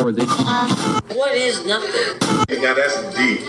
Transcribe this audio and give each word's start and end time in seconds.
for 0.00 0.12
the 0.12 0.24
What 1.14 1.36
is 1.36 1.66
nothing? 1.66 2.62
Yeah, 2.62 2.72
that's 2.72 2.96
deep. 3.14 3.40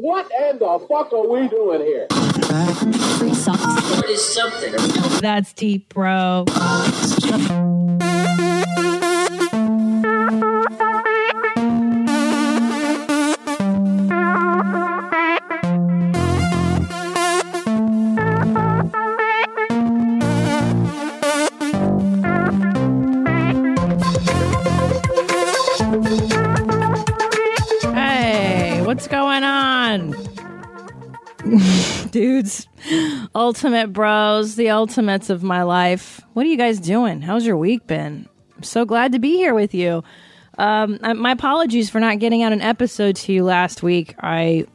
What 0.00 0.30
in 0.48 0.58
the 0.58 0.86
fuck 0.88 1.12
are 1.12 1.28
we 1.28 1.46
doing 1.48 1.82
here? 1.82 2.06
What 2.10 4.08
is 4.08 4.26
something? 4.26 4.72
That's 5.20 5.52
deep, 5.52 5.90
bro. 5.90 6.46
Ultimate 33.42 33.92
bros, 33.92 34.54
the 34.54 34.70
ultimates 34.70 35.28
of 35.28 35.42
my 35.42 35.64
life. 35.64 36.20
What 36.32 36.46
are 36.46 36.48
you 36.48 36.56
guys 36.56 36.78
doing? 36.78 37.20
How's 37.20 37.44
your 37.44 37.56
week 37.56 37.88
been? 37.88 38.28
I'm 38.56 38.62
so 38.62 38.84
glad 38.84 39.12
to 39.12 39.18
be 39.18 39.32
here 39.36 39.52
with 39.52 39.74
you. 39.74 40.04
Um, 40.58 41.00
I- 41.02 41.12
my 41.14 41.32
apologies 41.32 41.90
for 41.90 41.98
not 41.98 42.20
getting 42.20 42.44
out 42.44 42.52
an 42.52 42.62
episode 42.62 43.16
to 43.16 43.32
you 43.32 43.42
last 43.42 43.82
week. 43.82 44.14
I 44.20 44.66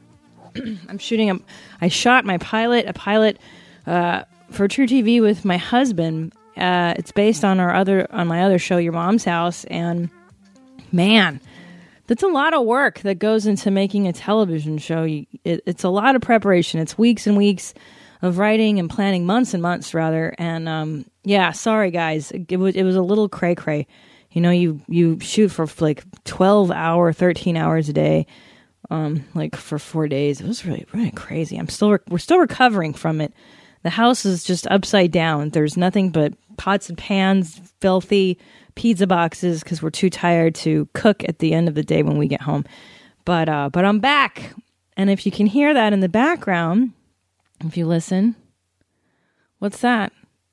I'm 0.88 0.98
shooting 0.98 1.30
a 1.30 1.38
I 1.80 1.88
shot 1.88 2.26
my 2.26 2.36
pilot, 2.38 2.84
a 2.86 2.92
pilot 2.92 3.38
uh, 3.86 4.24
for 4.50 4.68
True 4.68 4.86
TV 4.86 5.22
with 5.22 5.46
my 5.46 5.56
husband. 5.56 6.34
Uh, 6.54 6.92
it's 6.98 7.12
based 7.12 7.44
on 7.44 7.60
our 7.60 7.74
other 7.74 8.06
on 8.12 8.26
my 8.26 8.42
other 8.42 8.58
show, 8.58 8.76
Your 8.76 8.92
Mom's 8.92 9.24
House, 9.24 9.64
and 9.64 10.10
man, 10.92 11.40
that's 12.06 12.22
a 12.22 12.28
lot 12.28 12.52
of 12.52 12.66
work 12.66 13.00
that 13.00 13.18
goes 13.18 13.46
into 13.46 13.70
making 13.70 14.06
a 14.08 14.12
television 14.12 14.76
show. 14.76 15.06
It's 15.44 15.84
a 15.84 15.88
lot 15.88 16.16
of 16.16 16.20
preparation. 16.22 16.80
It's 16.80 16.98
weeks 16.98 17.26
and 17.26 17.36
weeks 17.36 17.72
of 18.22 18.38
writing 18.38 18.78
and 18.78 18.90
planning, 18.90 19.26
months 19.26 19.54
and 19.54 19.62
months 19.62 19.94
rather. 19.94 20.34
And 20.38 20.68
um, 20.68 21.04
yeah, 21.24 21.52
sorry 21.52 21.90
guys, 21.90 22.32
it, 22.32 22.56
was 22.56 22.74
it 22.74 22.82
was 22.82 22.96
a 22.96 23.02
little 23.02 23.28
cray 23.28 23.54
cray. 23.54 23.86
You 24.30 24.40
know, 24.40 24.50
you 24.50 24.80
you 24.88 25.18
shoot 25.20 25.48
for 25.48 25.66
like 25.80 26.04
twelve 26.24 26.70
hour, 26.70 27.12
thirteen 27.12 27.56
hours 27.56 27.88
a 27.88 27.92
day, 27.92 28.26
um, 28.90 29.24
like 29.34 29.56
for 29.56 29.78
four 29.78 30.06
days. 30.08 30.40
It 30.40 30.46
was 30.46 30.66
really 30.66 30.84
really 30.92 31.10
crazy. 31.10 31.56
I'm 31.56 31.68
still 31.68 31.92
rec- 31.92 32.08
we're 32.08 32.18
still 32.18 32.38
recovering 32.38 32.94
from 32.94 33.20
it. 33.20 33.32
The 33.84 33.90
house 33.90 34.26
is 34.26 34.44
just 34.44 34.66
upside 34.66 35.12
down. 35.12 35.50
There's 35.50 35.76
nothing 35.76 36.10
but 36.10 36.34
pots 36.56 36.88
and 36.88 36.98
pans, 36.98 37.60
filthy 37.80 38.38
pizza 38.74 39.06
boxes 39.06 39.62
because 39.62 39.82
we're 39.82 39.90
too 39.90 40.10
tired 40.10 40.54
to 40.54 40.88
cook 40.92 41.24
at 41.28 41.38
the 41.38 41.52
end 41.52 41.68
of 41.68 41.74
the 41.74 41.82
day 41.82 42.02
when 42.02 42.18
we 42.18 42.28
get 42.28 42.42
home. 42.42 42.64
But 43.24 43.48
uh, 43.48 43.70
but 43.72 43.84
I'm 43.84 44.00
back, 44.00 44.54
and 44.96 45.10
if 45.10 45.26
you 45.26 45.32
can 45.32 45.46
hear 45.46 45.74
that 45.74 45.92
in 45.92 46.00
the 46.00 46.08
background, 46.08 46.92
if 47.64 47.76
you 47.76 47.86
listen, 47.86 48.36
what's 49.58 49.80
that? 49.80 50.12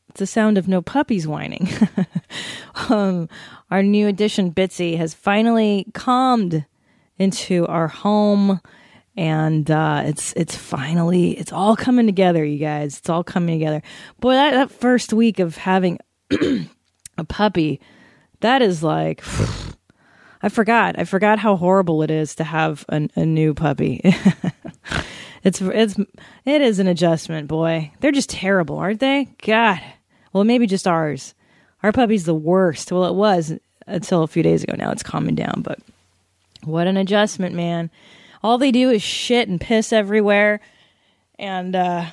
It's 0.10 0.20
the 0.20 0.28
sound 0.28 0.58
of 0.58 0.68
no 0.68 0.82
puppies 0.82 1.28
whining. 1.28 1.68
um, 2.90 3.28
our 3.70 3.84
new 3.84 4.08
addition, 4.08 4.54
Bitsy, 4.54 4.98
has 4.98 5.14
finally 5.14 5.88
calmed 5.94 6.66
into 7.18 7.66
our 7.68 7.88
home 7.88 8.62
and 9.18 9.72
uh, 9.72 10.04
it's 10.06 10.34
it's 10.34 10.56
finally 10.56 11.32
it's 11.32 11.54
all 11.54 11.76
coming 11.76 12.06
together, 12.06 12.44
you 12.44 12.58
guys. 12.58 12.98
It's 12.98 13.10
all 13.10 13.24
coming 13.24 13.60
together. 13.60 13.82
Boy, 14.20 14.34
that, 14.34 14.52
that 14.52 14.72
first 14.72 15.14
week 15.14 15.40
of 15.40 15.58
having 15.58 16.00
a 17.18 17.24
puppy, 17.28 17.80
that 18.42 18.62
is 18.62 18.84
like 18.84 19.24
I 20.42 20.50
forgot. 20.50 21.00
I 21.00 21.06
forgot 21.06 21.40
how 21.40 21.56
horrible 21.56 22.04
it 22.04 22.12
is 22.12 22.36
to 22.36 22.44
have 22.44 22.86
a, 22.90 23.08
a 23.16 23.26
new 23.26 23.54
puppy. 23.54 24.02
it's 25.46 25.62
it's 25.62 25.96
it 26.44 26.62
is 26.62 26.80
an 26.80 26.88
adjustment, 26.88 27.48
boy. 27.48 27.92
They're 28.00 28.12
just 28.12 28.32
terrible, 28.32 28.78
aren't 28.78 29.00
they? 29.00 29.30
God. 29.44 29.80
Well, 30.34 30.44
maybe 30.44 30.66
just 30.66 30.88
ours. 30.88 31.36
Our 31.84 31.92
puppy's 31.92 32.26
the 32.26 32.34
worst. 32.34 32.92
Well, 32.92 33.06
it 33.06 33.14
was 33.14 33.54
until 33.86 34.24
a 34.24 34.28
few 34.28 34.42
days 34.42 34.64
ago. 34.64 34.74
Now 34.76 34.92
it's 34.92 35.04
calming 35.04 35.36
down, 35.36 35.62
but 35.62 35.80
what 36.64 36.88
an 36.88 36.98
adjustment, 36.98 37.54
man. 37.54 37.92
All 38.44 38.58
they 38.58 38.72
do 38.72 38.90
is 38.90 39.04
shit 39.04 39.48
and 39.48 39.62
piss 39.62 39.94
everywhere 39.94 40.62
and 41.38 41.76
uh 41.76 42.06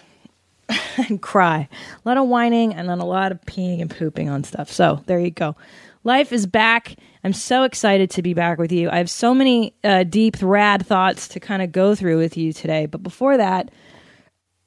and 1.08 1.20
cry. 1.22 1.68
A 2.04 2.08
lot 2.08 2.18
of 2.18 2.28
whining 2.28 2.74
and 2.74 2.86
then 2.86 2.98
a 2.98 3.06
lot 3.06 3.32
of 3.32 3.40
peeing 3.42 3.80
and 3.80 3.90
pooping 3.90 4.28
on 4.28 4.44
stuff. 4.44 4.70
So, 4.70 5.02
there 5.06 5.18
you 5.18 5.30
go. 5.30 5.56
Life 6.04 6.32
is 6.32 6.44
back. 6.44 6.96
I'm 7.24 7.32
so 7.32 7.62
excited 7.62 8.10
to 8.10 8.22
be 8.22 8.34
back 8.34 8.58
with 8.58 8.72
you. 8.72 8.90
I 8.90 8.98
have 8.98 9.10
so 9.10 9.34
many 9.34 9.74
uh, 9.84 10.04
deep, 10.04 10.36
rad 10.40 10.84
thoughts 10.84 11.28
to 11.28 11.40
kind 11.40 11.62
of 11.62 11.70
go 11.70 11.94
through 11.94 12.18
with 12.18 12.36
you 12.36 12.52
today. 12.52 12.86
But 12.86 13.02
before 13.02 13.36
that, 13.36 13.70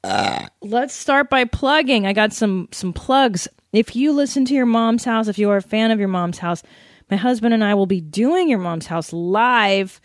uh, 0.02 0.46
let's 0.62 0.94
start 0.94 1.28
by 1.28 1.44
plugging. 1.44 2.06
I 2.06 2.12
got 2.12 2.32
some 2.32 2.68
some 2.72 2.92
plugs. 2.92 3.48
If 3.72 3.94
you 3.96 4.12
listen 4.12 4.44
to 4.46 4.54
your 4.54 4.66
mom's 4.66 5.04
house, 5.04 5.28
if 5.28 5.38
you 5.38 5.50
are 5.50 5.58
a 5.58 5.62
fan 5.62 5.90
of 5.90 5.98
your 5.98 6.08
mom's 6.08 6.38
house, 6.38 6.62
my 7.10 7.16
husband 7.16 7.52
and 7.52 7.62
I 7.62 7.74
will 7.74 7.86
be 7.86 8.00
doing 8.00 8.48
your 8.48 8.58
mom's 8.58 8.86
house 8.86 9.12
live 9.12 10.00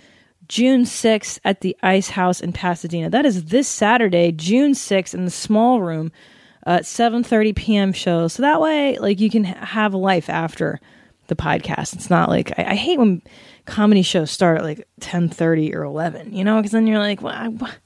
June 0.48 0.84
6th 0.84 1.40
at 1.46 1.62
the 1.62 1.78
Ice 1.82 2.10
House 2.10 2.42
in 2.42 2.52
Pasadena. 2.52 3.10
That 3.10 3.26
is 3.26 3.46
this 3.46 3.70
Saturday, 3.70 4.34
June 4.34 4.74
6th 4.74 5.14
in 5.14 5.24
the 5.24 5.32
small 5.32 5.82
room 5.82 6.12
at 6.66 6.84
7:30 6.84 7.56
p.m. 7.56 7.94
show. 7.94 8.28
So 8.28 8.42
that 8.42 8.60
way 8.60 8.98
like 9.00 9.20
you 9.20 9.30
can 9.30 9.46
ha- 9.46 9.66
have 9.66 9.94
life 9.94 10.30
after 10.30 10.80
the 11.31 11.36
podcast. 11.36 11.94
It's 11.94 12.09
not 12.09 12.30
like 12.30 12.52
I, 12.59 12.72
I 12.72 12.75
hate 12.75 13.00
when 13.00 13.22
comedy 13.66 14.02
shows 14.02 14.30
start 14.30 14.59
at 14.59 14.64
like 14.64 14.88
10:30 15.00 15.74
or 15.74 15.84
11, 15.84 16.34
you 16.34 16.44
know, 16.44 16.58
because 16.58 16.72
then 16.72 16.86
you're 16.86 17.00
like, 17.00 17.22
well, 17.22 17.34
I, 17.34 17.47
what? 17.47 17.80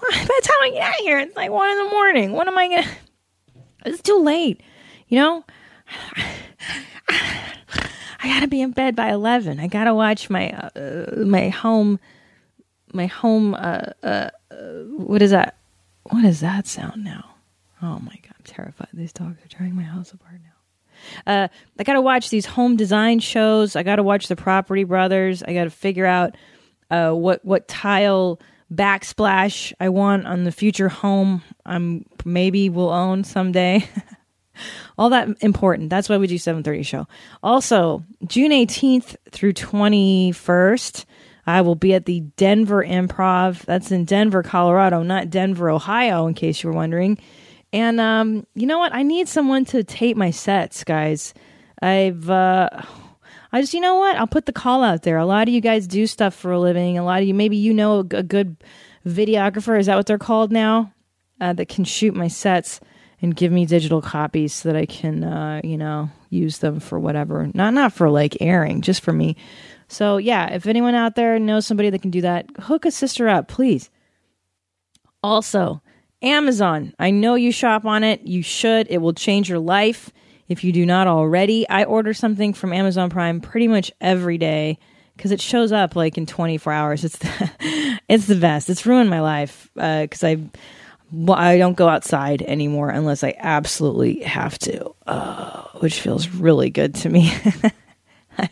by 0.00 0.16
the 0.16 0.42
time 0.42 0.56
I 0.62 0.70
get 0.72 0.88
out 0.88 0.94
here, 1.00 1.18
it's 1.18 1.36
like 1.36 1.50
one 1.50 1.68
in 1.68 1.84
the 1.84 1.90
morning. 1.90 2.32
What 2.32 2.46
am 2.46 2.56
I 2.56 2.68
gonna? 2.68 2.86
It's 3.84 4.00
too 4.00 4.22
late, 4.22 4.62
you 5.08 5.18
know. 5.18 5.44
I 8.20 8.26
gotta 8.26 8.48
be 8.48 8.60
in 8.60 8.70
bed 8.70 8.94
by 8.94 9.10
eleven. 9.10 9.58
I 9.60 9.66
gotta 9.66 9.94
watch 9.94 10.30
my 10.30 10.50
uh, 10.50 11.14
my 11.16 11.48
home 11.48 11.98
my 12.92 13.06
home. 13.06 13.54
Uh, 13.54 13.92
uh, 14.02 14.30
uh, 14.50 14.54
what 14.96 15.22
is 15.22 15.32
that? 15.32 15.56
What 16.04 16.24
is 16.24 16.40
that 16.40 16.66
sound 16.66 17.04
now? 17.04 17.34
Oh 17.82 17.98
my 17.98 18.16
god, 18.22 18.34
I'm 18.38 18.44
terrified. 18.44 18.88
These 18.92 19.12
dogs 19.12 19.44
are 19.44 19.48
tearing 19.48 19.74
my 19.74 19.82
house 19.82 20.12
apart 20.12 20.40
now. 20.42 20.47
Uh, 21.26 21.48
I 21.78 21.82
got 21.82 21.94
to 21.94 22.00
watch 22.00 22.30
these 22.30 22.46
home 22.46 22.76
design 22.76 23.20
shows. 23.20 23.76
I 23.76 23.82
got 23.82 23.96
to 23.96 24.02
watch 24.02 24.28
the 24.28 24.36
Property 24.36 24.84
Brothers. 24.84 25.42
I 25.42 25.54
got 25.54 25.64
to 25.64 25.70
figure 25.70 26.06
out 26.06 26.36
uh, 26.90 27.12
what 27.12 27.44
what 27.44 27.68
tile 27.68 28.40
backsplash 28.72 29.72
I 29.80 29.88
want 29.88 30.26
on 30.26 30.44
the 30.44 30.52
future 30.52 30.88
home. 30.88 31.42
I'm 31.64 32.04
maybe 32.24 32.70
will 32.70 32.90
own 32.90 33.24
someday. 33.24 33.88
All 34.98 35.10
that 35.10 35.28
important. 35.40 35.90
That's 35.90 36.08
why 36.08 36.16
we 36.16 36.26
do 36.26 36.36
7:30 36.36 36.84
show. 36.84 37.06
Also, 37.42 38.04
June 38.26 38.50
18th 38.50 39.16
through 39.30 39.52
21st, 39.52 41.04
I 41.46 41.60
will 41.60 41.76
be 41.76 41.94
at 41.94 42.06
the 42.06 42.20
Denver 42.36 42.84
Improv. 42.84 43.64
That's 43.64 43.90
in 43.92 44.04
Denver, 44.04 44.42
Colorado, 44.42 45.02
not 45.02 45.30
Denver, 45.30 45.70
Ohio, 45.70 46.26
in 46.26 46.34
case 46.34 46.62
you 46.62 46.70
were 46.70 46.76
wondering. 46.76 47.18
And 47.72 48.00
um, 48.00 48.46
you 48.54 48.66
know 48.66 48.78
what? 48.78 48.94
I 48.94 49.02
need 49.02 49.28
someone 49.28 49.64
to 49.66 49.84
tape 49.84 50.16
my 50.16 50.30
sets, 50.30 50.84
guys. 50.84 51.34
I've 51.80 52.28
uh 52.28 52.70
I 53.52 53.60
just 53.60 53.74
you 53.74 53.80
know 53.80 53.96
what? 53.96 54.16
I'll 54.16 54.26
put 54.26 54.46
the 54.46 54.52
call 54.52 54.82
out 54.82 55.02
there. 55.02 55.16
A 55.16 55.26
lot 55.26 55.48
of 55.48 55.54
you 55.54 55.60
guys 55.60 55.86
do 55.86 56.06
stuff 56.06 56.34
for 56.34 56.52
a 56.52 56.60
living. 56.60 56.98
A 56.98 57.04
lot 57.04 57.22
of 57.22 57.28
you 57.28 57.34
maybe 57.34 57.56
you 57.56 57.72
know 57.72 58.00
a 58.00 58.22
good 58.22 58.56
videographer, 59.06 59.78
is 59.78 59.86
that 59.86 59.96
what 59.96 60.06
they're 60.06 60.18
called 60.18 60.52
now? 60.52 60.92
Uh, 61.40 61.52
that 61.52 61.68
can 61.68 61.84
shoot 61.84 62.14
my 62.14 62.26
sets 62.26 62.80
and 63.22 63.34
give 63.34 63.52
me 63.52 63.64
digital 63.64 64.02
copies 64.02 64.52
so 64.52 64.68
that 64.68 64.76
I 64.76 64.86
can 64.86 65.24
uh, 65.24 65.60
you 65.62 65.78
know, 65.78 66.10
use 66.30 66.58
them 66.58 66.80
for 66.80 66.98
whatever. 66.98 67.48
Not 67.54 67.74
not 67.74 67.92
for 67.92 68.10
like 68.10 68.36
airing, 68.40 68.82
just 68.82 69.02
for 69.02 69.12
me. 69.12 69.36
So 69.88 70.18
yeah, 70.18 70.52
if 70.52 70.66
anyone 70.66 70.94
out 70.94 71.14
there 71.14 71.38
knows 71.38 71.66
somebody 71.66 71.90
that 71.90 72.02
can 72.02 72.10
do 72.10 72.20
that, 72.22 72.46
hook 72.58 72.84
a 72.84 72.90
sister 72.90 73.28
up, 73.28 73.48
please. 73.48 73.90
Also, 75.22 75.82
Amazon. 76.22 76.94
I 76.98 77.10
know 77.10 77.34
you 77.34 77.52
shop 77.52 77.84
on 77.84 78.04
it. 78.04 78.22
You 78.22 78.42
should. 78.42 78.88
It 78.90 78.98
will 78.98 79.12
change 79.12 79.48
your 79.48 79.60
life 79.60 80.10
if 80.48 80.64
you 80.64 80.72
do 80.72 80.84
not 80.84 81.06
already. 81.06 81.68
I 81.68 81.84
order 81.84 82.12
something 82.12 82.52
from 82.52 82.72
Amazon 82.72 83.10
Prime 83.10 83.40
pretty 83.40 83.68
much 83.68 83.92
every 84.00 84.38
day 84.38 84.78
because 85.16 85.30
it 85.30 85.40
shows 85.40 85.72
up 85.72 85.94
like 85.94 86.18
in 86.18 86.26
24 86.26 86.72
hours. 86.72 87.04
It's 87.04 87.18
the, 87.18 88.00
it's 88.08 88.26
the 88.26 88.36
best. 88.36 88.68
It's 88.68 88.86
ruined 88.86 89.10
my 89.10 89.20
life 89.20 89.70
because 89.74 90.24
I 90.24 90.38
well, 91.10 91.38
I 91.38 91.56
don't 91.56 91.76
go 91.76 91.88
outside 91.88 92.42
anymore 92.42 92.90
unless 92.90 93.24
I 93.24 93.34
absolutely 93.38 94.20
have 94.24 94.58
to, 94.58 94.94
uh, 95.06 95.62
which 95.78 96.02
feels 96.02 96.28
really 96.28 96.68
good 96.68 96.94
to 96.96 97.08
me. 97.08 97.32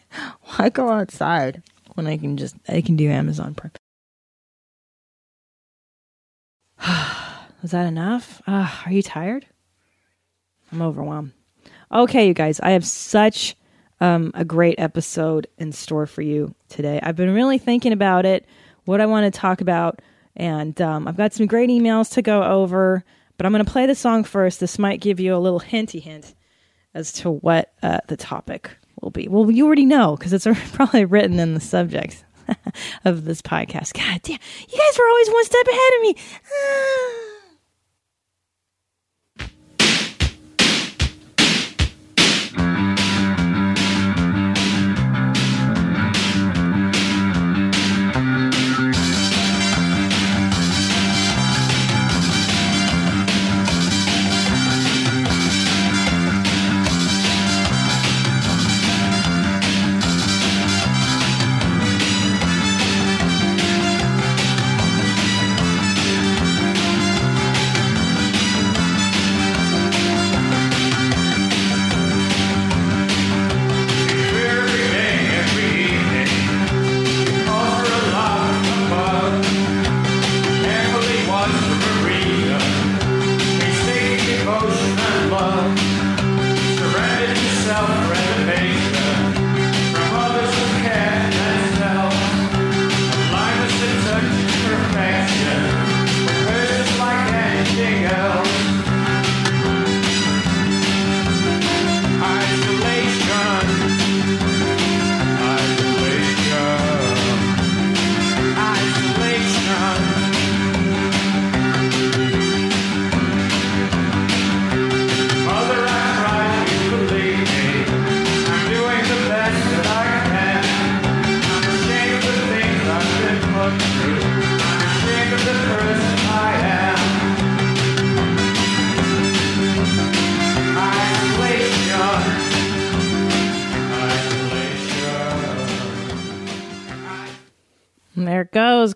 Why 0.57 0.71
go 0.71 0.89
outside 0.89 1.63
when 1.95 2.07
I 2.07 2.17
can 2.17 2.39
just 2.39 2.57
I 2.69 2.81
can 2.81 2.97
do 2.97 3.11
Amazon 3.11 3.55
Prime? 3.55 3.73
Was 7.63 7.71
that 7.73 7.87
enough? 7.87 8.43
Uh, 8.47 8.71
are 8.85 8.93
you 8.93 9.03
tired? 9.03 9.47
I'm 10.73 10.83
overwhelmed. 10.83 11.33
Okay, 11.91 12.27
you 12.27 12.35
guys, 12.35 12.61
I 12.61 12.71
have 12.71 12.85
such 12.85 13.57
um, 14.01 14.33
a 14.35 14.45
great 14.45 14.79
episode 14.79 15.47
in 15.59 15.73
store 15.73 16.07
for 16.07 16.23
you 16.23 16.55
today. 16.69 17.01
I've 17.03 17.17
been 17.17 17.33
really 17.33 17.59
thinking 17.59 17.93
about 17.93 18.27
it, 18.27 18.47
what 18.85 19.01
I 19.01 19.07
want 19.07 19.33
to 19.33 19.39
talk 19.39 19.61
about, 19.61 20.03
and 20.35 20.79
um, 20.83 21.09
I've 21.09 21.17
got 21.17 21.33
some 21.33 21.47
great 21.47 21.71
emails 21.71 22.13
to 22.15 22.23
go 22.23 22.43
over. 22.43 23.05
But 23.37 23.47
I'm 23.47 23.53
going 23.53 23.65
to 23.65 23.71
play 23.71 23.87
the 23.87 23.95
song 23.95 24.25
first. 24.25 24.61
This 24.61 24.79
might 24.79 25.01
give 25.01 25.21
you 25.21 25.35
a 25.35 25.39
little 25.39 25.59
hinty 25.59 26.01
hint 26.01 26.35
as 26.95 27.13
to 27.15 27.31
what 27.31 27.73
uh, 27.83 28.01
the 28.09 28.17
topic 28.17 28.71
will 29.01 29.11
be. 29.11 29.29
Well, 29.29 29.51
you 29.51 29.67
already 29.67 29.85
know 29.85 30.17
because 30.17 30.33
it's 30.33 30.47
probably 30.73 31.05
written 31.05 31.39
in 31.39 31.55
the 31.55 31.61
subject 31.61 32.25
of 33.05 33.25
this 33.25 33.43
podcast. 33.43 33.93
God 33.93 34.23
damn, 34.23 34.39
you 34.69 34.79
guys 34.79 34.99
were 34.99 35.09
always 35.09 35.29
one 35.29 35.45
step 35.45 35.67
ahead 35.67 35.93
of 35.95 36.03
me. 36.03 37.33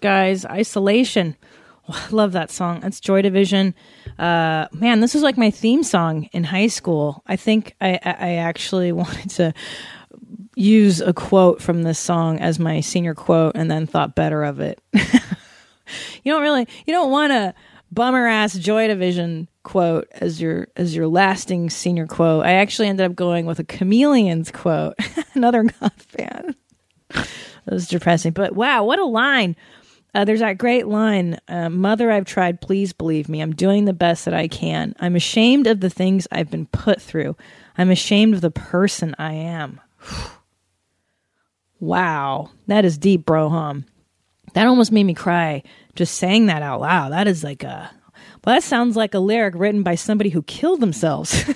Guys. 0.00 0.44
Isolation. 0.44 1.36
Oh, 1.88 2.08
love 2.10 2.32
that 2.32 2.50
song. 2.50 2.80
That's 2.80 3.00
Joy 3.00 3.22
Division. 3.22 3.74
Uh, 4.18 4.66
man, 4.72 5.00
this 5.00 5.14
was 5.14 5.22
like 5.22 5.36
my 5.36 5.50
theme 5.50 5.82
song 5.82 6.28
in 6.32 6.44
high 6.44 6.68
school. 6.68 7.22
I 7.26 7.36
think 7.36 7.74
I, 7.80 7.98
I 8.02 8.34
actually 8.34 8.92
wanted 8.92 9.30
to 9.30 9.54
use 10.56 11.00
a 11.00 11.12
quote 11.12 11.62
from 11.62 11.82
this 11.82 11.98
song 11.98 12.38
as 12.40 12.58
my 12.58 12.80
senior 12.80 13.14
quote 13.14 13.52
and 13.54 13.70
then 13.70 13.86
thought 13.86 14.14
better 14.14 14.42
of 14.42 14.60
it. 14.60 14.80
you 14.92 16.32
don't 16.32 16.42
really, 16.42 16.66
you 16.86 16.92
don't 16.92 17.10
want 17.10 17.32
a 17.32 17.54
bummer 17.92 18.26
ass 18.26 18.54
Joy 18.54 18.86
Division 18.88 19.48
quote 19.62 20.08
as 20.12 20.40
your 20.40 20.68
as 20.76 20.94
your 20.94 21.06
lasting 21.06 21.70
senior 21.70 22.06
quote. 22.06 22.44
I 22.44 22.52
actually 22.52 22.88
ended 22.88 23.10
up 23.10 23.16
going 23.16 23.46
with 23.46 23.58
a 23.58 23.64
Chameleons 23.64 24.50
quote, 24.50 24.94
another 25.34 25.64
goth 25.64 26.02
fan. 26.02 26.54
It 27.66 27.72
was 27.72 27.88
depressing. 27.88 28.32
But 28.32 28.54
wow, 28.54 28.84
what 28.84 28.98
a 28.98 29.04
line. 29.04 29.56
Uh, 30.14 30.24
there's 30.24 30.40
that 30.40 30.58
great 30.58 30.86
line 30.86 31.38
uh, 31.48 31.68
Mother, 31.68 32.10
I've 32.10 32.24
tried. 32.24 32.60
Please 32.60 32.92
believe 32.92 33.28
me. 33.28 33.40
I'm 33.40 33.54
doing 33.54 33.84
the 33.84 33.92
best 33.92 34.24
that 34.24 34.34
I 34.34 34.48
can. 34.48 34.94
I'm 35.00 35.16
ashamed 35.16 35.66
of 35.66 35.80
the 35.80 35.90
things 35.90 36.26
I've 36.32 36.50
been 36.50 36.66
put 36.66 37.00
through. 37.00 37.36
I'm 37.78 37.90
ashamed 37.90 38.34
of 38.34 38.40
the 38.40 38.50
person 38.50 39.14
I 39.18 39.32
am. 39.32 39.80
wow. 41.80 42.50
That 42.66 42.84
is 42.84 42.98
deep, 42.98 43.24
bro, 43.24 43.48
hum. 43.48 43.86
That 44.54 44.66
almost 44.66 44.92
made 44.92 45.04
me 45.04 45.14
cry 45.14 45.62
just 45.94 46.16
saying 46.16 46.46
that 46.46 46.62
out 46.62 46.80
loud. 46.80 47.12
That 47.12 47.28
is 47.28 47.44
like 47.44 47.62
a. 47.62 47.90
Well, 48.44 48.56
that 48.56 48.62
sounds 48.62 48.96
like 48.96 49.14
a 49.14 49.18
lyric 49.18 49.54
written 49.54 49.82
by 49.82 49.94
somebody 49.94 50.30
who 50.30 50.42
killed 50.42 50.80
themselves. 50.80 51.44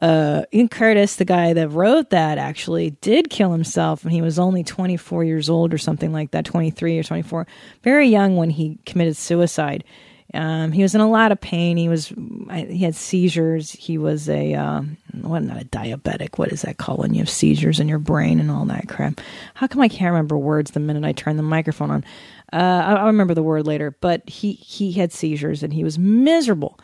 uh, 0.00 0.42
Ian 0.52 0.68
Curtis, 0.68 1.16
the 1.16 1.24
guy 1.24 1.52
that 1.52 1.68
wrote 1.68 2.10
that, 2.10 2.38
actually 2.38 2.90
did 3.02 3.28
kill 3.28 3.52
himself 3.52 4.04
when 4.04 4.12
he 4.12 4.22
was 4.22 4.38
only 4.38 4.64
24 4.64 5.24
years 5.24 5.50
old 5.50 5.74
or 5.74 5.78
something 5.78 6.12
like 6.12 6.30
that, 6.30 6.44
23 6.44 6.98
or 6.98 7.02
24, 7.02 7.46
very 7.82 8.08
young 8.08 8.36
when 8.36 8.50
he 8.50 8.78
committed 8.86 9.16
suicide. 9.16 9.84
Um, 10.32 10.70
he 10.72 10.82
was 10.82 10.94
in 10.94 11.00
a 11.00 11.10
lot 11.10 11.32
of 11.32 11.40
pain. 11.40 11.76
He 11.76 11.88
was 11.88 12.12
he 12.52 12.78
had 12.78 12.94
seizures. 12.94 13.72
He 13.72 13.98
was 13.98 14.28
a 14.28 14.54
um, 14.54 14.96
what 15.22 15.42
not 15.42 15.60
a 15.60 15.64
diabetic. 15.64 16.38
What 16.38 16.52
is 16.52 16.62
that 16.62 16.78
called 16.78 17.00
when 17.00 17.14
you 17.14 17.20
have 17.20 17.30
seizures 17.30 17.80
in 17.80 17.88
your 17.88 17.98
brain 17.98 18.38
and 18.38 18.50
all 18.50 18.64
that 18.66 18.88
crap? 18.88 19.20
How 19.54 19.66
come 19.66 19.82
I 19.82 19.88
can't 19.88 20.12
remember 20.12 20.38
words 20.38 20.70
the 20.70 20.78
minute 20.78 21.04
I 21.04 21.12
turn 21.12 21.36
the 21.36 21.42
microphone 21.42 21.90
on? 21.90 22.04
Uh, 22.52 22.96
I'll 22.98 23.06
remember 23.06 23.34
the 23.34 23.42
word 23.42 23.66
later. 23.66 23.96
But 24.00 24.28
he 24.28 24.52
he 24.52 24.92
had 24.92 25.12
seizures 25.12 25.64
and 25.64 25.72
he 25.72 25.82
was 25.82 25.98
miserable 25.98 26.78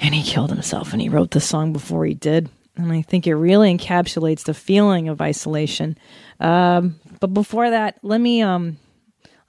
and 0.00 0.14
he 0.14 0.22
killed 0.22 0.50
himself 0.50 0.92
and 0.92 1.02
he 1.02 1.08
wrote 1.08 1.32
the 1.32 1.40
song 1.40 1.72
before 1.72 2.04
he 2.04 2.14
did. 2.14 2.48
And 2.76 2.92
i 2.92 3.02
think 3.02 3.26
it 3.26 3.34
really 3.34 3.76
encapsulates 3.76 4.44
the 4.44 4.54
feeling 4.54 5.08
of 5.08 5.20
isolation. 5.20 5.98
Um, 6.40 7.00
but 7.20 7.34
before 7.34 7.70
that 7.70 7.98
let 8.02 8.20
me 8.20 8.42
um 8.42 8.78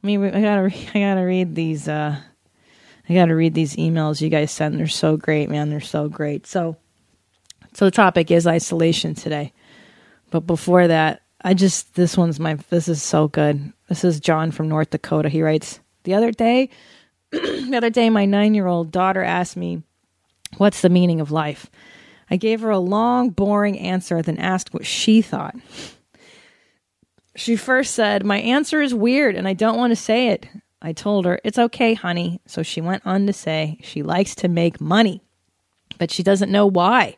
let 0.02 0.08
me 0.08 0.28
i 0.28 0.42
gotta 0.42 0.74
i 0.96 1.00
gotta 1.00 1.22
read 1.22 1.56
these 1.56 1.88
uh 1.88 2.18
i 3.08 3.14
gotta 3.14 3.36
read 3.36 3.54
these 3.54 3.76
emails 3.76 4.22
you 4.22 4.30
guys 4.30 4.52
sent. 4.52 4.78
They're 4.78 4.88
so 4.88 5.18
great 5.18 5.50
man. 5.50 5.70
They're 5.70 5.82
so 5.82 6.10
great. 6.10 6.48
So 6.48 6.78
so 7.74 7.86
the 7.86 7.92
topic 7.92 8.32
is 8.32 8.48
isolation 8.48 9.14
today. 9.14 9.54
But 10.32 10.42
before 10.42 10.88
that 10.88 11.22
i 11.42 11.54
just 11.54 11.94
this 11.94 12.18
one's 12.18 12.40
my 12.40 12.56
this 12.70 12.88
is 12.88 13.04
so 13.04 13.28
good. 13.28 13.72
This 13.88 14.04
is 14.04 14.20
john 14.20 14.50
from 14.50 14.70
north 14.70 14.90
dakota. 14.90 15.30
He 15.30 15.44
writes 15.44 15.80
the 16.04 16.16
other 16.16 16.32
day 16.32 16.72
the 17.32 17.78
other 17.78 17.92
day 17.92 18.10
my 18.10 18.26
nine 18.26 18.56
year 18.56 18.66
old 18.66 18.92
daughter 18.92 19.22
asked 19.24 19.56
me 19.56 19.84
What's 20.58 20.82
the 20.82 20.90
meaning 20.90 21.22
of 21.22 21.32
life? 21.32 21.70
I 22.30 22.38
gave 22.38 22.62
her 22.62 22.70
a 22.70 22.80
long, 22.80 23.30
boring 23.30 23.80
answer, 23.80 24.22
then 24.22 24.38
asked 24.38 24.74
what 24.74 24.86
she 24.86 25.22
thought. 25.22 25.56
She 27.36 27.56
first 27.56 27.94
said, 27.94 28.26
My 28.26 28.40
answer 28.40 28.82
is 28.82 28.94
weird 28.94 29.36
and 29.36 29.48
I 29.48 29.54
don't 29.54 29.78
want 29.78 29.92
to 29.92 29.96
say 29.96 30.30
it. 30.30 30.48
I 30.82 30.94
told 30.94 31.26
her, 31.26 31.40
It's 31.44 31.58
okay, 31.58 31.94
honey. 31.94 32.42
So 32.46 32.64
she 32.64 32.82
went 32.82 33.06
on 33.06 33.28
to 33.28 33.34
say 33.34 33.80
she 33.82 34.04
likes 34.04 34.36
to 34.36 34.48
make 34.48 34.82
money, 34.82 35.22
but 35.98 36.12
she 36.12 36.24
doesn't 36.24 36.52
know 36.52 36.66
why. 36.66 37.18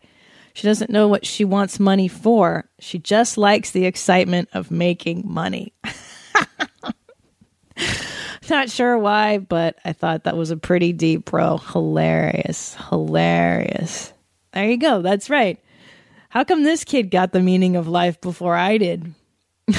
She 0.53 0.67
doesn't 0.67 0.91
know 0.91 1.07
what 1.07 1.25
she 1.25 1.45
wants 1.45 1.79
money 1.79 2.07
for. 2.07 2.69
She 2.79 2.99
just 2.99 3.37
likes 3.37 3.71
the 3.71 3.85
excitement 3.85 4.49
of 4.53 4.69
making 4.69 5.23
money. 5.25 5.73
Not 8.51 8.69
sure 8.69 8.97
why, 8.97 9.37
but 9.37 9.77
I 9.85 9.93
thought 9.93 10.25
that 10.25 10.35
was 10.35 10.51
a 10.51 10.57
pretty 10.57 10.91
deep, 10.91 11.23
bro. 11.23 11.57
Hilarious. 11.57 12.75
Hilarious. 12.89 14.11
There 14.51 14.69
you 14.69 14.75
go. 14.75 15.01
That's 15.01 15.29
right. 15.29 15.57
How 16.27 16.43
come 16.43 16.63
this 16.63 16.83
kid 16.83 17.11
got 17.11 17.31
the 17.31 17.39
meaning 17.39 17.77
of 17.77 17.87
life 17.87 18.19
before 18.19 18.57
I 18.57 18.77
did? 18.77 19.13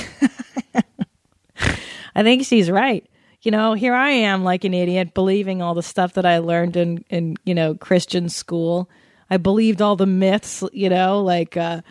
I 2.14 2.22
think 2.22 2.46
she's 2.46 2.70
right. 2.70 3.06
You 3.42 3.50
know, 3.50 3.74
here 3.74 3.92
I 3.92 4.08
am 4.08 4.42
like 4.42 4.64
an 4.64 4.72
idiot 4.72 5.12
believing 5.12 5.60
all 5.60 5.74
the 5.74 5.82
stuff 5.82 6.14
that 6.14 6.24
I 6.24 6.38
learned 6.38 6.78
in 6.78 7.04
in, 7.10 7.36
you 7.44 7.54
know, 7.54 7.74
Christian 7.74 8.30
school. 8.30 8.88
I 9.28 9.36
believed 9.36 9.82
all 9.82 9.96
the 9.96 10.06
myths, 10.06 10.64
you 10.72 10.88
know, 10.88 11.20
like 11.20 11.58
uh 11.58 11.82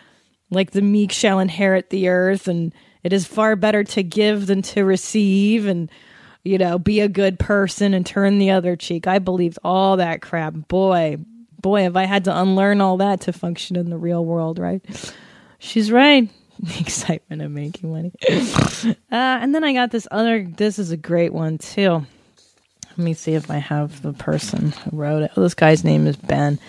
like 0.49 0.71
the 0.71 0.81
meek 0.81 1.11
shall 1.11 1.37
inherit 1.37 1.91
the 1.91 2.07
earth 2.07 2.47
and 2.47 2.73
it 3.03 3.13
is 3.13 3.27
far 3.27 3.55
better 3.55 3.83
to 3.83 4.01
give 4.01 4.47
than 4.47 4.63
to 4.63 4.83
receive 4.83 5.67
and 5.67 5.91
you 6.43 6.57
know, 6.57 6.79
be 6.79 6.99
a 6.99 7.07
good 7.07 7.39
person 7.39 7.93
and 7.93 8.05
turn 8.05 8.39
the 8.39 8.51
other 8.51 8.75
cheek. 8.75 9.07
I 9.07 9.19
believed 9.19 9.59
all 9.63 9.97
that 9.97 10.21
crap. 10.21 10.53
Boy, 10.53 11.17
boy, 11.61 11.83
have 11.83 11.95
I 11.95 12.05
had 12.05 12.25
to 12.25 12.37
unlearn 12.37 12.81
all 12.81 12.97
that 12.97 13.21
to 13.21 13.33
function 13.33 13.75
in 13.75 13.89
the 13.89 13.97
real 13.97 14.25
world, 14.25 14.59
right? 14.59 14.83
She's 15.59 15.91
right. 15.91 16.29
The 16.61 16.79
excitement 16.79 17.41
of 17.41 17.49
making 17.49 17.91
money. 17.91 18.11
uh, 18.29 18.93
and 19.09 19.55
then 19.55 19.63
I 19.63 19.73
got 19.73 19.89
this 19.89 20.07
other. 20.11 20.43
This 20.43 20.77
is 20.77 20.91
a 20.91 20.97
great 20.97 21.33
one 21.33 21.57
too. 21.57 22.05
Let 22.91 22.97
me 22.99 23.15
see 23.15 23.33
if 23.33 23.49
I 23.49 23.57
have 23.57 24.03
the 24.03 24.13
person 24.13 24.69
who 24.69 24.97
wrote 24.97 25.23
it. 25.23 25.31
Oh, 25.35 25.41
this 25.41 25.55
guy's 25.55 25.83
name 25.83 26.05
is 26.05 26.17
Ben. 26.17 26.59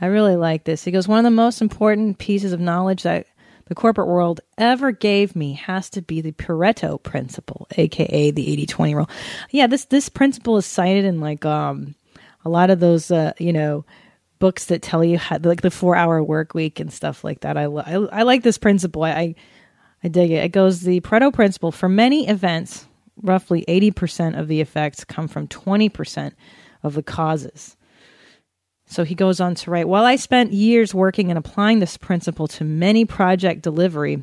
I 0.00 0.06
really 0.06 0.36
like 0.36 0.64
this. 0.64 0.84
He 0.84 0.90
goes, 0.90 1.06
One 1.06 1.18
of 1.18 1.24
the 1.24 1.30
most 1.30 1.60
important 1.60 2.16
pieces 2.16 2.54
of 2.54 2.60
knowledge 2.60 3.02
that 3.02 3.26
the 3.66 3.74
corporate 3.74 4.08
world 4.08 4.40
ever 4.58 4.92
gave 4.92 5.36
me 5.36 5.54
has 5.54 5.90
to 5.90 6.02
be 6.02 6.20
the 6.20 6.32
Pareto 6.32 7.02
principle, 7.02 7.66
aka 7.76 8.30
the 8.30 8.52
80 8.52 8.66
20 8.66 8.94
rule. 8.94 9.10
Yeah, 9.50 9.66
this, 9.66 9.86
this 9.86 10.08
principle 10.08 10.56
is 10.56 10.66
cited 10.66 11.04
in 11.04 11.20
like 11.20 11.44
um, 11.44 11.94
a 12.44 12.48
lot 12.48 12.70
of 12.70 12.80
those, 12.80 13.10
uh, 13.10 13.32
you 13.38 13.52
know, 13.52 13.84
books 14.38 14.66
that 14.66 14.82
tell 14.82 15.04
you 15.04 15.18
how, 15.18 15.38
like 15.40 15.60
the 15.60 15.70
four 15.70 15.94
hour 15.94 16.22
work 16.22 16.54
week 16.54 16.80
and 16.80 16.92
stuff 16.92 17.22
like 17.22 17.40
that. 17.40 17.56
I, 17.56 17.64
I, 17.64 17.94
I 17.94 18.22
like 18.24 18.42
this 18.42 18.58
principle. 18.58 19.04
I, 19.04 19.34
I 20.02 20.08
dig 20.08 20.32
it. 20.32 20.44
It 20.44 20.52
goes 20.52 20.80
the 20.80 21.00
Pareto 21.00 21.32
principle 21.32 21.70
for 21.70 21.88
many 21.88 22.28
events, 22.28 22.86
roughly 23.22 23.64
80% 23.68 24.38
of 24.38 24.48
the 24.48 24.60
effects 24.60 25.04
come 25.04 25.28
from 25.28 25.46
20% 25.46 26.32
of 26.82 26.94
the 26.94 27.02
causes. 27.02 27.76
So 28.92 29.04
he 29.04 29.14
goes 29.14 29.40
on 29.40 29.54
to 29.54 29.70
write 29.70 29.88
While 29.88 30.04
I 30.04 30.16
spent 30.16 30.52
years 30.52 30.94
working 30.94 31.30
and 31.30 31.38
applying 31.38 31.78
this 31.78 31.96
principle 31.96 32.46
to 32.48 32.64
many 32.64 33.06
project 33.06 33.62
delivery, 33.62 34.22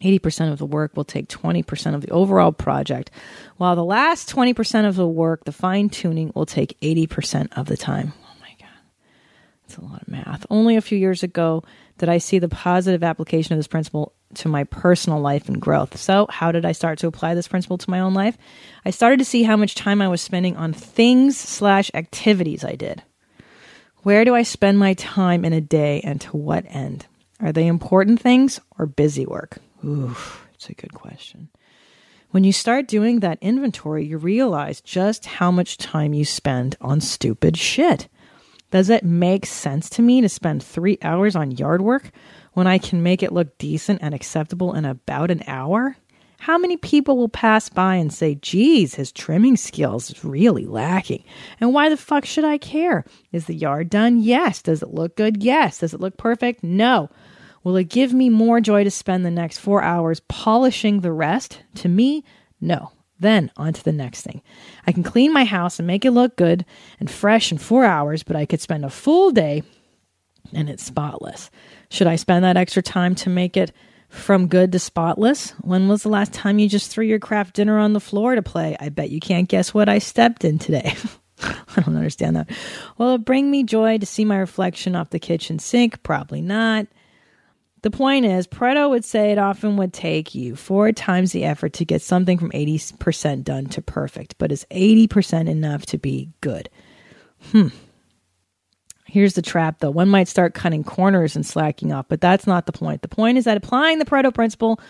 80% 0.00 0.52
of 0.52 0.58
the 0.58 0.64
work 0.64 0.96
will 0.96 1.04
take 1.04 1.28
20% 1.28 1.94
of 1.94 2.02
the 2.02 2.10
overall 2.10 2.52
project, 2.52 3.10
while 3.56 3.74
the 3.74 3.84
last 3.84 4.30
20% 4.30 4.86
of 4.86 4.94
the 4.94 5.08
work, 5.08 5.44
the 5.44 5.50
fine 5.50 5.88
tuning, 5.88 6.30
will 6.36 6.46
take 6.46 6.78
80% 6.80 7.58
of 7.58 7.66
the 7.66 7.76
time. 7.76 8.12
Oh 8.22 8.34
my 8.40 8.54
god. 8.60 8.78
It's 9.64 9.76
a 9.76 9.84
lot 9.84 10.02
of 10.02 10.08
math. 10.08 10.46
Only 10.50 10.76
a 10.76 10.82
few 10.82 10.98
years 10.98 11.24
ago 11.24 11.64
did 11.98 12.08
I 12.08 12.18
see 12.18 12.38
the 12.38 12.48
positive 12.48 13.02
application 13.02 13.54
of 13.54 13.58
this 13.58 13.66
principle 13.66 14.12
to 14.34 14.48
my 14.48 14.62
personal 14.64 15.18
life 15.18 15.48
and 15.48 15.60
growth. 15.60 15.96
So, 15.96 16.28
how 16.30 16.52
did 16.52 16.64
I 16.64 16.70
start 16.70 17.00
to 17.00 17.08
apply 17.08 17.34
this 17.34 17.48
principle 17.48 17.78
to 17.78 17.90
my 17.90 17.98
own 17.98 18.14
life? 18.14 18.38
I 18.84 18.90
started 18.90 19.18
to 19.18 19.24
see 19.24 19.42
how 19.42 19.56
much 19.56 19.74
time 19.74 20.00
I 20.00 20.06
was 20.06 20.20
spending 20.20 20.56
on 20.56 20.72
things 20.72 21.36
slash 21.36 21.90
activities 21.92 22.64
I 22.64 22.76
did. 22.76 23.02
Where 24.06 24.24
do 24.24 24.36
I 24.36 24.44
spend 24.44 24.78
my 24.78 24.94
time 24.94 25.44
in 25.44 25.52
a 25.52 25.60
day 25.60 26.00
and 26.04 26.20
to 26.20 26.36
what 26.36 26.64
end? 26.68 27.06
Are 27.40 27.50
they 27.50 27.66
important 27.66 28.20
things 28.20 28.60
or 28.78 28.86
busy 28.86 29.26
work? 29.26 29.58
Ooh, 29.84 30.14
it's 30.54 30.68
a 30.68 30.74
good 30.74 30.94
question. 30.94 31.48
When 32.30 32.44
you 32.44 32.52
start 32.52 32.86
doing 32.86 33.18
that 33.18 33.40
inventory, 33.40 34.06
you 34.06 34.16
realize 34.16 34.80
just 34.80 35.26
how 35.26 35.50
much 35.50 35.76
time 35.76 36.14
you 36.14 36.24
spend 36.24 36.76
on 36.80 37.00
stupid 37.00 37.56
shit. 37.56 38.06
Does 38.70 38.90
it 38.90 39.02
make 39.02 39.44
sense 39.44 39.90
to 39.90 40.02
me 40.02 40.20
to 40.20 40.28
spend 40.28 40.62
three 40.62 40.98
hours 41.02 41.34
on 41.34 41.50
yard 41.50 41.82
work 41.82 42.12
when 42.52 42.68
I 42.68 42.78
can 42.78 43.02
make 43.02 43.24
it 43.24 43.32
look 43.32 43.58
decent 43.58 44.02
and 44.02 44.14
acceptable 44.14 44.72
in 44.74 44.84
about 44.84 45.32
an 45.32 45.42
hour? 45.48 45.96
How 46.38 46.58
many 46.58 46.76
people 46.76 47.16
will 47.16 47.28
pass 47.28 47.68
by 47.68 47.96
and 47.96 48.12
say, 48.12 48.36
geez, 48.36 48.94
his 48.94 49.10
trimming 49.10 49.56
skills 49.56 50.10
is 50.10 50.24
really 50.24 50.66
lacking? 50.66 51.24
And 51.60 51.72
why 51.72 51.88
the 51.88 51.96
fuck 51.96 52.24
should 52.24 52.44
I 52.44 52.58
care? 52.58 53.04
Is 53.32 53.46
the 53.46 53.54
yard 53.54 53.90
done? 53.90 54.20
Yes. 54.20 54.62
Does 54.62 54.82
it 54.82 54.94
look 54.94 55.16
good? 55.16 55.42
Yes. 55.42 55.78
Does 55.78 55.94
it 55.94 56.00
look 56.00 56.16
perfect? 56.16 56.62
No. 56.62 57.10
Will 57.64 57.76
it 57.76 57.88
give 57.88 58.12
me 58.12 58.28
more 58.28 58.60
joy 58.60 58.84
to 58.84 58.90
spend 58.90 59.24
the 59.24 59.30
next 59.30 59.58
four 59.58 59.82
hours 59.82 60.20
polishing 60.28 61.00
the 61.00 61.12
rest? 61.12 61.62
To 61.76 61.88
me, 61.88 62.22
no. 62.60 62.92
Then 63.18 63.50
on 63.56 63.72
to 63.72 63.82
the 63.82 63.92
next 63.92 64.22
thing. 64.22 64.42
I 64.86 64.92
can 64.92 65.02
clean 65.02 65.32
my 65.32 65.44
house 65.44 65.78
and 65.78 65.86
make 65.86 66.04
it 66.04 66.10
look 66.10 66.36
good 66.36 66.64
and 67.00 67.10
fresh 67.10 67.50
in 67.50 67.58
four 67.58 67.84
hours, 67.84 68.22
but 68.22 68.36
I 68.36 68.46
could 68.46 68.60
spend 68.60 68.84
a 68.84 68.90
full 68.90 69.30
day 69.30 69.62
and 70.52 70.68
it's 70.68 70.84
spotless. 70.84 71.50
Should 71.90 72.06
I 72.06 72.16
spend 72.16 72.44
that 72.44 72.56
extra 72.56 72.82
time 72.82 73.14
to 73.16 73.30
make 73.30 73.56
it 73.56 73.72
from 74.16 74.48
good 74.48 74.72
to 74.72 74.78
spotless? 74.78 75.50
When 75.60 75.88
was 75.88 76.02
the 76.02 76.08
last 76.08 76.32
time 76.32 76.58
you 76.58 76.68
just 76.68 76.90
threw 76.90 77.04
your 77.04 77.18
Kraft 77.18 77.54
Dinner 77.54 77.78
on 77.78 77.92
the 77.92 78.00
floor 78.00 78.34
to 78.34 78.42
play? 78.42 78.76
I 78.80 78.88
bet 78.88 79.10
you 79.10 79.20
can't 79.20 79.48
guess 79.48 79.72
what 79.72 79.88
I 79.88 79.98
stepped 79.98 80.44
in 80.44 80.58
today. 80.58 80.94
I 81.42 81.80
don't 81.82 81.96
understand 81.96 82.36
that. 82.36 82.50
Will 82.98 83.14
it 83.14 83.24
bring 83.24 83.50
me 83.50 83.62
joy 83.62 83.98
to 83.98 84.06
see 84.06 84.24
my 84.24 84.38
reflection 84.38 84.96
off 84.96 85.10
the 85.10 85.18
kitchen 85.18 85.58
sink? 85.58 86.02
Probably 86.02 86.40
not. 86.40 86.86
The 87.82 87.90
point 87.90 88.24
is, 88.24 88.48
Pareto 88.48 88.90
would 88.90 89.04
say 89.04 89.30
it 89.30 89.38
often 89.38 89.76
would 89.76 89.92
take 89.92 90.34
you 90.34 90.56
four 90.56 90.90
times 90.92 91.32
the 91.32 91.44
effort 91.44 91.74
to 91.74 91.84
get 91.84 92.02
something 92.02 92.38
from 92.38 92.50
80% 92.50 93.44
done 93.44 93.66
to 93.66 93.82
perfect, 93.82 94.36
but 94.38 94.50
is 94.50 94.66
80% 94.70 95.48
enough 95.48 95.86
to 95.86 95.98
be 95.98 96.30
good? 96.40 96.68
Hmm. 97.52 97.68
Here's 99.06 99.34
the 99.34 99.42
trap 99.42 99.78
though. 99.78 99.90
One 99.90 100.08
might 100.08 100.28
start 100.28 100.54
cutting 100.54 100.84
corners 100.84 101.36
and 101.36 101.46
slacking 101.46 101.92
off, 101.92 102.06
but 102.08 102.20
that's 102.20 102.46
not 102.46 102.66
the 102.66 102.72
point. 102.72 103.02
The 103.02 103.08
point 103.08 103.38
is 103.38 103.44
that 103.44 103.56
applying 103.56 103.98
the 103.98 104.04
Pareto 104.04 104.34
principle 104.34 104.80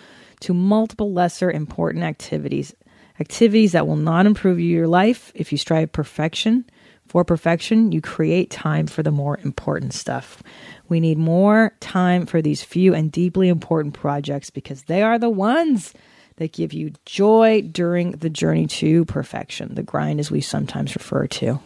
to 0.40 0.54
multiple 0.54 1.12
lesser 1.12 1.50
important 1.50 2.04
activities, 2.04 2.74
activities 3.20 3.72
that 3.72 3.86
will 3.86 3.96
not 3.96 4.26
improve 4.26 4.58
your 4.58 4.88
life 4.88 5.32
if 5.34 5.52
you 5.52 5.58
strive 5.58 5.92
perfection, 5.92 6.64
for 7.06 7.24
perfection, 7.24 7.92
you 7.92 8.00
create 8.00 8.50
time 8.50 8.86
for 8.86 9.02
the 9.02 9.12
more 9.12 9.38
important 9.44 9.94
stuff. 9.94 10.42
We 10.88 10.98
need 10.98 11.18
more 11.18 11.72
time 11.80 12.26
for 12.26 12.42
these 12.42 12.62
few 12.62 12.94
and 12.94 13.12
deeply 13.12 13.48
important 13.48 13.94
projects 13.94 14.50
because 14.50 14.82
they 14.84 15.02
are 15.02 15.18
the 15.18 15.30
ones 15.30 15.94
that 16.36 16.52
give 16.52 16.72
you 16.72 16.92
joy 17.04 17.62
during 17.62 18.12
the 18.12 18.28
journey 18.28 18.66
to 18.66 19.04
perfection, 19.06 19.74
the 19.74 19.82
grind 19.82 20.20
as 20.20 20.30
we 20.30 20.40
sometimes 20.40 20.94
refer 20.94 21.26
to. 21.26 21.60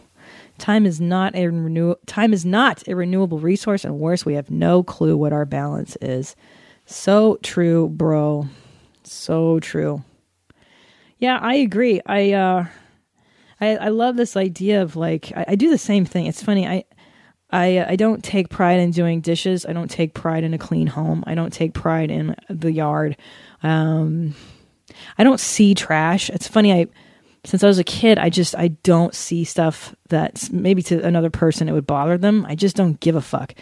Time 0.61 0.85
is 0.85 1.01
not 1.01 1.33
a 1.33 1.47
renew- 1.47 1.95
time 2.05 2.33
is 2.33 2.45
not 2.45 2.87
a 2.87 2.93
renewable 2.93 3.39
resource 3.39 3.83
and 3.83 3.97
worse 3.97 4.25
we 4.27 4.35
have 4.35 4.51
no 4.51 4.83
clue 4.83 5.17
what 5.17 5.33
our 5.33 5.43
balance 5.43 5.97
is. 6.01 6.35
So 6.85 7.39
true, 7.41 7.89
bro. 7.89 8.47
So 9.03 9.59
true. 9.59 10.03
Yeah, 11.17 11.39
I 11.41 11.55
agree. 11.55 11.99
I 12.05 12.33
uh 12.33 12.65
I, 13.59 13.75
I 13.75 13.87
love 13.89 14.17
this 14.17 14.37
idea 14.37 14.83
of 14.83 14.95
like 14.95 15.31
I, 15.35 15.45
I 15.49 15.55
do 15.55 15.71
the 15.71 15.79
same 15.79 16.05
thing. 16.05 16.27
It's 16.27 16.43
funny. 16.43 16.67
I 16.67 16.83
I 17.49 17.83
I 17.89 17.95
don't 17.95 18.23
take 18.23 18.49
pride 18.49 18.79
in 18.79 18.91
doing 18.91 19.19
dishes. 19.19 19.65
I 19.65 19.73
don't 19.73 19.89
take 19.89 20.13
pride 20.13 20.43
in 20.43 20.53
a 20.53 20.59
clean 20.59 20.85
home. 20.85 21.23
I 21.25 21.33
don't 21.33 21.51
take 21.51 21.73
pride 21.73 22.11
in 22.11 22.35
the 22.51 22.71
yard. 22.71 23.17
Um, 23.63 24.35
I 25.17 25.23
don't 25.23 25.39
see 25.39 25.73
trash. 25.73 26.29
It's 26.29 26.47
funny. 26.47 26.71
I 26.71 26.85
since 27.43 27.63
I 27.63 27.67
was 27.67 27.79
a 27.79 27.83
kid, 27.83 28.17
I 28.17 28.29
just 28.29 28.55
I 28.55 28.69
don't 28.69 29.15
see 29.15 29.43
stuff 29.43 29.95
that 30.09 30.49
maybe 30.51 30.81
to 30.83 31.03
another 31.05 31.29
person 31.29 31.67
it 31.67 31.73
would 31.73 31.87
bother 31.87 32.17
them. 32.17 32.45
I 32.47 32.55
just 32.55 32.75
don't 32.75 32.99
give 32.99 33.15
a 33.15 33.21
fuck. 33.21 33.53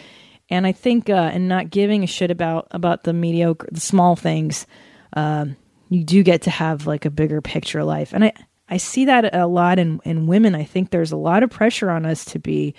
And 0.50 0.66
I 0.66 0.72
think 0.72 1.10
uh, 1.10 1.32
and 1.34 1.48
not 1.48 1.70
giving 1.70 2.04
a 2.04 2.08
shit 2.08 2.32
about 2.32 2.68
about 2.72 3.04
the 3.04 3.14
mediocre, 3.14 3.68
the 3.72 3.80
small 3.80 4.16
things, 4.16 4.68
um, 5.14 5.56
you 5.90 6.04
do 6.04 6.24
get 6.24 6.44
to 6.44 6.50
have 6.50 6.88
like 6.88 7.06
a 7.06 7.12
bigger 7.12 7.42
picture 7.42 7.84
life. 7.84 8.14
And 8.14 8.26
I 8.26 8.34
I 8.68 8.78
see 8.78 9.06
that 9.06 9.34
a 9.34 9.48
lot 9.48 9.80
in 9.80 10.02
in 10.04 10.28
women. 10.28 10.56
I 10.56 10.64
think 10.64 10.90
there's 10.90 11.12
a 11.12 11.18
lot 11.18 11.44
of 11.44 11.50
pressure 11.50 11.90
on 11.90 12.06
us 12.06 12.26
to 12.26 12.40
be 12.40 12.76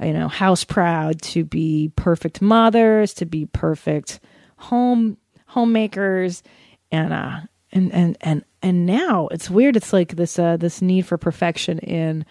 you 0.00 0.12
know, 0.12 0.28
house 0.28 0.64
proud, 0.64 1.22
to 1.22 1.44
be 1.44 1.92
perfect 1.96 2.42
mothers, 2.42 3.14
to 3.14 3.26
be 3.26 3.46
perfect 3.46 4.20
home 4.56 5.16
homemakers, 5.46 6.42
and 6.90 7.12
uh, 7.12 7.40
and 7.72 7.92
and 7.92 8.18
and 8.20 8.44
and 8.64 8.86
now 8.86 9.28
it's 9.28 9.50
weird. 9.50 9.76
It's 9.76 9.92
like 9.92 10.16
this 10.16 10.38
uh, 10.38 10.56
this 10.56 10.80
need 10.80 11.06
for 11.06 11.18
perfection 11.18 11.78
in 11.80 12.24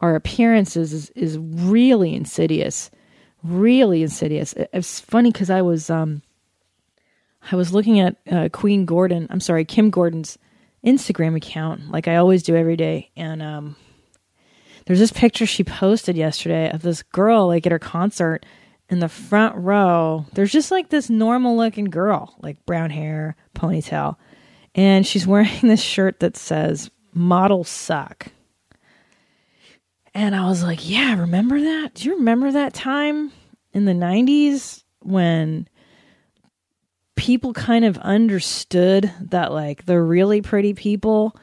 our 0.00 0.16
appearances 0.16 0.92
is 0.92 1.10
is 1.10 1.38
really 1.38 2.12
insidious, 2.12 2.90
really 3.44 4.02
insidious. 4.02 4.52
It, 4.54 4.68
it's 4.72 4.98
funny 4.98 5.30
because 5.30 5.48
I 5.48 5.62
was 5.62 5.88
um 5.88 6.22
I 7.52 7.54
was 7.54 7.72
looking 7.72 8.00
at 8.00 8.16
uh, 8.30 8.48
Queen 8.52 8.84
Gordon. 8.84 9.28
I'm 9.30 9.38
sorry, 9.38 9.64
Kim 9.64 9.90
Gordon's 9.90 10.36
Instagram 10.84 11.36
account, 11.36 11.92
like 11.92 12.08
I 12.08 12.16
always 12.16 12.42
do 12.42 12.56
every 12.56 12.76
day, 12.76 13.12
and 13.16 13.40
um 13.40 13.76
there's 14.86 14.98
this 14.98 15.12
picture 15.12 15.46
she 15.46 15.62
posted 15.62 16.16
yesterday 16.16 16.68
of 16.68 16.82
this 16.82 17.04
girl 17.04 17.46
like 17.46 17.64
at 17.64 17.72
her 17.72 17.78
concert 17.78 18.44
in 18.90 18.98
the 18.98 19.08
front 19.08 19.54
row. 19.56 20.26
There's 20.32 20.52
just 20.52 20.72
like 20.72 20.88
this 20.88 21.08
normal 21.08 21.56
looking 21.56 21.86
girl, 21.86 22.34
like 22.40 22.66
brown 22.66 22.90
hair, 22.90 23.36
ponytail, 23.54 24.16
and 24.76 25.04
she's 25.04 25.26
wearing 25.26 25.50
this 25.62 25.82
shirt 25.82 26.20
that 26.20 26.36
says 26.36 26.90
"Models 27.12 27.68
Suck." 27.68 28.28
And 30.14 30.36
I 30.36 30.46
was 30.46 30.62
like, 30.62 30.88
"Yeah, 30.88 31.18
remember 31.18 31.60
that? 31.60 31.94
Do 31.94 32.08
you 32.08 32.16
remember 32.16 32.52
that 32.52 32.74
time 32.74 33.32
in 33.72 33.86
the 33.86 33.94
'90s 33.94 34.84
when?" 35.00 35.68
people 37.16 37.54
kind 37.54 37.86
of 37.86 37.96
understood 37.98 39.10
that 39.20 39.50
like 39.50 39.86
the 39.86 39.98
really 40.00 40.42
pretty 40.42 40.74
people 40.74 41.34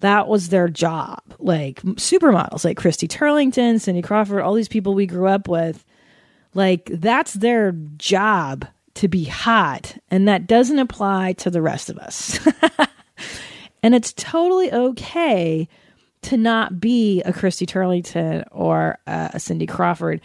that 0.00 0.26
was 0.26 0.48
their 0.48 0.68
job. 0.68 1.20
Like 1.38 1.80
supermodels, 1.82 2.64
like 2.64 2.76
Christy 2.76 3.08
Turlington, 3.08 3.80
Cindy 3.80 4.02
Crawford, 4.02 4.42
all 4.42 4.54
these 4.54 4.68
people 4.68 4.94
we 4.94 5.06
grew 5.06 5.28
up 5.28 5.48
with, 5.48 5.84
like 6.54 6.90
that's 6.92 7.34
their 7.34 7.72
job 7.96 8.66
to 8.94 9.08
be 9.08 9.24
hot. 9.24 9.96
And 10.10 10.28
that 10.28 10.46
doesn't 10.46 10.78
apply 10.78 11.34
to 11.34 11.50
the 11.50 11.62
rest 11.62 11.90
of 11.90 11.98
us. 11.98 12.38
and 13.82 13.94
it's 13.94 14.12
totally 14.12 14.72
okay 14.72 15.68
to 16.22 16.36
not 16.36 16.80
be 16.80 17.22
a 17.22 17.32
Christy 17.32 17.66
Turlington 17.66 18.44
or 18.50 18.98
a 19.06 19.40
Cindy 19.40 19.66
Crawford. 19.66 20.20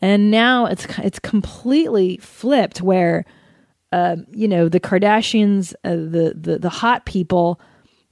And 0.00 0.30
now 0.30 0.66
it's 0.66 0.86
it's 0.98 1.18
completely 1.18 2.16
flipped 2.18 2.80
where 2.80 3.24
um, 3.92 4.26
you 4.32 4.48
know, 4.48 4.70
the 4.70 4.80
Kardashians, 4.80 5.74
uh, 5.84 5.90
the, 5.90 6.34
the 6.34 6.58
the 6.58 6.70
hot 6.70 7.04
people 7.04 7.60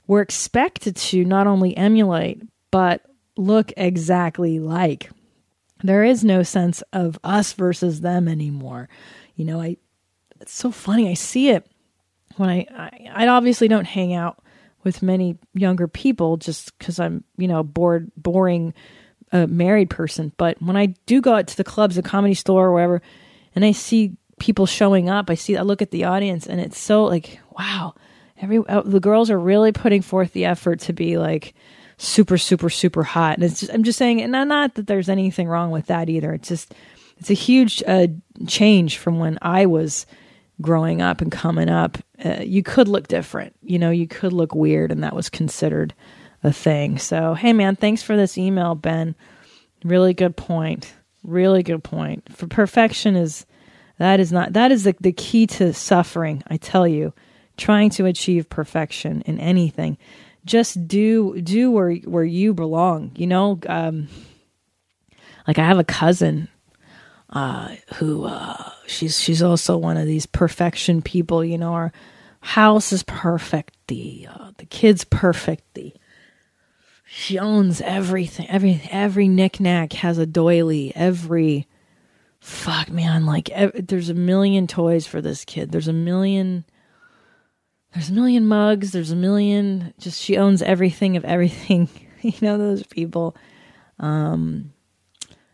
were 0.07 0.21
expected 0.21 0.95
to 0.97 1.25
not 1.25 1.47
only 1.47 1.77
emulate 1.77 2.43
but 2.71 3.03
look 3.37 3.73
exactly 3.77 4.61
like. 4.61 5.11
There 5.83 6.05
is 6.05 6.23
no 6.23 6.43
sense 6.43 6.83
of 6.93 7.19
us 7.25 7.55
versus 7.55 8.03
them 8.03 8.29
anymore. 8.29 8.89
You 9.35 9.47
know, 9.47 9.61
I 9.61 9.79
it's 10.41 10.53
so 10.53 10.71
funny. 10.71 11.09
I 11.09 11.15
see 11.15 11.51
it 11.51 11.67
when 12.37 12.49
I 12.49 12.67
I, 12.75 13.25
I 13.25 13.29
obviously 13.29 13.69
don't 13.69 13.87
hang 13.87 14.15
out 14.15 14.39
with 14.83 15.03
many 15.03 15.37
younger 15.53 15.87
people 15.87 16.37
just 16.37 16.77
because 16.79 16.99
I'm 16.99 17.25
you 17.37 17.49
know 17.49 17.63
bored, 17.63 18.11
boring, 18.17 18.75
uh, 19.33 19.47
married 19.47 19.91
person. 19.91 20.33
But 20.37 20.61
when 20.63 20.77
I 20.77 20.87
do 21.07 21.21
go 21.21 21.35
out 21.35 21.47
to 21.49 21.57
the 21.57 21.65
clubs, 21.65 21.99
a 21.99 22.03
comedy 22.03 22.35
store, 22.35 22.67
or 22.67 22.73
wherever, 22.73 23.03
and 23.55 23.65
I 23.65 23.73
see 23.73 24.17
people 24.39 24.67
showing 24.67 25.09
up, 25.09 25.29
I 25.29 25.35
see 25.35 25.57
I 25.57 25.63
look 25.63 25.83
at 25.83 25.91
the 25.91 26.05
audience, 26.05 26.47
and 26.47 26.61
it's 26.61 26.79
so 26.79 27.05
like 27.05 27.41
wow, 27.59 27.95
every 28.41 28.59
uh, 28.59 28.83
the 28.83 29.01
girls 29.01 29.31
are 29.31 29.39
really 29.39 29.73
putting 29.73 30.03
forth 30.03 30.33
the 30.33 30.45
effort 30.45 30.81
to 30.81 30.93
be 30.93 31.19
like 31.19 31.55
super 31.99 32.39
super 32.39 32.71
super 32.71 33.03
hot 33.03 33.37
and 33.37 33.45
it's 33.45 33.61
just, 33.61 33.73
i'm 33.75 33.85
just 33.85 33.99
saying 33.99 34.23
and 34.23 34.33
not 34.33 34.75
that 34.75 34.87
there's 34.87 35.11
anything 35.11 35.47
wrong 35.47 35.71
with 35.71 35.87
that 35.87 36.09
either 36.09 36.33
it's 36.33 36.49
just 36.49 36.75
it's 37.19 37.29
a 37.29 37.35
huge 37.35 37.83
uh, 37.87 38.07
change 38.47 38.97
from 38.97 39.19
when 39.19 39.39
i 39.43 39.67
was 39.67 40.07
growing 40.61 41.01
up 41.01 41.21
and 41.21 41.33
coming 41.33 41.69
up 41.69 41.99
uh, 42.25 42.43
you 42.43 42.63
could 42.63 42.89
look 42.89 43.09
different. 43.09 43.55
You 43.63 43.79
know 43.79 43.91
you 43.91 44.07
could 44.07 44.33
look 44.33 44.55
weird 44.55 44.93
and 44.93 45.03
that 45.03 45.17
was 45.17 45.31
considered 45.31 45.95
a 46.43 46.53
thing. 46.53 46.99
So 46.99 47.35
hey 47.35 47.53
man 47.53 47.77
thanks 47.77 48.03
for 48.03 48.17
this 48.17 48.37
email 48.37 48.75
ben. 48.75 49.15
Really 49.85 50.13
good 50.13 50.37
point. 50.37 50.93
Really 51.23 51.63
good 51.63 51.83
point. 51.83 52.35
For 52.37 52.47
perfection 52.47 53.17
is 53.17 53.47
that 53.99 54.21
is 54.21 54.33
not 54.33 54.53
that 54.53 54.73
is 54.73 54.85
the, 54.85 54.95
the 55.01 55.13
key 55.13 55.47
to 55.47 55.73
suffering 55.73 56.43
i 56.49 56.57
tell 56.57 56.87
you. 56.87 57.13
Trying 57.57 57.91
to 57.91 58.07
achieve 58.07 58.49
perfection 58.49 59.23
in 59.23 59.39
anything. 59.39 59.99
Just 60.45 60.89
do 60.89 61.41
do 61.41 61.71
where 61.71 61.95
where 61.95 62.25
you 62.25 62.53
belong 62.53 63.13
you 63.17 63.27
know? 63.27 63.59
Um 63.67 64.09
like 65.47 65.59
i 65.59 65.65
have 65.65 65.79
a 65.79 65.85
cousin 65.85 66.49
uh 67.31 67.75
who 67.95 68.25
uh 68.25 68.71
she's 68.87 69.19
she's 69.21 69.43
also 69.43 69.77
one 69.77 69.97
of 69.97 70.07
these 70.07 70.27
perfection 70.27 71.01
people 71.01 71.45
you 71.45 71.57
know 71.57 71.73
our 71.73 71.93
house 72.41 72.93
is 72.93 73.03
perfect 73.05 73.75
the 73.89 74.27
uh, 74.29 74.51
the 74.59 74.67
kids 74.67 75.05
perfect 75.05 75.63
the 75.75 75.93
she 77.07 77.39
owns 77.39 77.81
everything 77.81 78.49
every 78.49 78.81
every 78.91 79.29
knickknack 79.29 79.93
has 79.95 80.19
a 80.19 80.27
doily 80.27 80.93
every 80.95 81.67
fuck 82.41 82.91
man 82.91 83.27
like 83.27 83.51
ev- 83.51 83.87
there's 83.87 84.09
a 84.09 84.15
million 84.15 84.67
toys 84.67 85.07
for 85.07 85.21
this 85.21 85.45
kid. 85.45 85.71
There's 85.71 85.89
a 85.89 85.93
million 85.93 86.65
there's 87.93 88.09
a 88.09 88.15
million 88.15 88.47
mugs 88.47 88.93
there's 88.93 89.11
a 89.11 89.17
million 89.17 89.93
just 89.99 90.21
she 90.21 90.37
owns 90.37 90.63
everything 90.63 91.17
of 91.17 91.25
everything 91.25 91.89
you 92.23 92.33
know 92.41 92.59
those 92.59 92.83
people. 92.85 93.37
Um 93.99 94.73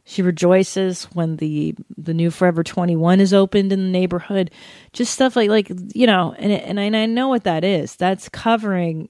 she 0.09 0.23
rejoices 0.23 1.05
when 1.15 1.37
the 1.37 1.75
the 1.99 2.15
new 2.15 2.31
forever 2.31 2.63
21 2.63 3.19
is 3.21 3.35
opened 3.35 3.73
in 3.73 3.83
the 3.83 3.91
neighborhood. 3.91 4.53
Just 4.93 5.13
stuff 5.13 5.35
like 5.35 5.51
like 5.51 5.71
you 5.95 6.07
know 6.07 6.33
and 6.39 6.53
and 6.53 6.79
I, 6.79 6.85
and 6.85 6.97
I 6.97 7.07
know 7.07 7.29
what 7.29 7.43
that 7.45 7.65
is. 7.65 7.97
That's 7.97 8.29
covering 8.29 9.09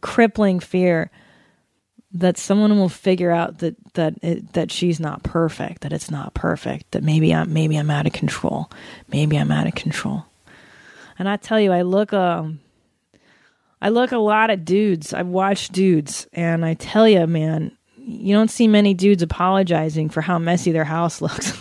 crippling 0.00 0.58
fear 0.58 1.10
that 2.12 2.38
someone 2.38 2.78
will 2.78 2.88
figure 2.88 3.30
out 3.30 3.58
that 3.58 3.76
that 3.92 4.14
it, 4.22 4.54
that 4.54 4.72
she's 4.72 4.98
not 4.98 5.22
perfect 5.22 5.82
that 5.82 5.92
it's 5.92 6.10
not 6.10 6.32
perfect 6.32 6.92
that 6.92 7.02
maybe 7.02 7.34
I'm 7.34 7.52
maybe 7.52 7.76
I'm 7.76 7.90
out 7.90 8.06
of 8.06 8.14
control. 8.14 8.70
Maybe 9.12 9.36
I'm 9.36 9.52
out 9.52 9.66
of 9.66 9.74
control. 9.74 10.24
And 11.18 11.28
I 11.28 11.36
tell 11.36 11.60
you, 11.60 11.72
I 11.72 11.82
look 11.82 12.14
um, 12.14 12.60
I 13.82 13.90
look 13.90 14.12
a 14.12 14.18
lot 14.18 14.48
at 14.48 14.64
dudes. 14.64 15.12
I've 15.12 15.26
watched 15.26 15.72
dudes, 15.72 16.26
and 16.32 16.64
I 16.64 16.72
tell 16.72 17.06
you, 17.06 17.26
man, 17.26 17.76
you 18.06 18.34
don't 18.34 18.50
see 18.50 18.68
many 18.68 18.94
dudes 18.94 19.22
apologizing 19.22 20.08
for 20.10 20.20
how 20.20 20.38
messy 20.38 20.70
their 20.70 20.84
house 20.84 21.20
looks, 21.22 21.60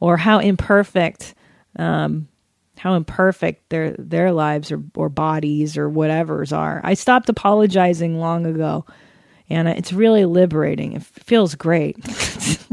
or 0.00 0.16
how 0.16 0.38
imperfect, 0.38 1.34
um, 1.78 2.26
how 2.78 2.94
imperfect 2.94 3.68
their 3.68 3.94
their 3.98 4.32
lives 4.32 4.72
or 4.72 4.82
or 4.94 5.10
bodies 5.10 5.76
or 5.76 5.90
whatever's 5.90 6.52
are. 6.52 6.80
I 6.82 6.94
stopped 6.94 7.28
apologizing 7.28 8.18
long 8.18 8.46
ago, 8.46 8.86
and 9.50 9.68
it's 9.68 9.92
really 9.92 10.24
liberating. 10.24 10.94
It 10.94 11.02
feels 11.02 11.54
great. 11.54 11.96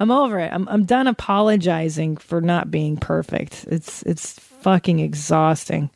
I'm 0.00 0.10
over 0.10 0.38
it. 0.38 0.52
I'm 0.52 0.68
I'm 0.68 0.84
done 0.84 1.06
apologizing 1.06 2.18
for 2.18 2.42
not 2.42 2.70
being 2.70 2.98
perfect. 2.98 3.64
It's 3.70 4.02
it's 4.02 4.38
fucking 4.38 5.00
exhausting. 5.00 5.90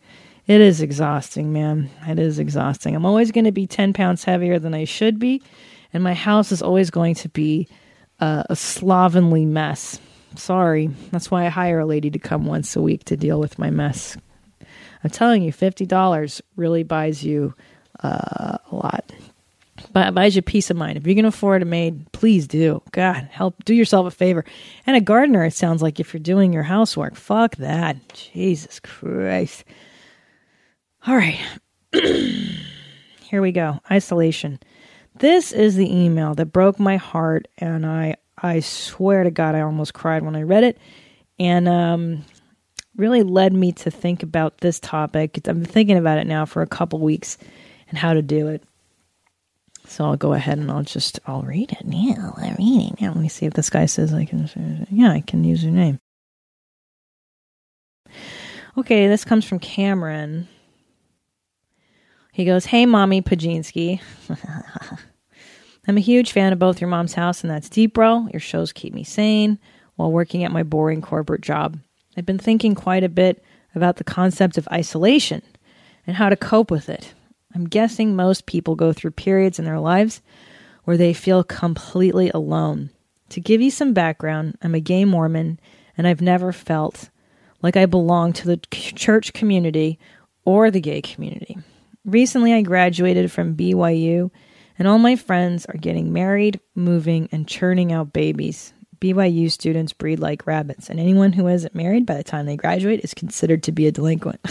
It 0.52 0.60
is 0.60 0.82
exhausting, 0.82 1.50
man. 1.50 1.88
It 2.06 2.18
is 2.18 2.38
exhausting. 2.38 2.94
I'm 2.94 3.06
always 3.06 3.30
going 3.30 3.46
to 3.46 3.52
be 3.52 3.66
10 3.66 3.94
pounds 3.94 4.22
heavier 4.22 4.58
than 4.58 4.74
I 4.74 4.84
should 4.84 5.18
be, 5.18 5.40
and 5.94 6.04
my 6.04 6.12
house 6.12 6.52
is 6.52 6.60
always 6.60 6.90
going 6.90 7.14
to 7.14 7.30
be 7.30 7.68
uh, 8.20 8.42
a 8.50 8.54
slovenly 8.54 9.46
mess. 9.46 9.98
Sorry. 10.36 10.88
That's 11.10 11.30
why 11.30 11.46
I 11.46 11.48
hire 11.48 11.78
a 11.78 11.86
lady 11.86 12.10
to 12.10 12.18
come 12.18 12.44
once 12.44 12.76
a 12.76 12.82
week 12.82 13.04
to 13.04 13.16
deal 13.16 13.40
with 13.40 13.58
my 13.58 13.70
mess. 13.70 14.18
I'm 15.02 15.08
telling 15.08 15.42
you, 15.42 15.54
$50 15.54 16.42
really 16.56 16.82
buys 16.82 17.24
you 17.24 17.54
uh, 18.02 18.58
a 18.70 18.76
lot 18.76 19.10
buys 19.92 20.36
you 20.36 20.42
peace 20.42 20.70
of 20.70 20.76
mind. 20.76 20.98
If 20.98 21.06
you 21.06 21.14
can 21.14 21.24
afford 21.24 21.62
a 21.62 21.64
maid, 21.64 22.12
please 22.12 22.46
do. 22.46 22.82
God, 22.92 23.26
help 23.32 23.64
do 23.64 23.74
yourself 23.74 24.06
a 24.06 24.10
favor. 24.10 24.44
And 24.86 24.96
a 24.96 25.00
gardener, 25.00 25.44
it 25.46 25.54
sounds 25.54 25.82
like 25.82 25.98
if 25.98 26.12
you're 26.12 26.20
doing 26.20 26.52
your 26.52 26.62
housework. 26.62 27.16
Fuck 27.16 27.56
that. 27.56 27.96
Jesus 28.12 28.80
Christ. 28.80 29.64
All 31.06 31.16
right. 31.16 31.38
Here 31.92 33.42
we 33.42 33.50
go. 33.50 33.80
Isolation. 33.90 34.60
This 35.16 35.50
is 35.52 35.74
the 35.74 35.92
email 35.92 36.34
that 36.34 36.46
broke 36.46 36.78
my 36.78 36.96
heart 36.96 37.48
and 37.58 37.84
I 37.84 38.16
I 38.38 38.60
swear 38.60 39.24
to 39.24 39.30
God 39.30 39.54
I 39.54 39.60
almost 39.62 39.94
cried 39.94 40.22
when 40.22 40.36
I 40.36 40.42
read 40.42 40.64
it 40.64 40.78
and 41.38 41.68
um 41.68 42.24
really 42.96 43.22
led 43.22 43.52
me 43.52 43.72
to 43.72 43.90
think 43.90 44.22
about 44.22 44.58
this 44.58 44.78
topic. 44.78 45.36
I've 45.38 45.42
been 45.42 45.64
thinking 45.64 45.96
about 45.96 46.18
it 46.18 46.26
now 46.26 46.44
for 46.44 46.62
a 46.62 46.66
couple 46.66 47.00
weeks 47.00 47.36
and 47.88 47.98
how 47.98 48.14
to 48.14 48.22
do 48.22 48.48
it. 48.48 48.62
So 49.86 50.04
I'll 50.04 50.16
go 50.16 50.34
ahead 50.34 50.58
and 50.58 50.70
I'll 50.70 50.84
just 50.84 51.18
I'll 51.26 51.42
read 51.42 51.72
it. 51.72 51.84
now. 51.84 52.34
I'll 52.36 52.54
read 52.56 52.92
it. 52.92 53.00
Now 53.00 53.08
let 53.08 53.16
me 53.20 53.28
see 53.28 53.46
if 53.46 53.54
this 53.54 53.70
guy 53.70 53.86
says 53.86 54.14
I 54.14 54.24
can. 54.24 54.86
Yeah, 54.90 55.10
I 55.10 55.20
can 55.20 55.42
use 55.42 55.64
your 55.64 55.72
name. 55.72 55.98
Okay, 58.78 59.08
this 59.08 59.24
comes 59.24 59.44
from 59.44 59.58
Cameron. 59.58 60.48
He 62.32 62.44
goes, 62.44 62.66
"Hey, 62.66 62.86
mommy 62.86 63.22
Pajinski. 63.22 64.00
I'm 65.86 65.96
a 65.96 66.00
huge 66.00 66.32
fan 66.32 66.52
of 66.52 66.58
both 66.58 66.80
your 66.80 66.88
mom's 66.88 67.14
house 67.14 67.42
and 67.42 67.50
that's 67.50 67.68
deep, 67.68 67.94
bro. 67.94 68.28
Your 68.32 68.40
shows 68.40 68.72
keep 68.72 68.94
me 68.94 69.04
sane 69.04 69.58
while 69.96 70.12
working 70.12 70.44
at 70.44 70.52
my 70.52 70.62
boring 70.62 71.02
corporate 71.02 71.42
job. 71.42 71.78
I've 72.16 72.26
been 72.26 72.38
thinking 72.38 72.74
quite 72.74 73.04
a 73.04 73.08
bit 73.08 73.42
about 73.74 73.96
the 73.96 74.04
concept 74.04 74.56
of 74.56 74.68
isolation 74.70 75.42
and 76.06 76.16
how 76.16 76.28
to 76.28 76.36
cope 76.36 76.70
with 76.70 76.88
it. 76.88 77.14
I'm 77.54 77.68
guessing 77.68 78.14
most 78.14 78.46
people 78.46 78.76
go 78.76 78.92
through 78.92 79.10
periods 79.10 79.58
in 79.58 79.64
their 79.64 79.80
lives 79.80 80.22
where 80.84 80.96
they 80.96 81.12
feel 81.12 81.44
completely 81.44 82.30
alone. 82.30 82.90
To 83.30 83.40
give 83.40 83.60
you 83.60 83.70
some 83.70 83.92
background, 83.92 84.56
I'm 84.62 84.74
a 84.74 84.80
gay 84.80 85.04
Mormon 85.04 85.58
and 85.98 86.06
I've 86.06 86.22
never 86.22 86.52
felt 86.52 87.10
like 87.60 87.76
I 87.76 87.86
belong 87.86 88.32
to 88.34 88.46
the 88.46 88.56
church 88.70 89.32
community 89.32 89.98
or 90.44 90.70
the 90.70 90.80
gay 90.80 91.02
community. 91.02 91.58
Recently, 92.04 92.52
I 92.52 92.62
graduated 92.62 93.30
from 93.30 93.54
BYU, 93.54 94.30
and 94.78 94.88
all 94.88 94.98
my 94.98 95.14
friends 95.14 95.66
are 95.66 95.76
getting 95.76 96.12
married, 96.12 96.58
moving, 96.74 97.28
and 97.30 97.46
churning 97.46 97.92
out 97.92 98.12
babies. 98.12 98.72
BYU 99.00 99.50
students 99.50 99.92
breed 99.92 100.18
like 100.18 100.46
rabbits, 100.46 100.90
and 100.90 100.98
anyone 100.98 101.32
who 101.32 101.46
isn't 101.46 101.74
married 101.74 102.06
by 102.06 102.14
the 102.14 102.24
time 102.24 102.46
they 102.46 102.56
graduate 102.56 103.00
is 103.04 103.14
considered 103.14 103.62
to 103.64 103.72
be 103.72 103.86
a 103.86 103.92
delinquent. 103.92 104.40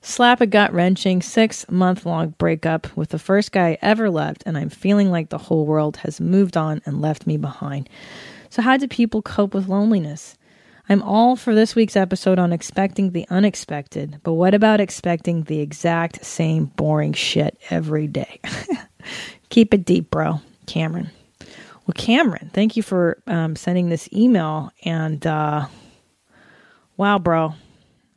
Slap 0.00 0.40
a 0.40 0.46
gut 0.46 0.72
wrenching 0.72 1.20
six 1.20 1.68
month 1.68 2.06
long 2.06 2.30
breakup 2.38 2.96
with 2.96 3.10
the 3.10 3.18
first 3.18 3.52
guy 3.52 3.70
I 3.70 3.78
ever 3.82 4.08
loved, 4.08 4.44
and 4.46 4.56
I'm 4.56 4.70
feeling 4.70 5.10
like 5.10 5.28
the 5.28 5.38
whole 5.38 5.66
world 5.66 5.98
has 5.98 6.20
moved 6.20 6.56
on 6.56 6.80
and 6.86 7.02
left 7.02 7.26
me 7.26 7.36
behind. 7.36 7.88
So, 8.48 8.62
how 8.62 8.76
do 8.76 8.88
people 8.88 9.20
cope 9.20 9.52
with 9.52 9.68
loneliness? 9.68 10.37
I'm 10.90 11.02
all 11.02 11.36
for 11.36 11.54
this 11.54 11.74
week's 11.74 11.96
episode 11.96 12.38
on 12.38 12.50
expecting 12.50 13.10
the 13.10 13.26
unexpected, 13.28 14.20
but 14.22 14.32
what 14.32 14.54
about 14.54 14.80
expecting 14.80 15.42
the 15.42 15.60
exact 15.60 16.24
same 16.24 16.66
boring 16.66 17.12
shit 17.12 17.58
every 17.68 18.06
day? 18.06 18.40
Keep 19.50 19.74
it 19.74 19.84
deep, 19.84 20.10
bro. 20.10 20.40
Cameron. 20.66 21.10
Well, 21.86 21.94
Cameron, 21.94 22.50
thank 22.54 22.76
you 22.76 22.82
for 22.82 23.18
um, 23.26 23.54
sending 23.54 23.90
this 23.90 24.08
email. 24.14 24.70
And 24.82 25.26
uh, 25.26 25.66
wow, 26.96 27.18
bro, 27.18 27.54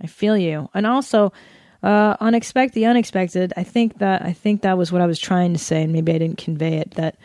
I 0.02 0.08
feel 0.08 0.38
you. 0.38 0.70
And 0.74 0.88
also, 0.88 1.34
uh, 1.84 2.16
unexpected, 2.22 2.76
the 2.76 2.86
unexpected. 2.86 3.54
I 3.58 3.64
think 3.64 3.98
that 3.98 4.22
I 4.22 4.34
think 4.34 4.62
that 4.62 4.78
was 4.78 4.92
what 4.92 5.02
I 5.02 5.08
was 5.08 5.20
trying 5.20 5.54
to 5.54 5.60
say, 5.60 5.84
and 5.84 5.92
maybe 5.92 6.14
I 6.14 6.20
didn't 6.20 6.38
convey 6.38 6.76
it. 6.78 6.92
That 6.92 7.18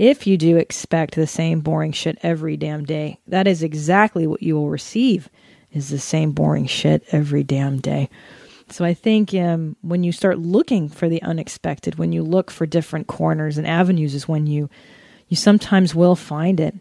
If 0.00 0.26
you 0.26 0.38
do 0.38 0.56
expect 0.56 1.14
the 1.14 1.26
same 1.26 1.60
boring 1.60 1.92
shit 1.92 2.18
every 2.22 2.56
damn 2.56 2.86
day, 2.86 3.20
that 3.26 3.46
is 3.46 3.62
exactly 3.62 4.26
what 4.26 4.42
you 4.42 4.54
will 4.54 4.70
receive 4.70 5.28
is 5.74 5.90
the 5.90 5.98
same 5.98 6.32
boring 6.32 6.64
shit 6.64 7.04
every 7.12 7.44
damn 7.44 7.80
day. 7.80 8.08
So 8.70 8.82
I 8.82 8.94
think 8.94 9.34
um, 9.34 9.76
when 9.82 10.02
you 10.02 10.10
start 10.10 10.38
looking 10.38 10.88
for 10.88 11.10
the 11.10 11.22
unexpected, 11.22 11.96
when 11.96 12.12
you 12.12 12.22
look 12.22 12.50
for 12.50 12.64
different 12.64 13.08
corners 13.08 13.58
and 13.58 13.66
avenues, 13.66 14.14
is 14.14 14.26
when 14.26 14.46
you 14.46 14.70
you 15.28 15.36
sometimes 15.36 15.94
will 15.94 16.16
find 16.16 16.60
it. 16.60 16.74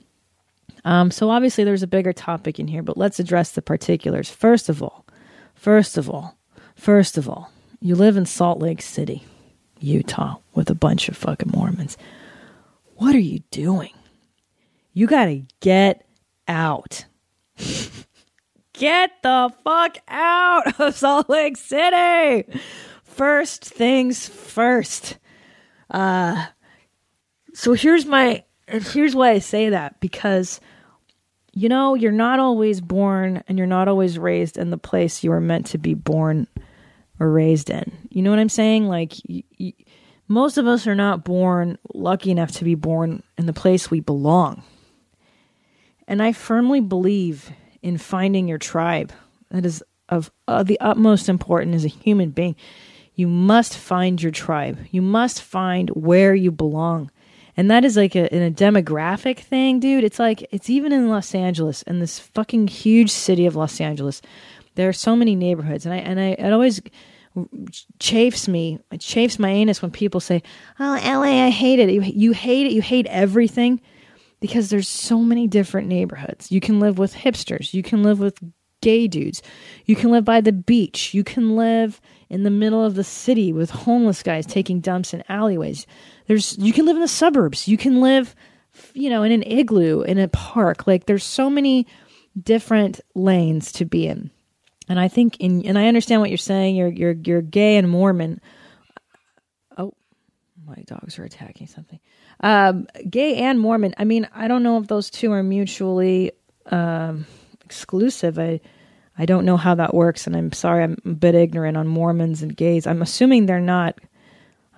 Um, 0.86 1.12
so 1.12 1.30
obviously 1.30 1.66
there's 1.66 1.84
a 1.84 1.88
bigger 1.88 2.14
topic 2.14 2.58
in 2.58 2.70
here, 2.70 2.84
but 2.84 2.96
let's 2.96 3.20
address 3.20 3.52
the 3.52 3.62
particulars. 3.62 4.30
First 4.30 4.70
of 4.70 4.82
all, 4.82 5.06
first 5.56 5.98
of 5.98 6.10
all, 6.10 6.38
first 6.74 7.18
of 7.18 7.28
all, 7.28 7.52
you 7.82 7.96
live 7.96 8.16
in 8.16 8.26
Salt 8.26 8.60
Lake 8.60 8.82
City, 8.82 9.26
Utah, 9.82 10.38
with 10.56 10.70
a 10.70 10.74
bunch 10.74 11.10
of 11.10 11.18
fucking 11.18 11.52
Mormons. 11.54 11.98
What 13.00 13.16
are 13.16 13.20
you 13.20 13.40
doing? 13.50 13.94
You 14.92 15.08
got 15.08 15.26
to 15.26 15.44
get 15.62 16.06
out. 16.50 17.06
get 18.74 19.12
the 19.24 19.54
fuck 19.64 19.98
out 20.10 20.80
of 20.82 20.96
Salt 20.96 21.30
Lake 21.30 21.56
City. 21.56 22.60
First 23.06 23.64
things 23.64 24.28
first. 24.28 25.18
Uh 25.90 26.48
so 27.54 27.72
here's 27.72 28.06
my 28.06 28.44
and 28.68 28.84
here's 28.84 29.16
why 29.16 29.32
I 29.32 29.40
say 29.40 29.70
that 29.70 30.02
because 30.02 30.60
you 31.54 31.70
know, 31.70 31.96
you're 31.96 32.12
not 32.12 32.40
always 32.40 32.82
born 32.82 33.44
and 33.48 33.58
you're 33.58 33.66
not 33.66 33.88
always 33.88 34.20
raised 34.20 34.58
in 34.58 34.72
the 34.72 34.78
place 34.78 35.24
you 35.24 35.30
were 35.30 35.42
meant 35.42 35.68
to 35.68 35.78
be 35.78 35.94
born 35.94 36.48
or 37.18 37.32
raised 37.32 37.70
in. 37.70 37.92
You 38.10 38.24
know 38.24 38.30
what 38.30 38.40
I'm 38.40 38.50
saying? 38.50 38.88
Like 38.88 39.14
most 40.30 40.58
of 40.58 40.68
us 40.68 40.88
are 40.88 40.96
not 40.96 41.26
born 41.26 41.78
lucky 41.94 42.32
enough 42.32 42.52
to 42.54 42.64
be 42.64 42.76
born 42.76 43.24
in 43.38 43.48
the 43.48 43.54
place 43.54 43.92
we 43.92 44.00
belong. 44.00 44.64
And 46.08 46.22
I 46.22 46.32
firmly 46.32 46.80
believe 46.80 47.52
in 47.82 47.98
finding 47.98 48.48
your 48.48 48.60
tribe. 48.60 49.12
That 49.52 49.66
is 49.66 49.84
of 50.08 50.32
uh, 50.48 50.64
the 50.64 50.80
utmost 50.80 51.30
importance 51.30 51.76
as 51.76 51.86
a 51.86 51.90
human 51.90 52.30
being. 52.30 52.56
You 53.16 53.28
must 53.28 53.78
find 53.78 54.22
your 54.22 54.32
tribe. 54.32 54.80
You 54.92 55.02
must 55.02 55.42
find 55.42 55.90
where 55.90 56.34
you 56.34 56.52
belong. 56.52 57.12
And 57.58 57.70
that 57.70 57.84
is 57.84 57.98
like 57.98 58.16
a, 58.16 58.34
in 58.34 58.42
a 58.42 58.52
demographic 58.52 59.40
thing, 59.40 59.80
dude. 59.80 60.04
It's 60.04 60.20
like, 60.20 60.48
it's 60.52 60.70
even 60.70 60.94
in 60.94 61.10
Los 61.10 61.36
Angeles, 61.36 61.82
in 61.84 62.00
this 62.00 62.18
fucking 62.20 62.68
huge 62.68 63.12
city 63.12 63.46
of 63.46 63.56
Los 63.56 63.82
Angeles. 63.82 64.22
There 64.76 64.88
are 64.88 64.94
so 64.94 65.16
many 65.16 65.36
neighborhoods. 65.36 65.86
And 65.86 65.94
I, 65.94 65.98
and 65.98 66.20
I, 66.20 66.30
it 66.30 66.54
always 66.54 66.82
chafes 68.00 68.48
me, 68.48 68.80
it 68.92 69.00
chafes 69.00 69.40
my 69.40 69.50
anus 69.50 69.82
when 69.82 69.92
people 69.92 70.20
say, 70.20 70.42
oh, 70.80 71.00
LA, 71.04 71.46
I 71.46 71.50
hate 71.50 71.80
it. 71.80 71.90
You, 71.90 72.32
hate 72.32 72.68
it. 72.68 72.74
You 72.74 72.82
hate 72.82 73.06
everything 73.08 73.82
because 74.40 74.70
there's 74.70 74.88
so 74.88 75.20
many 75.20 75.48
different 75.48 75.88
neighborhoods. 75.88 76.52
You 76.52 76.60
can 76.60 76.80
live 76.80 76.98
with 76.98 77.14
hipsters, 77.14 77.74
you 77.74 77.84
can 77.84 78.04
live 78.04 78.20
with 78.20 78.40
gay 78.82 79.08
dudes, 79.08 79.42
you 79.86 79.96
can 79.96 80.12
live 80.12 80.24
by 80.24 80.42
the 80.42 80.54
beach, 80.54 81.14
you 81.14 81.24
can 81.24 81.56
live 81.56 82.00
in 82.30 82.44
the 82.44 82.50
middle 82.50 82.84
of 82.84 82.96
the 82.96 83.04
city 83.04 83.52
with 83.52 83.70
homeless 83.70 84.24
guys 84.24 84.46
taking 84.46 84.80
dumps 84.80 85.14
in 85.14 85.24
alleyways. 85.30 85.86
There's 86.28 86.58
you 86.58 86.74
can 86.74 86.86
live 86.86 86.96
in 86.96 87.02
the 87.02 87.08
suburbs, 87.08 87.68
you 87.68 87.78
can 87.78 88.02
live 88.02 88.36
you 88.94 89.10
know 89.10 89.24
in 89.24 89.32
an 89.32 89.44
igloo 89.44 90.02
in 90.02 90.18
a 90.18 90.28
park. 90.28 90.88
Like 90.88 91.06
there's 91.06 91.24
so 91.24 91.50
many 91.50 91.88
different 92.42 93.02
lanes 93.16 93.72
to 93.74 93.86
be 93.86 94.08
in. 94.08 94.32
And 94.90 95.00
I 95.00 95.08
think 95.08 95.38
in 95.40 95.66
and 95.68 95.78
I 95.78 95.88
understand 95.88 96.20
what 96.20 96.32
you're 96.32 96.38
saying. 96.38 96.76
You're 96.76 96.88
you're 96.90 97.12
you're 97.12 97.42
gay 97.44 97.78
and 97.78 97.88
Mormon. 97.88 98.42
Oh, 99.78 99.94
my 100.66 100.84
dogs 100.88 101.20
are 101.20 101.24
attacking 101.24 101.68
something. 101.68 102.00
Um, 102.40 102.88
gay 103.08 103.36
and 103.36 103.60
Mormon. 103.60 103.94
I 104.00 104.04
mean, 104.04 104.28
I 104.34 104.48
don't 104.48 104.64
know 104.64 104.80
if 104.80 104.88
those 104.88 105.12
two 105.12 105.32
are 105.32 105.44
mutually 105.44 106.32
um, 106.66 107.28
exclusive. 107.64 108.40
I 108.40 108.62
I 109.16 109.28
don't 109.28 109.46
know 109.46 109.58
how 109.58 109.76
that 109.76 109.94
works, 109.94 110.26
and 110.26 110.36
I'm 110.36 110.52
sorry, 110.54 110.84
I'm 110.84 110.98
a 111.06 111.10
bit 111.10 111.36
ignorant 111.36 111.78
on 111.78 111.88
Mormons 111.88 112.42
and 112.42 112.58
gays. 112.58 112.88
I'm 112.88 113.04
assuming 113.04 113.46
they're 113.46 113.60
not. 113.60 114.00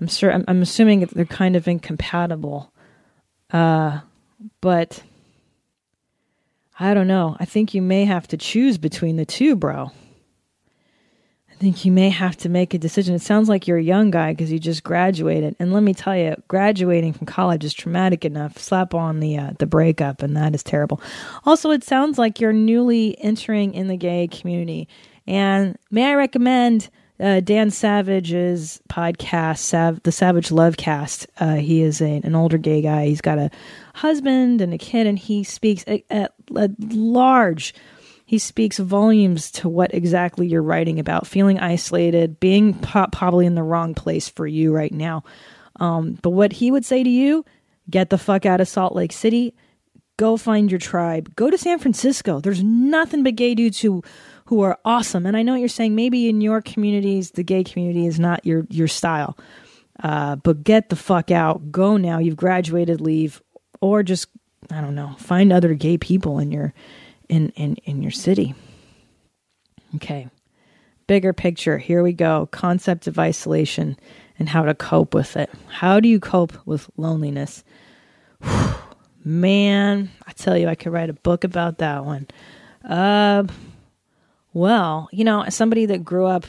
I'm 0.01 0.07
sure. 0.07 0.33
I'm, 0.33 0.43
I'm 0.49 0.61
assuming 0.61 1.07
they're 1.13 1.23
kind 1.23 1.55
of 1.55 1.69
incompatible. 1.69 2.73
Uh, 3.49 4.01
but 4.59 5.01
I 6.77 6.93
don't 6.93 7.07
know. 7.07 7.37
I 7.39 7.45
think 7.45 7.73
you 7.73 7.81
may 7.81 8.03
have 8.03 8.27
to 8.29 8.37
choose 8.37 8.77
between 8.77 9.15
the 9.15 9.25
two, 9.25 9.55
bro 9.55 9.91
think 11.61 11.85
you 11.85 11.91
may 11.91 12.09
have 12.09 12.35
to 12.37 12.49
make 12.49 12.73
a 12.73 12.77
decision. 12.77 13.13
It 13.13 13.21
sounds 13.21 13.47
like 13.47 13.67
you're 13.67 13.77
a 13.77 13.83
young 13.83 14.09
guy 14.11 14.33
because 14.33 14.51
you 14.51 14.59
just 14.59 14.83
graduated, 14.83 15.55
and 15.59 15.71
let 15.71 15.83
me 15.83 15.93
tell 15.93 16.17
you, 16.17 16.35
graduating 16.47 17.13
from 17.13 17.27
college 17.27 17.63
is 17.63 17.73
traumatic 17.73 18.25
enough. 18.25 18.57
Slap 18.57 18.93
on 18.93 19.19
the 19.19 19.37
uh, 19.37 19.51
the 19.59 19.67
breakup, 19.67 20.23
and 20.23 20.35
that 20.35 20.55
is 20.55 20.63
terrible. 20.63 20.99
Also, 21.45 21.69
it 21.69 21.83
sounds 21.83 22.17
like 22.17 22.39
you're 22.39 22.51
newly 22.51 23.17
entering 23.19 23.73
in 23.73 23.87
the 23.87 23.95
gay 23.95 24.27
community, 24.27 24.87
and 25.27 25.77
may 25.91 26.11
I 26.11 26.15
recommend 26.15 26.89
uh, 27.19 27.39
Dan 27.39 27.69
Savage's 27.69 28.81
podcast, 28.89 29.59
Sav- 29.59 30.01
the 30.03 30.11
Savage 30.11 30.51
Love 30.51 30.77
Cast. 30.77 31.27
Uh, 31.39 31.55
he 31.55 31.83
is 31.83 32.01
a, 32.01 32.21
an 32.23 32.33
older 32.33 32.57
gay 32.57 32.81
guy. 32.81 33.05
He's 33.05 33.21
got 33.21 33.37
a 33.37 33.51
husband 33.93 34.61
and 34.61 34.73
a 34.73 34.77
kid, 34.77 35.05
and 35.05 35.19
he 35.19 35.43
speaks 35.43 35.85
at 36.09 36.33
large 36.49 37.75
he 38.31 38.37
speaks 38.37 38.77
volumes 38.77 39.51
to 39.51 39.67
what 39.67 39.93
exactly 39.93 40.47
you're 40.47 40.63
writing 40.63 41.01
about 41.01 41.27
feeling 41.27 41.59
isolated, 41.59 42.39
being 42.39 42.73
po- 42.73 43.09
probably 43.11 43.45
in 43.45 43.55
the 43.55 43.61
wrong 43.61 43.93
place 43.93 44.29
for 44.29 44.47
you 44.47 44.73
right 44.73 44.93
now. 44.93 45.25
Um, 45.81 46.13
but 46.21 46.29
what 46.29 46.53
he 46.53 46.71
would 46.71 46.85
say 46.85 47.03
to 47.03 47.09
you 47.09 47.43
get 47.89 48.09
the 48.09 48.17
fuck 48.17 48.45
out 48.45 48.61
of 48.61 48.69
Salt 48.69 48.95
Lake 48.95 49.11
City, 49.11 49.53
go 50.15 50.37
find 50.37 50.71
your 50.71 50.79
tribe, 50.79 51.35
go 51.35 51.49
to 51.49 51.57
San 51.57 51.77
Francisco. 51.77 52.39
There's 52.39 52.63
nothing 52.63 53.21
but 53.21 53.35
gay 53.35 53.53
dudes 53.53 53.81
who 53.81 54.01
who 54.45 54.61
are 54.61 54.79
awesome. 54.85 55.25
And 55.25 55.35
I 55.35 55.43
know 55.43 55.51
what 55.51 55.59
you're 55.59 55.67
saying 55.67 55.93
maybe 55.93 56.29
in 56.29 56.39
your 56.39 56.61
communities, 56.61 57.31
the 57.31 57.43
gay 57.43 57.65
community 57.65 58.05
is 58.05 58.17
not 58.17 58.45
your 58.45 58.65
your 58.69 58.87
style. 58.87 59.37
Uh, 60.01 60.37
but 60.37 60.63
get 60.63 60.87
the 60.87 60.95
fuck 60.95 61.31
out. 61.31 61.69
Go 61.69 61.97
now. 61.97 62.19
You've 62.19 62.37
graduated, 62.37 63.01
leave. 63.01 63.41
Or 63.81 64.03
just, 64.03 64.29
I 64.71 64.79
don't 64.79 64.95
know, 64.95 65.15
find 65.17 65.51
other 65.51 65.73
gay 65.73 65.97
people 65.97 66.39
in 66.39 66.53
your 66.53 66.73
in, 67.31 67.49
in, 67.55 67.77
in 67.85 68.03
your 68.03 68.11
city. 68.11 68.53
Okay. 69.95 70.27
Bigger 71.07 71.33
picture. 71.33 71.77
Here 71.77 72.03
we 72.03 72.13
go. 72.13 72.47
Concept 72.51 73.07
of 73.07 73.17
isolation 73.17 73.97
and 74.37 74.49
how 74.49 74.63
to 74.63 74.75
cope 74.75 75.13
with 75.13 75.37
it. 75.37 75.49
How 75.67 75.99
do 75.99 76.09
you 76.09 76.19
cope 76.19 76.53
with 76.67 76.89
loneliness? 76.97 77.63
Whew, 78.43 78.75
man, 79.23 80.11
I 80.27 80.33
tell 80.33 80.57
you, 80.57 80.67
I 80.67 80.75
could 80.75 80.91
write 80.91 81.09
a 81.09 81.13
book 81.13 81.43
about 81.43 81.77
that 81.77 82.05
one. 82.05 82.27
Uh, 82.87 83.43
well, 84.53 85.07
you 85.11 85.23
know, 85.23 85.43
as 85.43 85.55
somebody 85.55 85.85
that 85.85 86.03
grew 86.03 86.25
up 86.25 86.45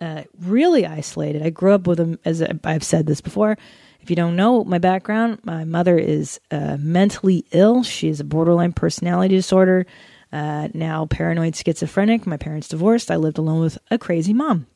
uh, 0.00 0.22
really 0.38 0.86
isolated, 0.86 1.42
I 1.42 1.50
grew 1.50 1.72
up 1.72 1.86
with 1.86 1.98
them, 1.98 2.18
as 2.24 2.42
I've 2.42 2.84
said 2.84 3.06
this 3.06 3.20
before, 3.20 3.58
if 4.04 4.10
you 4.10 4.16
don't 4.16 4.36
know 4.36 4.62
my 4.64 4.76
background, 4.76 5.38
my 5.44 5.64
mother 5.64 5.96
is 5.96 6.38
uh, 6.50 6.76
mentally 6.78 7.46
ill. 7.52 7.82
She 7.82 8.08
has 8.08 8.20
a 8.20 8.24
borderline 8.24 8.74
personality 8.74 9.34
disorder, 9.34 9.86
uh, 10.30 10.68
now 10.74 11.06
paranoid 11.06 11.56
schizophrenic. 11.56 12.26
My 12.26 12.36
parents 12.36 12.68
divorced. 12.68 13.10
I 13.10 13.16
lived 13.16 13.38
alone 13.38 13.60
with 13.60 13.78
a 13.90 13.96
crazy 13.96 14.34
mom. 14.34 14.66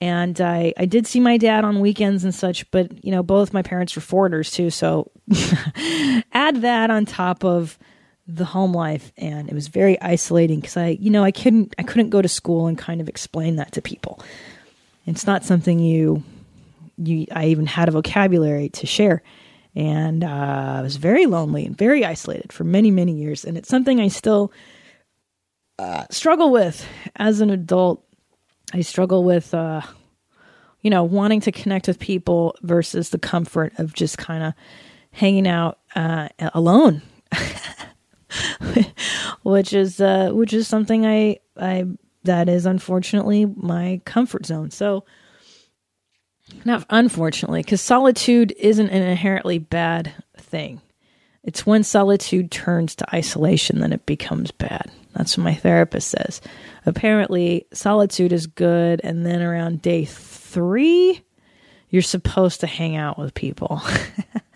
And 0.00 0.40
I, 0.40 0.72
I 0.78 0.86
did 0.86 1.06
see 1.06 1.20
my 1.20 1.36
dad 1.36 1.64
on 1.64 1.80
weekends 1.80 2.24
and 2.24 2.34
such, 2.34 2.70
but 2.70 3.04
you 3.04 3.10
know, 3.10 3.22
both 3.22 3.52
my 3.52 3.60
parents 3.60 3.94
were 3.94 4.00
foreigners 4.00 4.50
too. 4.50 4.70
So 4.70 5.10
add 6.32 6.62
that 6.62 6.90
on 6.90 7.04
top 7.04 7.44
of 7.44 7.78
the 8.26 8.46
home 8.46 8.72
life 8.72 9.12
and 9.18 9.50
it 9.50 9.54
was 9.54 9.68
very 9.68 10.00
isolating 10.00 10.60
because 10.60 10.78
I, 10.78 10.96
you 10.98 11.10
know, 11.10 11.24
I 11.24 11.30
couldn't, 11.30 11.74
I 11.78 11.82
couldn't 11.82 12.08
go 12.08 12.22
to 12.22 12.28
school 12.28 12.68
and 12.68 12.78
kind 12.78 13.02
of 13.02 13.08
explain 13.10 13.56
that 13.56 13.72
to 13.72 13.82
people. 13.82 14.18
It's 15.04 15.26
not 15.26 15.44
something 15.44 15.78
you 15.78 16.22
you, 16.96 17.26
I 17.32 17.46
even 17.46 17.66
had 17.66 17.88
a 17.88 17.92
vocabulary 17.92 18.68
to 18.70 18.86
share. 18.86 19.22
And 19.74 20.24
uh, 20.24 20.76
I 20.78 20.82
was 20.82 20.96
very 20.96 21.26
lonely 21.26 21.66
and 21.66 21.76
very 21.76 22.04
isolated 22.04 22.52
for 22.52 22.64
many, 22.64 22.90
many 22.90 23.12
years. 23.12 23.44
And 23.44 23.58
it's 23.58 23.68
something 23.68 24.00
I 24.00 24.08
still 24.08 24.52
uh, 25.78 26.04
struggle 26.10 26.50
with 26.50 26.86
as 27.16 27.40
an 27.40 27.50
adult. 27.50 28.02
I 28.72 28.80
struggle 28.80 29.22
with, 29.22 29.52
uh, 29.52 29.82
you 30.80 30.90
know, 30.90 31.04
wanting 31.04 31.40
to 31.42 31.52
connect 31.52 31.88
with 31.88 31.98
people 31.98 32.56
versus 32.62 33.10
the 33.10 33.18
comfort 33.18 33.74
of 33.78 33.92
just 33.92 34.16
kind 34.16 34.42
of 34.42 34.54
hanging 35.10 35.46
out 35.46 35.78
uh, 35.94 36.28
alone, 36.54 37.02
which 39.42 39.72
is 39.72 40.00
uh, 40.00 40.30
which 40.30 40.52
is 40.52 40.66
something 40.66 41.06
I 41.06 41.38
I 41.56 41.84
that 42.24 42.48
is 42.48 42.66
unfortunately 42.66 43.46
my 43.46 44.00
comfort 44.04 44.46
zone. 44.46 44.70
So 44.70 45.04
not 46.66 46.84
unfortunately, 46.90 47.62
because 47.62 47.80
solitude 47.80 48.54
isn't 48.58 48.90
an 48.90 49.02
inherently 49.02 49.58
bad 49.58 50.12
thing. 50.36 50.80
It's 51.42 51.64
when 51.64 51.84
solitude 51.84 52.50
turns 52.50 52.94
to 52.96 53.14
isolation 53.14 53.80
that 53.80 53.92
it 53.92 54.04
becomes 54.04 54.50
bad. 54.50 54.90
That's 55.14 55.38
what 55.38 55.44
my 55.44 55.54
therapist 55.54 56.08
says. 56.08 56.40
Apparently, 56.84 57.66
solitude 57.72 58.32
is 58.32 58.46
good, 58.46 59.00
and 59.04 59.24
then 59.24 59.40
around 59.40 59.80
day 59.80 60.04
three, 60.04 61.22
you're 61.88 62.02
supposed 62.02 62.60
to 62.60 62.66
hang 62.66 62.96
out 62.96 63.18
with 63.18 63.32
people. 63.32 63.80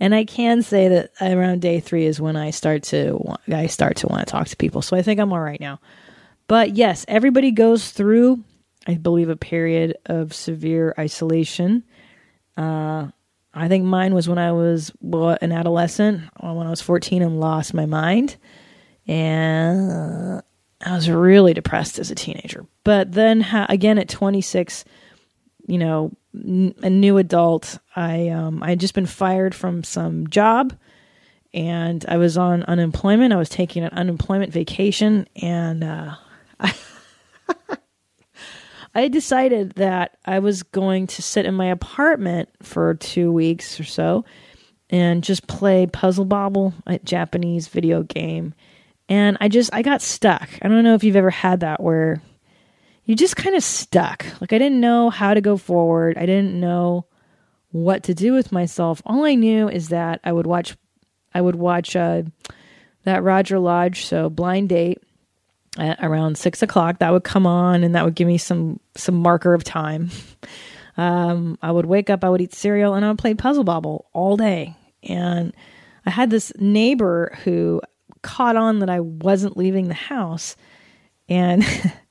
And 0.00 0.14
I 0.14 0.24
can 0.24 0.62
say 0.62 0.88
that 0.88 1.12
around 1.20 1.62
day 1.62 1.80
three 1.80 2.06
is 2.06 2.20
when 2.20 2.36
I 2.36 2.50
start 2.50 2.82
to 2.84 3.36
I 3.48 3.66
start 3.66 3.96
to 3.98 4.08
want 4.08 4.26
to 4.26 4.30
talk 4.30 4.48
to 4.48 4.56
people. 4.56 4.82
So 4.82 4.96
I 4.96 5.02
think 5.02 5.20
I'm 5.20 5.32
all 5.32 5.40
right 5.40 5.60
now. 5.60 5.80
But 6.46 6.74
yes, 6.74 7.04
everybody 7.08 7.52
goes 7.52 7.90
through, 7.90 8.42
I 8.86 8.94
believe, 8.94 9.28
a 9.28 9.36
period 9.36 9.96
of 10.06 10.34
severe 10.34 10.94
isolation. 10.98 11.84
Uh, 12.56 13.08
I 13.52 13.68
think 13.68 13.84
mine 13.84 14.14
was 14.14 14.28
when 14.28 14.38
I 14.38 14.52
was 14.52 14.92
what, 15.00 15.42
an 15.42 15.52
adolescent, 15.52 16.22
when 16.40 16.66
I 16.66 16.70
was 16.70 16.80
14 16.80 17.22
and 17.22 17.40
lost 17.40 17.72
my 17.72 17.86
mind. 17.86 18.36
And 19.06 20.42
I 20.84 20.94
was 20.94 21.08
really 21.08 21.54
depressed 21.54 21.98
as 21.98 22.10
a 22.10 22.14
teenager. 22.14 22.66
But 22.82 23.12
then 23.12 23.46
again 23.68 23.98
at 23.98 24.08
26, 24.08 24.84
you 25.66 25.78
know, 25.78 26.12
a 26.34 26.90
new 26.90 27.16
adult, 27.18 27.78
I 27.94 28.28
um, 28.28 28.62
I 28.62 28.70
had 28.70 28.80
just 28.80 28.94
been 28.94 29.06
fired 29.06 29.54
from 29.54 29.84
some 29.84 30.26
job 30.28 30.76
and 31.52 32.04
I 32.08 32.16
was 32.16 32.36
on 32.36 32.64
unemployment. 32.64 33.32
I 33.32 33.36
was 33.36 33.48
taking 33.48 33.84
an 33.84 33.92
unemployment 33.92 34.52
vacation 34.52 35.28
and 35.40 35.84
uh, 35.84 36.14
I 36.58 36.74
I 38.94 39.08
decided 39.08 39.72
that 39.72 40.18
I 40.24 40.38
was 40.38 40.62
going 40.62 41.08
to 41.08 41.22
sit 41.22 41.46
in 41.46 41.54
my 41.54 41.66
apartment 41.66 42.48
for 42.62 42.94
2 42.94 43.32
weeks 43.32 43.80
or 43.80 43.84
so 43.84 44.24
and 44.90 45.24
just 45.24 45.46
play 45.48 45.86
Puzzle 45.86 46.24
Bobble, 46.24 46.74
a 46.86 46.98
Japanese 47.00 47.68
video 47.68 48.02
game 48.02 48.54
and 49.08 49.36
I 49.40 49.48
just 49.48 49.72
I 49.72 49.82
got 49.82 50.02
stuck. 50.02 50.48
I 50.62 50.68
don't 50.68 50.84
know 50.84 50.94
if 50.94 51.04
you've 51.04 51.16
ever 51.16 51.30
had 51.30 51.60
that 51.60 51.82
where 51.82 52.22
you 53.04 53.14
just 53.14 53.36
kind 53.36 53.54
of 53.54 53.62
stuck. 53.62 54.24
Like 54.40 54.52
I 54.52 54.58
didn't 54.58 54.80
know 54.80 55.10
how 55.10 55.34
to 55.34 55.40
go 55.40 55.56
forward. 55.56 56.16
I 56.16 56.26
didn't 56.26 56.58
know 56.58 57.06
what 57.70 58.04
to 58.04 58.14
do 58.14 58.32
with 58.32 58.52
myself. 58.52 59.02
All 59.04 59.24
I 59.24 59.34
knew 59.34 59.68
is 59.68 59.88
that 59.88 60.20
I 60.24 60.32
would 60.32 60.46
watch 60.46 60.76
I 61.34 61.40
would 61.40 61.56
watch 61.56 61.96
uh, 61.96 62.22
that 63.04 63.22
Roger 63.22 63.58
Lodge 63.58 63.96
show 63.96 64.30
Blind 64.30 64.68
Date 64.68 65.02
at 65.78 65.98
around 66.02 66.38
six 66.38 66.62
o'clock. 66.62 66.98
That 66.98 67.12
would 67.12 67.24
come 67.24 67.46
on, 67.46 67.84
and 67.84 67.94
that 67.94 68.04
would 68.04 68.14
give 68.14 68.28
me 68.28 68.38
some 68.38 68.80
some 68.96 69.16
marker 69.16 69.54
of 69.54 69.64
time. 69.64 70.10
Um, 70.96 71.58
I 71.60 71.72
would 71.72 71.86
wake 71.86 72.08
up, 72.08 72.22
I 72.22 72.28
would 72.28 72.40
eat 72.40 72.54
cereal, 72.54 72.94
and 72.94 73.04
I 73.04 73.08
would 73.08 73.18
play 73.18 73.34
Puzzle 73.34 73.64
Bobble 73.64 74.06
all 74.12 74.36
day. 74.36 74.76
And 75.02 75.52
I 76.06 76.10
had 76.10 76.30
this 76.30 76.52
neighbor 76.56 77.36
who 77.42 77.80
caught 78.22 78.56
on 78.56 78.78
that 78.78 78.90
I 78.90 79.00
wasn't 79.00 79.56
leaving 79.56 79.88
the 79.88 79.94
house. 79.94 80.56
And 81.28 81.64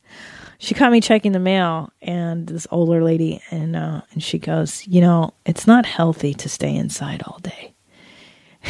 she 0.58 0.74
caught 0.74 0.92
me 0.92 1.02
checking 1.02 1.32
the 1.32 1.40
mail 1.40 1.92
and 2.02 2.48
this 2.48 2.68
older 2.72 3.04
lady 3.04 3.42
and 3.52 3.76
uh, 3.76 4.02
and 4.12 4.24
she 4.24 4.40
goes, 4.40 4.88
"You 4.88 5.02
know, 5.02 5.34
it's 5.46 5.68
not 5.68 5.86
healthy 5.86 6.34
to 6.36 6.50
stay 6.50 6.76
inside 6.76 7.24
all 7.26 7.40
day." 7.40 7.74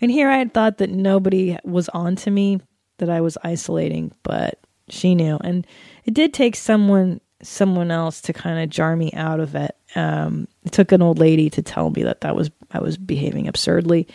and 0.00 0.10
here 0.10 0.28
I 0.28 0.38
had 0.38 0.54
thought 0.54 0.78
that 0.78 0.90
nobody 0.90 1.58
was 1.64 1.88
on 1.90 2.16
to 2.16 2.30
me 2.30 2.60
that 2.98 3.10
I 3.10 3.20
was 3.20 3.38
isolating, 3.42 4.12
but 4.22 4.58
she 4.88 5.14
knew. 5.14 5.38
And 5.42 5.66
it 6.04 6.14
did 6.14 6.34
take 6.34 6.56
someone 6.56 7.20
someone 7.40 7.92
else 7.92 8.20
to 8.20 8.32
kind 8.32 8.58
of 8.58 8.68
jar 8.68 8.96
me 8.96 9.12
out 9.12 9.38
of 9.38 9.54
it. 9.54 9.76
Um, 9.94 10.48
it 10.64 10.72
took 10.72 10.90
an 10.90 11.02
old 11.02 11.20
lady 11.20 11.48
to 11.50 11.62
tell 11.62 11.90
me 11.90 12.02
that 12.02 12.22
that 12.22 12.34
was 12.34 12.50
I 12.70 12.80
was 12.80 12.96
behaving 12.96 13.48
absurdly 13.48 14.08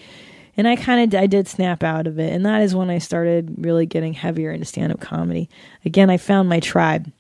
and 0.56 0.68
I 0.68 0.76
kind 0.76 1.14
of 1.14 1.20
I 1.20 1.28
did 1.28 1.48
snap 1.48 1.84
out 1.84 2.08
of 2.08 2.20
it, 2.20 2.32
and 2.32 2.46
that 2.46 2.62
is 2.62 2.76
when 2.76 2.90
I 2.90 3.00
started 3.00 3.56
really 3.58 3.86
getting 3.86 4.14
heavier 4.14 4.52
into 4.52 4.66
stand 4.66 4.92
up 4.92 5.00
comedy. 5.00 5.50
Again, 5.86 6.10
I 6.10 6.18
found 6.18 6.48
my 6.48 6.60
tribe, 6.60 7.12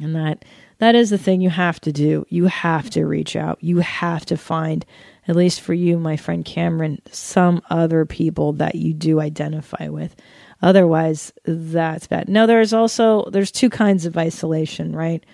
and 0.00 0.14
that 0.14 0.44
that 0.78 0.94
is 0.94 1.10
the 1.10 1.18
thing 1.18 1.40
you 1.40 1.50
have 1.50 1.80
to 1.80 1.92
do. 1.92 2.24
You 2.28 2.46
have 2.46 2.90
to 2.90 3.04
reach 3.04 3.36
out. 3.36 3.58
You 3.62 3.78
have 3.78 4.24
to 4.26 4.36
find, 4.36 4.84
at 5.26 5.36
least 5.36 5.60
for 5.60 5.74
you, 5.74 5.98
my 5.98 6.16
friend 6.16 6.44
Cameron, 6.44 7.00
some 7.10 7.62
other 7.68 8.04
people 8.04 8.52
that 8.54 8.74
you 8.74 8.94
do 8.94 9.20
identify 9.20 9.88
with. 9.88 10.14
Otherwise, 10.62 11.32
that's 11.44 12.06
bad. 12.06 12.28
No, 12.28 12.46
there's 12.46 12.72
also 12.72 13.28
there's 13.30 13.50
two 13.50 13.68
kinds 13.68 14.06
of 14.06 14.16
isolation, 14.16 14.94
right? 14.94 15.24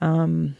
Um, 0.00 0.56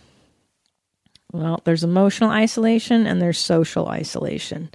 well, 1.32 1.60
there's 1.64 1.82
emotional 1.82 2.30
isolation 2.30 3.06
and 3.06 3.20
there's 3.20 3.38
social 3.38 3.88
isolation. 3.88 4.70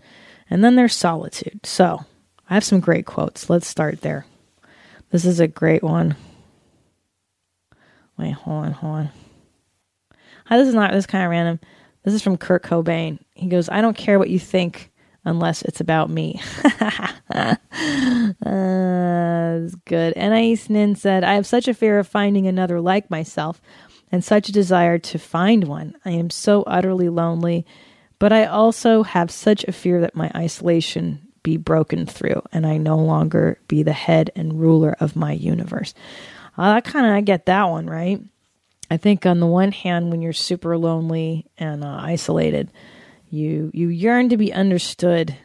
And 0.50 0.64
then 0.64 0.76
there's 0.76 0.96
solitude. 0.96 1.66
So 1.66 2.04
I 2.50 2.56
have 2.56 2.64
some 2.64 2.80
great 2.80 3.06
quotes. 3.06 3.50
Let's 3.50 3.68
start 3.68 4.02
there. 4.02 4.26
This 5.12 5.24
is 5.24 5.40
a 5.40 5.48
great 5.48 5.84
one. 5.84 6.16
Wait, 8.18 8.34
hold 8.34 8.66
on, 8.66 8.72
hold 8.72 8.96
on. 8.96 9.10
Hi, 10.46 10.58
this 10.58 10.68
is 10.68 10.74
not 10.74 10.92
this 10.92 11.06
kind 11.06 11.24
of 11.24 11.30
random. 11.30 11.60
This 12.04 12.14
is 12.14 12.22
from 12.22 12.38
Kurt 12.38 12.64
Cobain. 12.64 13.20
He 13.36 13.48
goes, 13.48 13.70
I 13.70 13.82
don't 13.82 13.96
care 13.96 14.18
what 14.18 14.30
you 14.30 14.40
think 14.40 14.92
unless 15.28 15.62
it's 15.62 15.80
about 15.82 16.10
me. 16.10 16.42
uh, 16.64 17.56
that's 18.42 19.76
good. 19.86 20.18
Anais 20.18 20.60
Nin 20.70 20.96
said, 20.96 21.24
I 21.24 21.34
have 21.34 21.46
such 21.46 21.68
a 21.68 21.74
fear 21.74 22.00
of 22.00 22.08
finding 22.08 22.48
another 22.48 22.82
like 22.82 23.10
myself 23.10 23.62
and 24.12 24.24
such 24.24 24.50
a 24.50 24.54
desire 24.54 24.98
to 24.98 25.20
find 25.20 25.66
one. 25.66 25.96
I 26.06 26.12
am 26.12 26.30
so 26.30 26.64
utterly 26.64 27.10
lonely 27.10 27.66
but 28.20 28.34
I 28.34 28.46
also 28.46 29.04
have 29.04 29.30
such 29.30 29.64
a 29.66 29.72
fear 29.72 30.02
that 30.02 30.16
my 30.16 30.32
isolation 30.36 31.28
be 31.44 31.58
broken 31.58 32.06
through 32.06 32.42
and 32.52 32.66
I 32.66 32.78
no 32.78 32.98
longer 32.98 33.60
be 33.68 33.84
the 33.84 33.94
head 33.94 34.32
and 34.36 34.60
ruler 34.60 34.96
of 35.00 35.16
my 35.16 35.34
universe. 35.34 35.94
Uh, 36.58 36.72
I 36.72 36.82
kind 36.82 37.06
of 37.06 37.14
I 37.14 37.22
get 37.22 37.46
that 37.46 37.70
one, 37.70 37.88
right? 37.88 38.20
I 38.90 38.98
think 38.98 39.26
on 39.26 39.40
the 39.40 39.48
one 39.48 39.72
hand, 39.72 40.10
when 40.10 40.22
you're 40.22 40.34
super 40.34 40.78
lonely 40.78 41.46
and 41.58 41.84
uh, 41.84 42.00
isolated, 42.02 42.72
you 43.30 43.72
you 43.74 43.90
yearn 43.90 44.30
to 44.30 44.38
be 44.38 44.54
understood, 44.54 45.36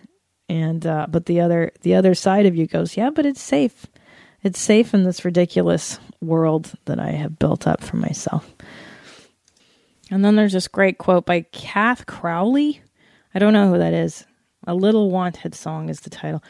and 0.49 0.87
uh, 0.87 1.07
but 1.09 1.27
the 1.27 1.41
other 1.41 1.73
the 1.83 1.95
other 1.95 2.15
side 2.15 2.47
of 2.47 2.57
you 2.57 2.67
goes, 2.67 2.97
yeah, 2.97 3.11
but 3.11 3.27
it's 3.27 3.43
safe. 3.43 3.87
It's 4.43 4.61
safe 4.61 4.93
in 4.93 5.05
this 5.05 5.25
ridiculous 5.25 6.01
world 6.21 6.73
that 6.87 6.99
I 6.99 7.11
have 7.11 7.39
built 7.39 7.67
up 7.67 7.83
for 7.83 7.97
myself. 7.97 8.53
And 10.11 10.25
then 10.25 10.37
there's 10.37 10.53
this 10.53 10.69
great 10.69 10.99
quote 10.99 11.25
by 11.25 11.43
Cath 11.53 12.07
Crowley. 12.07 12.83
I 13.35 13.39
don't 13.39 13.53
know 13.53 13.71
who 13.71 13.79
that 13.79 13.95
is. 13.95 14.27
A 14.67 14.75
Little 14.75 15.11
Wanting 15.11 15.53
Song 15.53 15.89
is 15.89 16.01
the 16.01 16.11
title. 16.11 16.43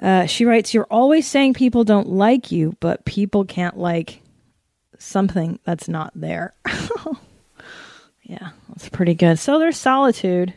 Uh, 0.00 0.26
she 0.26 0.44
writes, 0.44 0.72
You're 0.72 0.86
always 0.90 1.26
saying 1.26 1.54
people 1.54 1.84
don't 1.84 2.08
like 2.08 2.50
you, 2.50 2.76
but 2.80 3.04
people 3.04 3.44
can't 3.44 3.76
like 3.76 4.22
something 4.98 5.58
that's 5.64 5.88
not 5.88 6.12
there. 6.14 6.54
yeah, 8.30 8.50
that's 8.68 8.88
pretty 8.88 9.14
good. 9.14 9.40
So 9.40 9.58
there's 9.58 9.76
solitude. 9.76 10.54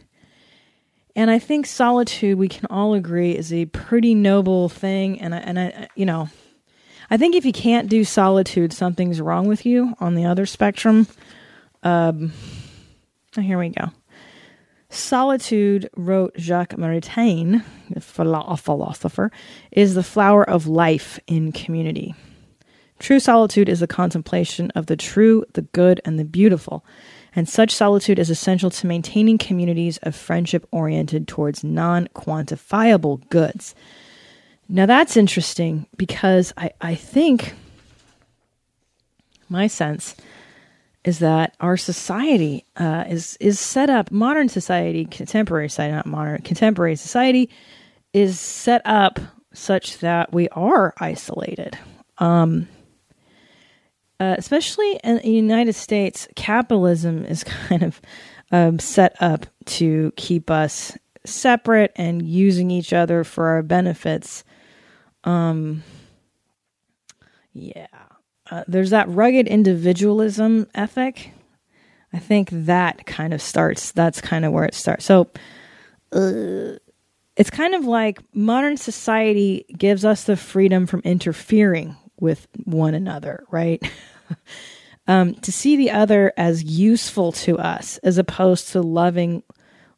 And 1.15 1.31
I 1.31 1.39
think 1.39 1.65
solitude, 1.65 2.37
we 2.37 2.47
can 2.47 2.67
all 2.69 2.93
agree, 2.93 3.35
is 3.35 3.51
a 3.51 3.65
pretty 3.65 4.13
noble 4.13 4.69
thing. 4.69 5.19
And 5.19 5.33
I, 5.33 5.37
and 5.39 5.59
I, 5.59 5.87
you 5.95 6.05
know, 6.05 6.29
I 7.09 7.17
think 7.17 7.35
if 7.35 7.45
you 7.45 7.51
can't 7.51 7.89
do 7.89 8.03
solitude, 8.03 8.73
something's 8.73 9.19
wrong 9.19 9.47
with 9.47 9.65
you 9.65 9.95
on 9.99 10.13
the 10.13 10.25
other 10.25 10.45
spectrum. 10.45 11.07
Um, 11.81 12.31
here 13.35 13.57
we 13.57 13.69
go. 13.69 13.89
Solitude, 14.89 15.89
wrote 15.95 16.33
Jacques 16.37 16.75
Maritain, 16.75 17.63
a 17.95 18.01
philosopher, 18.01 19.31
is 19.71 19.95
the 19.95 20.03
flower 20.03 20.47
of 20.47 20.67
life 20.67 21.19
in 21.25 21.51
community. 21.51 22.13
True 22.99 23.19
solitude 23.19 23.67
is 23.67 23.79
the 23.79 23.87
contemplation 23.87 24.69
of 24.75 24.85
the 24.85 24.95
true, 24.95 25.43
the 25.53 25.63
good, 25.63 25.99
and 26.05 26.19
the 26.19 26.23
beautiful, 26.23 26.85
and 27.35 27.49
such 27.49 27.71
solitude 27.71 28.19
is 28.19 28.29
essential 28.29 28.69
to 28.69 28.87
maintaining 28.87 29.37
communities 29.37 29.97
of 30.03 30.15
friendship 30.15 30.67
oriented 30.71 31.27
towards 31.27 31.63
non 31.63 32.07
quantifiable 32.09 33.27
goods. 33.29 33.73
Now 34.69 34.85
that's 34.85 35.17
interesting 35.17 35.87
because 35.97 36.53
I, 36.57 36.71
I 36.81 36.95
think 36.95 37.53
my 39.49 39.67
sense 39.67 40.15
is 41.03 41.19
that 41.19 41.55
our 41.59 41.75
society 41.75 42.65
uh, 42.77 43.03
is 43.07 43.37
is 43.39 43.59
set 43.59 43.89
up. 43.89 44.09
Modern 44.11 44.47
society, 44.47 45.05
contemporary 45.05 45.69
society, 45.69 45.93
not 45.93 46.05
modern, 46.05 46.41
contemporary 46.41 46.95
society, 46.95 47.49
is 48.13 48.39
set 48.39 48.81
up 48.85 49.19
such 49.53 49.99
that 49.99 50.33
we 50.33 50.47
are 50.49 50.93
isolated. 50.99 51.77
Um, 52.19 52.67
uh, 54.19 54.35
especially 54.37 54.99
in 55.03 55.17
the 55.17 55.29
United 55.29 55.73
States, 55.73 56.27
capitalism 56.35 57.25
is 57.25 57.43
kind 57.67 57.83
of 57.83 58.01
um, 58.51 58.79
set 58.79 59.15
up 59.21 59.45
to 59.65 60.13
keep 60.15 60.49
us 60.49 60.97
separate 61.25 61.91
and 61.95 62.21
using 62.21 62.69
each 62.69 62.93
other 62.93 63.23
for 63.23 63.47
our 63.47 63.63
benefits. 63.63 64.43
Um, 65.23 65.83
yeah, 67.53 67.87
uh, 68.51 68.63
there's 68.67 68.91
that 68.91 69.09
rugged 69.09 69.47
individualism 69.47 70.67
ethic. 70.75 71.31
I 72.11 72.19
think 72.19 72.49
that 72.51 73.05
kind 73.05 73.33
of 73.33 73.41
starts. 73.41 73.91
That's 73.91 74.21
kind 74.21 74.45
of 74.45 74.51
where 74.53 74.65
it 74.65 74.75
starts. 74.75 75.05
So 75.05 75.29
uh, 76.11 76.77
it's 77.35 77.49
kind 77.49 77.73
of 77.73 77.85
like 77.85 78.19
modern 78.35 78.77
society 78.77 79.65
gives 79.75 80.05
us 80.05 80.25
the 80.25 80.37
freedom 80.37 80.85
from 80.85 81.01
interfering 81.03 81.95
with 82.19 82.47
one 82.63 82.93
another, 82.93 83.45
right? 83.51 83.83
um, 85.07 85.35
to 85.35 85.51
see 85.51 85.75
the 85.75 85.91
other 85.91 86.33
as 86.37 86.63
useful 86.63 87.31
to 87.31 87.57
us 87.57 87.97
as 87.99 88.17
opposed 88.17 88.69
to 88.69 88.81
loving 88.81 89.43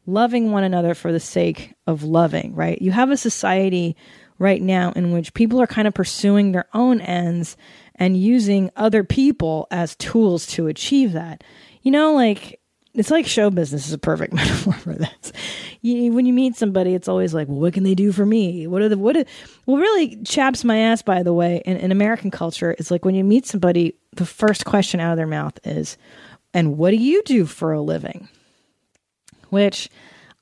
loving 0.08 0.52
one 0.52 0.62
another 0.62 0.94
for 0.94 1.10
the 1.10 1.18
sake 1.18 1.74
of 1.86 2.04
loving, 2.04 2.54
right? 2.54 2.80
You 2.80 2.92
have 2.92 3.10
a 3.10 3.16
society 3.16 3.96
right 4.38 4.62
now 4.62 4.92
in 4.92 5.12
which 5.12 5.34
people 5.34 5.60
are 5.60 5.66
kind 5.66 5.88
of 5.88 5.94
pursuing 5.94 6.52
their 6.52 6.66
own 6.72 7.00
ends 7.00 7.56
and 7.96 8.16
using 8.16 8.70
other 8.76 9.02
people 9.02 9.66
as 9.70 9.96
tools 9.96 10.46
to 10.46 10.68
achieve 10.68 11.12
that. 11.12 11.42
You 11.82 11.90
know, 11.90 12.14
like 12.14 12.60
it's 12.96 13.10
like 13.10 13.26
show 13.26 13.50
business 13.50 13.86
is 13.86 13.92
a 13.92 13.98
perfect 13.98 14.32
metaphor 14.32 14.72
for 14.72 14.94
this. 14.94 15.32
You, 15.82 16.12
when 16.12 16.26
you 16.26 16.32
meet 16.32 16.56
somebody, 16.56 16.94
it's 16.94 17.08
always 17.08 17.34
like, 17.34 17.46
well, 17.48 17.60
what 17.60 17.74
can 17.74 17.84
they 17.84 17.94
do 17.94 18.10
for 18.10 18.26
me? 18.26 18.66
What 18.66 18.82
are 18.82 18.88
the 18.88 18.98
what? 18.98 19.16
Are, 19.16 19.24
well, 19.66 19.76
really 19.76 20.16
chaps 20.24 20.64
my 20.64 20.78
ass. 20.78 21.02
By 21.02 21.22
the 21.22 21.32
way, 21.32 21.62
in, 21.64 21.76
in 21.76 21.92
American 21.92 22.30
culture, 22.30 22.74
it's 22.78 22.90
like 22.90 23.04
when 23.04 23.14
you 23.14 23.22
meet 23.22 23.46
somebody, 23.46 23.94
the 24.14 24.26
first 24.26 24.64
question 24.64 24.98
out 25.00 25.12
of 25.12 25.16
their 25.16 25.26
mouth 25.26 25.58
is, 25.64 25.96
"And 26.54 26.76
what 26.78 26.90
do 26.90 26.96
you 26.96 27.22
do 27.24 27.46
for 27.46 27.72
a 27.72 27.82
living?" 27.82 28.28
Which 29.50 29.88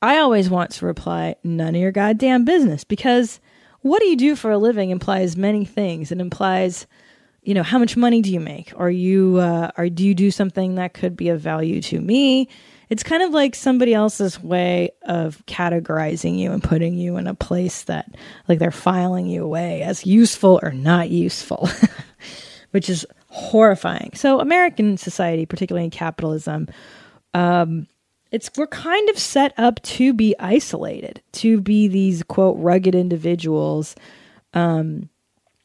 I 0.00 0.18
always 0.18 0.48
want 0.48 0.70
to 0.72 0.86
reply, 0.86 1.34
"None 1.42 1.74
of 1.74 1.80
your 1.80 1.92
goddamn 1.92 2.44
business," 2.44 2.84
because 2.84 3.40
what 3.80 4.00
do 4.00 4.06
you 4.06 4.16
do 4.16 4.36
for 4.36 4.50
a 4.50 4.58
living 4.58 4.90
implies 4.90 5.36
many 5.36 5.64
things. 5.66 6.10
It 6.10 6.20
implies 6.20 6.86
you 7.44 7.54
know 7.54 7.62
how 7.62 7.78
much 7.78 7.96
money 7.96 8.22
do 8.22 8.32
you 8.32 8.40
make? 8.40 8.72
Are 8.76 8.90
you 8.90 9.38
uh, 9.38 9.70
are 9.76 9.88
do 9.88 10.04
you 10.04 10.14
do 10.14 10.30
something 10.30 10.76
that 10.76 10.94
could 10.94 11.16
be 11.16 11.28
of 11.28 11.40
value 11.40 11.80
to 11.82 12.00
me? 12.00 12.48
It's 12.88 13.02
kind 13.02 13.22
of 13.22 13.30
like 13.30 13.54
somebody 13.54 13.94
else's 13.94 14.42
way 14.42 14.90
of 15.02 15.42
categorizing 15.46 16.38
you 16.38 16.52
and 16.52 16.62
putting 16.62 16.94
you 16.94 17.16
in 17.16 17.26
a 17.26 17.34
place 17.34 17.84
that 17.84 18.14
like 18.48 18.58
they're 18.58 18.70
filing 18.70 19.26
you 19.26 19.44
away 19.44 19.82
as 19.82 20.06
useful 20.06 20.58
or 20.62 20.72
not 20.72 21.10
useful 21.10 21.68
which 22.70 22.88
is 22.88 23.06
horrifying. 23.28 24.10
So 24.14 24.40
american 24.40 24.96
society 24.96 25.46
particularly 25.46 25.84
in 25.84 25.90
capitalism 25.90 26.68
um, 27.34 27.88
it's 28.30 28.50
we're 28.56 28.66
kind 28.66 29.08
of 29.10 29.18
set 29.18 29.54
up 29.58 29.82
to 29.82 30.12
be 30.12 30.34
isolated 30.38 31.20
to 31.32 31.60
be 31.60 31.88
these 31.88 32.22
quote 32.22 32.56
rugged 32.58 32.94
individuals 32.94 33.94
um, 34.54 35.08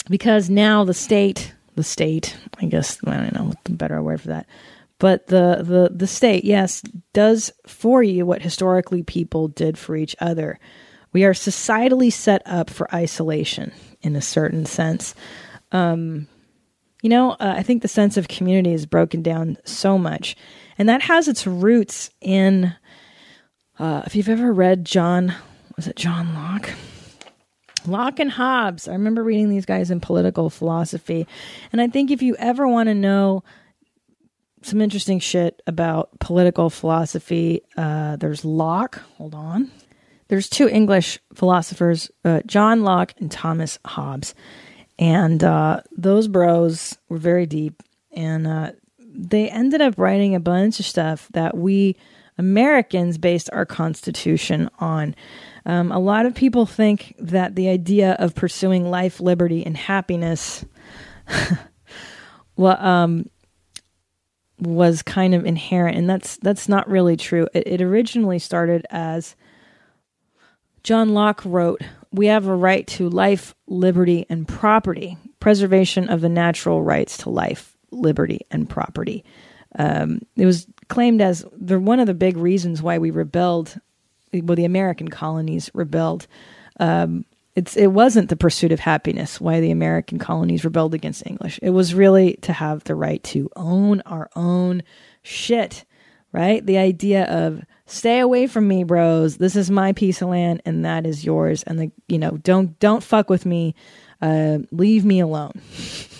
because 0.10 0.50
now 0.50 0.84
the 0.84 0.94
state 0.94 1.54
the 1.80 1.84
state, 1.84 2.36
I 2.62 2.66
guess 2.66 3.00
I 3.08 3.16
don't 3.16 3.34
know 3.34 3.46
what 3.46 3.64
the 3.64 3.72
better 3.72 4.04
word 4.04 4.20
for 4.20 4.28
that. 4.28 4.48
But 4.98 5.28
the, 5.28 5.64
the, 5.64 5.90
the 5.96 6.08
state, 6.08 6.44
yes, 6.44 6.84
does 7.14 7.54
for 7.66 8.04
you 8.04 8.26
what 8.26 8.42
historically 8.42 9.02
people 9.02 9.48
did 9.48 9.78
for 9.78 9.96
each 9.96 10.14
other. 10.20 10.60
We 11.14 11.24
are 11.24 11.32
societally 11.32 12.12
set 12.12 12.42
up 12.46 12.70
for 12.70 12.94
isolation 12.94 13.72
in 14.02 14.18
a 14.18 14.22
certain 14.22 14.66
sense. 14.66 15.16
Um, 15.72 16.28
you 17.02 17.10
know, 17.10 17.32
uh, 17.32 17.54
I 17.56 17.64
think 17.64 17.82
the 17.82 17.88
sense 17.88 18.18
of 18.18 18.28
community 18.28 18.74
is 18.74 18.86
broken 18.86 19.22
down 19.22 19.58
so 19.64 19.98
much. 19.98 20.36
And 20.78 20.90
that 20.90 21.04
has 21.04 21.30
its 21.30 21.48
roots 21.48 22.10
in, 22.20 22.76
uh, 23.80 24.02
if 24.06 24.18
you've 24.18 24.28
ever 24.28 24.52
read 24.52 24.84
John, 24.84 25.34
was 25.78 25.88
it 25.88 25.96
John 25.96 26.34
Locke? 26.34 26.72
Locke 27.88 28.20
and 28.20 28.32
Hobbes. 28.32 28.88
I 28.88 28.94
remember 28.94 29.24
reading 29.24 29.50
these 29.50 29.66
guys 29.66 29.92
in 29.92 30.00
political 30.00 30.50
philosophy. 30.50 31.28
And 31.72 31.82
I 31.82 31.88
think 31.88 32.12
if 32.12 32.22
you 32.22 32.36
ever 32.38 32.68
want 32.68 32.88
to 32.88 32.96
know 32.96 33.44
some 34.62 34.82
interesting 34.82 35.20
shit 35.20 35.62
about 35.68 36.20
political 36.20 36.70
philosophy, 36.70 37.62
uh, 37.78 38.18
there's 38.18 38.44
Locke. 38.44 39.02
Hold 39.18 39.36
on. 39.36 39.72
There's 40.28 40.50
two 40.50 40.70
English 40.70 41.20
philosophers, 41.34 42.12
uh, 42.24 42.42
John 42.46 42.84
Locke 42.84 43.14
and 43.20 43.32
Thomas 43.32 43.80
Hobbes. 43.86 44.36
And 45.00 45.44
uh, 45.44 45.82
those 45.96 46.28
bros 46.28 46.98
were 47.08 47.18
very 47.18 47.46
deep. 47.46 47.82
And 48.12 48.46
uh, 48.46 48.72
they 49.00 49.50
ended 49.50 49.82
up 49.82 49.98
writing 49.98 50.36
a 50.36 50.40
bunch 50.40 50.80
of 50.80 50.86
stuff 50.86 51.30
that 51.34 51.58
we 51.58 51.96
Americans 52.38 53.18
based 53.18 53.50
our 53.52 53.66
Constitution 53.66 54.70
on. 54.80 55.16
Um, 55.66 55.92
a 55.92 56.00
lot 56.00 56.26
of 56.26 56.36
people 56.36 56.66
think 56.66 57.16
that 57.20 57.56
the 57.56 57.70
idea 57.70 58.14
of 58.20 58.36
pursuing 58.36 58.90
life, 58.90 59.20
liberty, 59.20 59.66
and 59.66 59.76
happiness, 59.76 60.66
well, 62.56 62.78
um, 62.84 63.26
was 64.60 65.02
kind 65.02 65.34
of 65.34 65.46
inherent, 65.46 65.98
and 65.98 66.10
that's 66.10 66.38
that's 66.38 66.68
not 66.68 66.90
really 66.90 67.16
true. 67.18 67.48
It, 67.54 67.68
it 67.68 67.82
originally 67.82 68.40
started 68.40 68.86
as 68.90 69.36
John 70.84 71.14
Locke 71.14 71.42
wrote, 71.46 71.82
"We 72.12 72.28
have 72.28 72.48
a 72.48 72.56
right 72.56 72.86
to 72.88 73.10
life, 73.10 73.56
liberty, 73.68 74.26
and 74.30 74.48
property. 74.48 75.18
Preservation 75.40 76.10
of 76.10 76.20
the 76.22 76.30
natural 76.30 76.84
rights 76.84 77.18
to 77.20 77.30
life, 77.30 77.78
liberty, 77.92 78.42
and 78.52 78.70
property." 78.70 79.24
Um, 79.78 80.22
it 80.36 80.46
was 80.46 80.68
claimed 80.88 81.22
as 81.22 81.46
the 81.56 81.80
one 81.80 82.00
of 82.00 82.08
the 82.08 82.14
big 82.14 82.36
reasons 82.38 82.82
why 82.82 82.98
we 82.98 83.12
rebelled 83.12 83.80
well, 84.34 84.56
the 84.56 84.66
American 84.66 85.10
colonies 85.10 85.70
rebelled. 85.74 86.28
Um, 86.80 87.26
it's 87.56 87.76
it 87.76 87.88
wasn't 87.88 88.30
the 88.30 88.38
pursuit 88.38 88.72
of 88.72 88.80
happiness 88.80 89.42
why 89.42 89.60
the 89.60 89.72
American 89.72 90.18
colonies 90.18 90.64
rebelled 90.64 90.94
against 90.94 91.26
English. 91.26 91.60
It 91.62 91.72
was 91.72 91.94
really 91.94 92.34
to 92.44 92.54
have 92.54 92.84
the 92.86 92.96
right 92.96 93.22
to 93.26 93.50
own 93.56 94.02
our 94.06 94.30
own 94.36 94.84
shit, 95.24 95.84
right? 96.32 96.66
The 96.66 96.78
idea 96.78 97.26
of 97.26 97.64
stay 97.86 98.20
away 98.20 98.48
from 98.48 98.68
me, 98.68 98.84
bros. 98.84 99.38
This 99.38 99.56
is 99.56 99.70
my 99.70 99.94
piece 99.94 100.22
of 100.22 100.30
land, 100.30 100.62
and 100.66 100.86
that 100.86 101.06
is 101.06 101.26
yours. 101.26 101.64
And 101.64 101.80
the 101.80 101.92
you 102.08 102.18
know 102.18 102.38
don't 102.38 102.80
don't 102.80 103.04
fuck 103.04 103.30
with 103.30 103.46
me. 103.46 103.76
Uh, 104.22 104.60
leave 104.72 105.04
me 105.04 105.20
alone. 105.20 105.54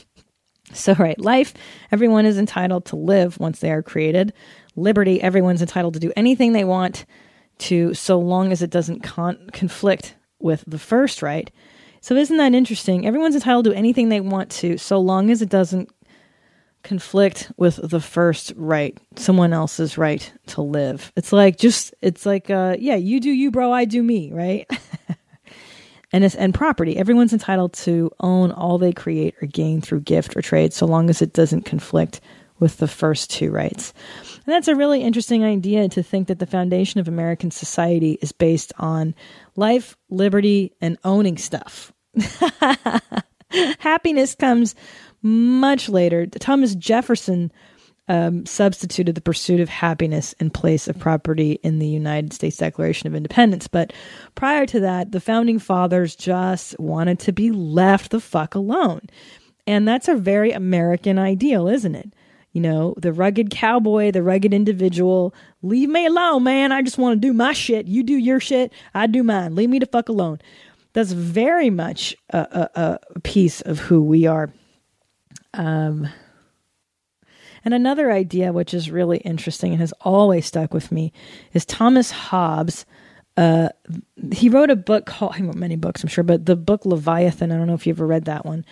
so 0.74 0.94
right, 0.96 1.20
life. 1.20 1.54
Everyone 1.92 2.26
is 2.26 2.38
entitled 2.38 2.86
to 2.88 2.96
live 2.96 3.40
once 3.40 3.60
they 3.60 3.72
are 3.72 3.84
created. 3.84 4.34
Liberty. 4.76 5.22
Everyone's 5.22 5.62
entitled 5.62 5.94
to 5.94 6.00
do 6.00 6.12
anything 6.18 6.54
they 6.54 6.66
want 6.66 7.06
to 7.60 7.94
so 7.94 8.20
long 8.20 8.52
as 8.52 8.62
it 8.62 8.70
doesn't 8.70 9.04
con- 9.04 9.50
conflict 9.54 10.16
with 10.40 10.64
the 10.66 10.80
first 10.80 11.22
right. 11.22 11.52
So 12.02 12.16
isn't 12.16 12.38
that 12.38 12.54
interesting? 12.54 13.06
Everyone's 13.06 13.36
entitled 13.36 13.66
to 13.66 13.74
anything 13.74 14.10
they 14.10 14.22
want 14.22 14.50
to 14.52 14.78
so 14.78 15.00
long 15.00 15.30
as 15.30 15.42
it 15.42 15.50
doesn't 15.50 15.90
conflict 16.84 17.52
with 17.58 17.80
the 17.84 18.00
first 18.00 18.54
right, 18.56 18.98
someone 19.18 19.52
else's 19.52 19.98
right 19.98 20.32
to 20.48 20.62
live. 20.62 21.12
It's 21.16 21.34
like 21.34 21.58
just 21.58 21.94
it's 22.02 22.26
like 22.26 22.50
uh 22.50 22.78
yeah, 22.80 22.96
you 22.96 23.20
do 23.20 23.30
you 23.30 23.52
bro, 23.52 23.72
I 23.72 23.86
do 23.86 24.02
me, 24.02 24.32
right? 24.32 24.66
and 26.14 26.24
it's 26.24 26.36
and 26.36 26.54
property. 26.54 26.98
Everyone's 26.98 27.34
entitled 27.34 27.74
to 27.74 28.12
own 28.22 28.52
all 28.52 28.78
they 28.78 28.94
create 28.94 29.36
or 29.42 29.48
gain 29.48 29.82
through 29.82 30.02
gift 30.02 30.38
or 30.38 30.42
trade 30.42 30.74
so 30.74 30.86
long 30.86 31.10
as 31.10 31.22
it 31.22 31.34
doesn't 31.34 31.66
conflict 31.66 32.22
with 32.60 32.78
the 32.78 32.88
first 32.88 33.30
two 33.32 33.52
rights. 33.52 33.94
And 34.46 34.54
that's 34.54 34.68
a 34.68 34.76
really 34.76 35.02
interesting 35.02 35.44
idea 35.44 35.90
to 35.90 36.04
think 36.04 36.28
that 36.28 36.40
the 36.40 36.46
foundation 36.46 37.00
of 37.00 37.08
American 37.08 37.52
society 37.52 38.18
is 38.22 38.32
based 38.32 38.74
on 38.78 39.16
life, 39.56 39.98
liberty, 40.10 40.74
and 40.82 40.98
owning 41.04 41.38
stuff. 41.38 41.94
Happiness 43.80 44.36
comes 44.36 44.76
much 45.22 45.90
later. 45.90 46.26
Thomas 46.26 46.76
Jefferson 46.76 47.52
um, 48.10 48.46
substituted 48.48 49.14
the 49.14 49.22
pursuit 49.22 49.60
of 49.60 49.70
happiness 49.70 50.34
in 50.34 50.50
place 50.50 50.88
of 50.88 50.98
property 50.98 51.60
in 51.64 51.78
the 51.78 51.88
United 51.88 52.34
States 52.34 52.58
Declaration 52.58 53.08
of 53.08 53.16
Independence. 53.16 53.68
But 53.68 53.94
prior 54.34 54.66
to 54.66 54.80
that, 54.80 55.12
the 55.12 55.20
founding 55.20 55.60
fathers 55.60 56.16
just 56.16 56.78
wanted 56.80 57.20
to 57.20 57.32
be 57.32 57.52
left 57.52 58.10
the 58.10 58.20
fuck 58.20 58.56
alone. 58.56 59.02
And 59.68 59.88
that's 59.88 60.08
a 60.08 60.16
very 60.16 60.52
American 60.52 61.20
ideal, 61.20 61.68
isn't 61.68 61.94
it? 61.94 62.12
You 62.52 62.62
know, 62.62 62.96
the 62.98 63.14
rugged 63.14 63.52
cowboy, 63.52 64.12
the 64.12 64.24
rugged 64.24 64.54
individual. 64.54 65.34
Leave 65.62 65.90
me 65.90 66.06
alone, 66.06 66.44
man. 66.44 66.72
I 66.72 66.82
just 66.82 66.98
want 66.98 67.22
to 67.22 67.28
do 67.28 67.34
my 67.34 67.54
shit. 67.54 67.88
You 67.88 68.04
do 68.04 68.16
your 68.16 68.40
shit. 68.40 68.74
I 68.94 69.08
do 69.08 69.24
mine. 69.24 69.56
Leave 69.56 69.70
me 69.70 69.80
the 69.80 69.86
fuck 69.86 70.10
alone. 70.10 70.40
That's 70.94 71.12
very 71.12 71.70
much 71.70 72.16
a, 72.32 72.40
a, 72.76 73.00
a 73.16 73.20
piece 73.20 73.62
of 73.62 73.80
who 73.80 74.02
we 74.02 74.26
are. 74.26 74.52
Um, 75.54 76.08
and 77.64 77.74
another 77.74 78.12
idea, 78.12 78.54
which 78.54 78.74
is 78.74 78.90
really 78.90 79.18
interesting 79.20 79.72
and 79.72 79.82
has 79.82 79.94
always 80.02 80.46
stuck 80.46 80.74
with 80.74 80.92
me, 80.92 81.14
is 81.54 81.66
Thomas 81.66 82.10
Hobbes. 82.10 82.86
Uh, 83.38 83.70
he 84.32 84.50
wrote 84.50 84.72
a 84.72 84.76
book 84.76 85.06
called, 85.06 85.36
he 85.36 85.44
wrote 85.44 85.56
many 85.56 85.76
books, 85.76 86.02
I'm 86.04 86.10
sure, 86.10 86.24
but 86.24 86.46
the 86.46 86.56
book 86.56 86.86
Leviathan, 86.86 87.52
I 87.52 87.58
don't 87.58 87.68
know 87.68 87.74
if 87.74 87.86
you 87.86 87.94
ever 87.94 88.08
read 88.08 88.26
that 88.26 88.46
one. 88.46 88.66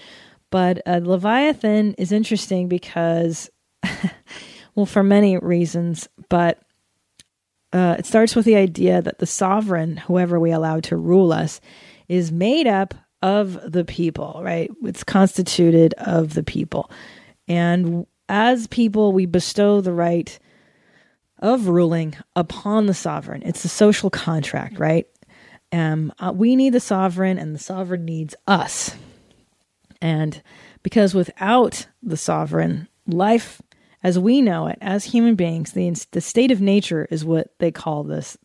But 0.50 0.82
uh, 0.88 1.02
Leviathan 1.04 1.94
is 1.94 2.12
interesting 2.12 2.68
because 2.68 3.50
well, 4.76 4.86
for 4.86 5.04
many 5.04 5.38
reasons, 5.38 6.08
but 6.30 6.62
uh, 7.74 7.96
it 8.00 8.06
starts 8.06 8.36
with 8.36 8.46
the 8.46 8.56
idea 8.56 9.02
that 9.02 9.20
the 9.20 9.26
sovereign, 9.26 9.98
whoever 9.98 10.40
we 10.40 10.52
allow 10.52 10.80
to 10.82 10.96
rule 10.96 11.34
us, 11.34 11.60
is 12.08 12.32
made 12.32 12.68
up 12.68 12.94
of 13.22 13.72
the 13.72 13.84
people, 13.84 14.40
right? 14.44 14.72
It's 14.84 15.04
constituted 15.04 15.94
of 15.96 16.34
the 16.34 16.44
people. 16.44 16.90
And 17.48 18.06
as 18.30 18.68
people, 18.68 19.12
we 19.12 19.26
bestow 19.26 19.82
the 19.82 19.94
right 19.94 20.38
of 21.40 21.68
ruling 21.68 22.16
upon 22.36 22.86
the 22.86 22.94
sovereign. 22.94 23.44
It's 23.44 23.66
a 23.66 23.70
social 23.70 24.10
contract, 24.10 24.80
right? 24.80 25.08
Um, 25.72 26.14
uh, 26.20 26.32
we 26.34 26.56
need 26.56 26.74
the 26.74 26.80
sovereign, 26.80 27.38
and 27.38 27.54
the 27.54 27.60
sovereign 27.60 28.06
needs 28.06 28.36
us. 28.48 28.96
And 30.02 30.42
because 30.84 31.14
without 31.14 31.88
the 32.02 32.18
sovereign, 32.18 32.88
life 33.06 33.62
as 34.08 34.18
we 34.18 34.42
know 34.42 34.68
it, 34.68 34.78
as 34.80 35.04
human 35.04 35.36
beings, 35.36 35.74
the, 35.74 35.90
the 36.12 36.22
state 36.22 36.50
of 36.50 36.62
nature 36.62 37.10
is 37.12 37.26
what 37.26 37.50
they 37.60 37.72
call 37.72 38.06
this. 38.06 38.38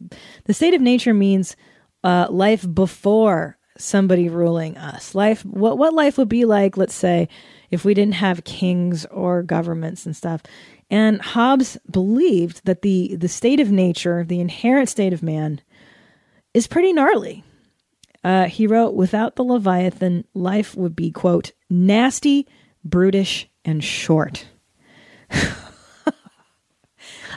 The 0.46 0.52
state 0.52 0.74
of 0.74 0.80
nature 0.80 1.14
means 1.14 1.54
uh, 2.02 2.26
life 2.30 2.66
before 2.74 3.56
somebody 3.78 4.28
ruling 4.28 4.76
us. 4.76 5.14
Life, 5.14 5.44
what, 5.44 5.78
what 5.78 5.94
life 5.94 6.18
would 6.18 6.28
be 6.28 6.46
like, 6.46 6.76
let's 6.76 6.96
say, 6.96 7.28
if 7.70 7.84
we 7.84 7.94
didn't 7.94 8.14
have 8.14 8.42
kings 8.42 9.06
or 9.06 9.44
governments 9.44 10.04
and 10.04 10.16
stuff. 10.16 10.42
And 10.90 11.22
Hobbes 11.22 11.78
believed 11.88 12.64
that 12.64 12.82
the, 12.82 13.14
the 13.14 13.28
state 13.28 13.60
of 13.60 13.70
nature, 13.70 14.24
the 14.24 14.40
inherent 14.40 14.88
state 14.88 15.12
of 15.12 15.22
man, 15.22 15.60
is 16.54 16.66
pretty 16.66 16.92
gnarly. 16.92 17.44
Uh, 18.24 18.46
he 18.46 18.66
wrote, 18.66 18.94
without 18.94 19.36
the 19.36 19.44
Leviathan, 19.44 20.24
life 20.34 20.74
would 20.74 20.96
be, 20.96 21.12
quote, 21.12 21.52
nasty, 21.70 22.48
brutish, 22.84 23.48
and 23.64 23.84
short. 23.84 24.46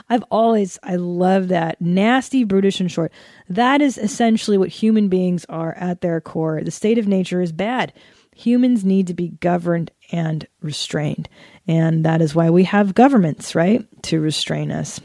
I've 0.08 0.24
always, 0.30 0.78
I 0.82 0.96
love 0.96 1.48
that. 1.48 1.80
Nasty, 1.80 2.44
brutish, 2.44 2.80
and 2.80 2.90
short. 2.90 3.12
That 3.48 3.80
is 3.80 3.98
essentially 3.98 4.58
what 4.58 4.68
human 4.68 5.08
beings 5.08 5.44
are 5.48 5.74
at 5.74 6.00
their 6.00 6.20
core. 6.20 6.60
The 6.62 6.70
state 6.70 6.98
of 6.98 7.08
nature 7.08 7.40
is 7.40 7.52
bad. 7.52 7.92
Humans 8.36 8.84
need 8.84 9.06
to 9.08 9.14
be 9.14 9.28
governed 9.28 9.90
and 10.12 10.46
restrained. 10.60 11.28
And 11.66 12.04
that 12.04 12.20
is 12.20 12.34
why 12.34 12.50
we 12.50 12.64
have 12.64 12.94
governments, 12.94 13.54
right? 13.54 13.84
To 14.04 14.20
restrain 14.20 14.70
us. 14.70 15.00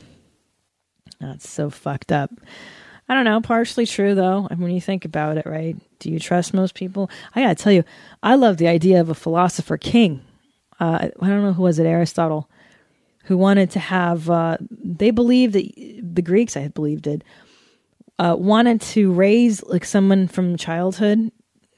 That's 1.20 1.50
so 1.50 1.70
fucked 1.70 2.12
up. 2.12 2.32
I 3.08 3.14
don't 3.14 3.26
know, 3.26 3.42
partially 3.42 3.86
true 3.86 4.16
though. 4.16 4.48
I 4.50 4.56
mean, 4.56 4.64
when 4.64 4.72
you 4.72 4.82
think 4.82 5.06
about 5.06 5.38
it, 5.38 5.46
right? 5.46 5.76
Do 6.00 6.10
you 6.10 6.20
trust 6.20 6.54
most 6.54 6.76
people? 6.76 7.10
I 7.36 7.42
gotta 7.42 7.56
tell 7.56 7.74
you, 7.74 7.84
I 8.24 8.36
love 8.36 8.58
the 8.58 8.68
idea 8.68 9.02
of 9.02 9.10
a 9.10 9.16
philosopher 9.16 9.78
king. 9.78 10.22
Uh, 10.80 11.10
I 11.22 11.28
don't 11.28 11.44
know 11.44 11.54
who 11.54 11.64
was 11.64 11.78
it, 11.78 11.86
Aristotle, 11.86 12.50
who 13.24 13.38
wanted 13.38 13.72
to 13.72 13.80
have. 13.80 14.30
Uh, 14.30 14.58
they 14.70 15.12
believed 15.12 15.54
that 15.54 15.72
the 16.02 16.22
Greeks, 16.22 16.58
I 16.58 16.68
believe, 16.68 17.02
did 17.02 17.24
uh, 18.20 18.36
wanted 18.38 18.82
to 18.82 19.12
raise 19.12 19.64
like 19.64 19.86
someone 19.86 20.28
from 20.28 20.56
childhood 20.56 21.32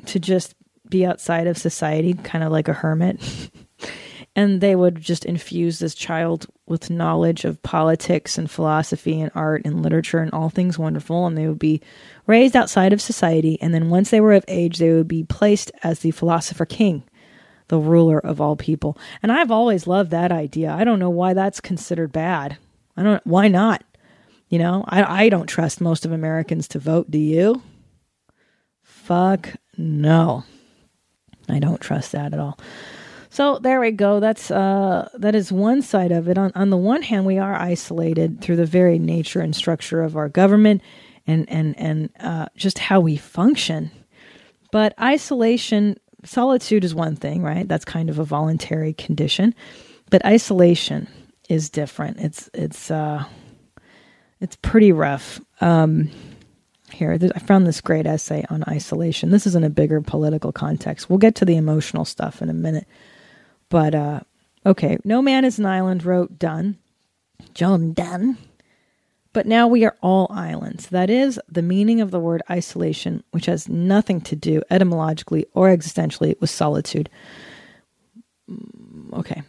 to 0.08 0.20
just 0.20 0.56
be 0.90 1.06
outside 1.06 1.48
of 1.48 1.58
society, 1.58 2.14
kind 2.14 2.44
of 2.44 2.52
like 2.52 2.68
a 2.68 2.74
hermit. 2.74 3.50
and 4.36 4.60
they 4.60 4.76
would 4.76 5.00
just 5.00 5.26
infuse 5.26 5.80
this 5.80 5.96
child 5.96 6.48
with 6.68 6.90
knowledge 6.90 7.46
of 7.46 7.62
politics 7.62 8.38
and 8.38 8.52
philosophy 8.52 9.22
and 9.22 9.32
art 9.36 9.62
and 9.64 9.82
literature 9.82 10.20
and 10.20 10.32
all 10.34 10.50
things 10.50 10.78
wonderful 10.78 11.26
and 11.26 11.38
they 11.38 11.48
would 11.48 11.60
be 11.60 11.82
raised 12.26 12.56
outside 12.56 12.94
of 12.94 13.02
society 13.02 13.58
and 13.62 13.74
then 13.74 13.90
once 13.90 14.10
they 14.10 14.22
were 14.22 14.34
of 14.34 14.46
age 14.48 14.78
they 14.78 14.92
would 14.92 15.08
be 15.08 15.24
placed 15.24 15.72
as 15.84 16.00
the 16.00 16.12
philosopher 16.12 16.66
king 16.66 17.04
the 17.68 17.80
ruler 17.80 18.20
of 18.20 18.40
all 18.42 18.56
people. 18.56 18.98
And 19.22 19.32
i've 19.32 19.52
always 19.52 19.88
loved 19.88 20.12
that 20.12 20.32
idea. 20.32 20.72
I 20.72 20.84
don't 20.84 21.00
know 21.00 21.10
why 21.10 21.34
that's 21.34 21.62
considered 21.62 22.12
bad. 22.12 22.58
I 22.96 23.04
don't 23.04 23.26
why 23.26 23.48
not? 23.48 23.84
You 24.50 24.60
know 24.60 24.86
i, 24.88 25.26
I 25.26 25.30
don't 25.30 25.48
trust 25.48 25.82
most 25.82 26.06
of 26.06 26.12
americans 26.12 26.68
to 26.70 26.80
vote 26.80 27.10
do 27.10 27.18
you? 27.18 27.62
Fuck 28.82 29.50
no. 29.78 30.44
I 31.50 31.60
don't 31.60 31.82
trust 31.82 32.14
that 32.14 32.34
at 32.34 32.40
all. 32.40 32.58
So 33.34 33.58
there 33.58 33.80
we 33.80 33.90
go. 33.90 34.20
That's 34.20 34.52
uh, 34.52 35.10
that 35.16 35.34
is 35.34 35.52
one 35.52 35.82
side 35.82 36.12
of 36.12 36.28
it. 36.28 36.38
On 36.38 36.52
on 36.54 36.70
the 36.70 36.78
one 36.78 37.02
hand, 37.02 37.26
we 37.26 37.40
are 37.40 37.56
isolated 37.56 38.42
through 38.42 38.58
the 38.58 38.66
very 38.68 39.00
nature 39.00 39.42
and 39.42 39.56
structure 39.56 40.04
of 40.04 40.16
our 40.16 40.30
government, 40.30 40.84
and 41.26 41.50
and 41.50 41.76
and 41.80 42.10
uh, 42.20 42.46
just 42.56 42.78
how 42.78 43.00
we 43.00 43.18
function. 43.18 43.90
But 44.72 44.94
isolation, 45.02 45.98
solitude 46.26 46.84
is 46.84 46.96
one 46.96 47.16
thing, 47.16 47.42
right? 47.42 47.68
That's 47.68 47.86
kind 47.86 48.10
of 48.10 48.20
a 48.20 48.24
voluntary 48.24 48.94
condition. 48.94 49.56
But 50.10 50.26
isolation 50.26 51.08
is 51.50 51.70
different. 51.70 52.20
It's 52.20 52.50
it's 52.54 52.92
uh, 52.92 53.26
it's 54.40 54.56
pretty 54.58 54.92
rough. 54.92 55.40
Um, 55.62 56.10
here, 56.92 57.18
I 57.36 57.40
found 57.40 57.66
this 57.66 57.82
great 57.82 58.06
essay 58.06 58.46
on 58.50 58.64
isolation. 58.68 59.32
This 59.32 59.48
is 59.48 59.56
in 59.56 59.64
a 59.64 59.70
bigger 59.70 60.02
political 60.02 60.52
context. 60.52 61.10
We'll 61.10 61.18
get 61.18 61.36
to 61.36 61.46
the 61.46 61.58
emotional 61.58 62.06
stuff 62.06 62.42
in 62.42 62.50
a 62.50 62.54
minute. 62.54 62.88
But 63.70 63.96
uh, 63.96 64.20
okay, 64.66 64.98
No 65.04 65.22
Man 65.22 65.46
is 65.46 65.58
an 65.58 65.66
Island 65.66 66.06
wrote 66.06 66.38
Donne. 66.38 66.78
John 67.54 67.94
Donne. 67.94 68.38
But 69.34 69.48
now 69.48 69.68
we 69.68 69.84
are 69.84 69.98
all 70.02 70.28
islands. 70.30 70.88
That 70.90 71.10
is 71.10 71.40
the 71.50 71.62
meaning 71.62 72.02
of 72.02 72.12
the 72.12 72.20
word 72.20 72.44
isolation, 72.50 73.24
which 73.32 73.48
has 73.48 73.68
nothing 73.68 74.22
to 74.22 74.36
do 74.36 74.62
etymologically 74.70 75.46
or 75.54 75.70
existentially 75.70 76.40
with 76.40 76.50
solitude. 76.52 77.10
Mm, 78.50 79.14
okay. 79.14 79.42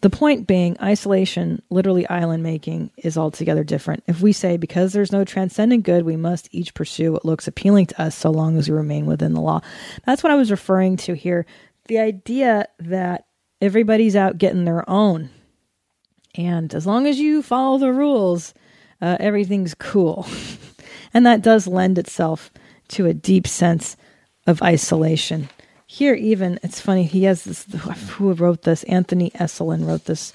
The 0.00 0.10
point 0.10 0.48
being, 0.48 0.76
isolation, 0.82 1.62
literally 1.70 2.08
island 2.08 2.42
making, 2.42 2.90
is 2.96 3.16
altogether 3.16 3.62
different. 3.62 4.02
If 4.08 4.20
we 4.20 4.32
say, 4.32 4.56
because 4.56 4.92
there's 4.92 5.12
no 5.12 5.24
transcendent 5.24 5.84
good, 5.84 6.04
we 6.04 6.16
must 6.16 6.48
each 6.50 6.74
pursue 6.74 7.12
what 7.12 7.24
looks 7.24 7.46
appealing 7.46 7.86
to 7.86 8.02
us 8.02 8.16
so 8.16 8.30
long 8.30 8.56
as 8.56 8.68
we 8.68 8.74
remain 8.74 9.06
within 9.06 9.32
the 9.32 9.40
law. 9.40 9.60
That's 10.04 10.24
what 10.24 10.32
I 10.32 10.36
was 10.36 10.50
referring 10.50 10.96
to 10.98 11.14
here 11.14 11.46
the 11.88 11.98
idea 11.98 12.66
that 12.78 13.26
everybody's 13.60 14.16
out 14.16 14.38
getting 14.38 14.64
their 14.64 14.88
own. 14.88 15.30
And 16.34 16.74
as 16.74 16.86
long 16.86 17.06
as 17.06 17.18
you 17.18 17.42
follow 17.42 17.78
the 17.78 17.92
rules, 17.92 18.54
uh, 19.02 19.18
everything's 19.20 19.74
cool. 19.74 20.26
and 21.14 21.26
that 21.26 21.42
does 21.42 21.66
lend 21.66 21.98
itself 21.98 22.50
to 22.88 23.06
a 23.06 23.14
deep 23.14 23.46
sense 23.46 23.96
of 24.46 24.62
isolation. 24.62 25.50
Here, 25.86 26.14
even, 26.14 26.58
it's 26.62 26.80
funny, 26.80 27.04
he 27.04 27.24
has 27.24 27.44
this, 27.44 27.64
who 28.12 28.32
wrote 28.32 28.62
this? 28.62 28.82
Anthony 28.84 29.30
Esolen 29.32 29.86
wrote 29.86 30.06
this 30.06 30.32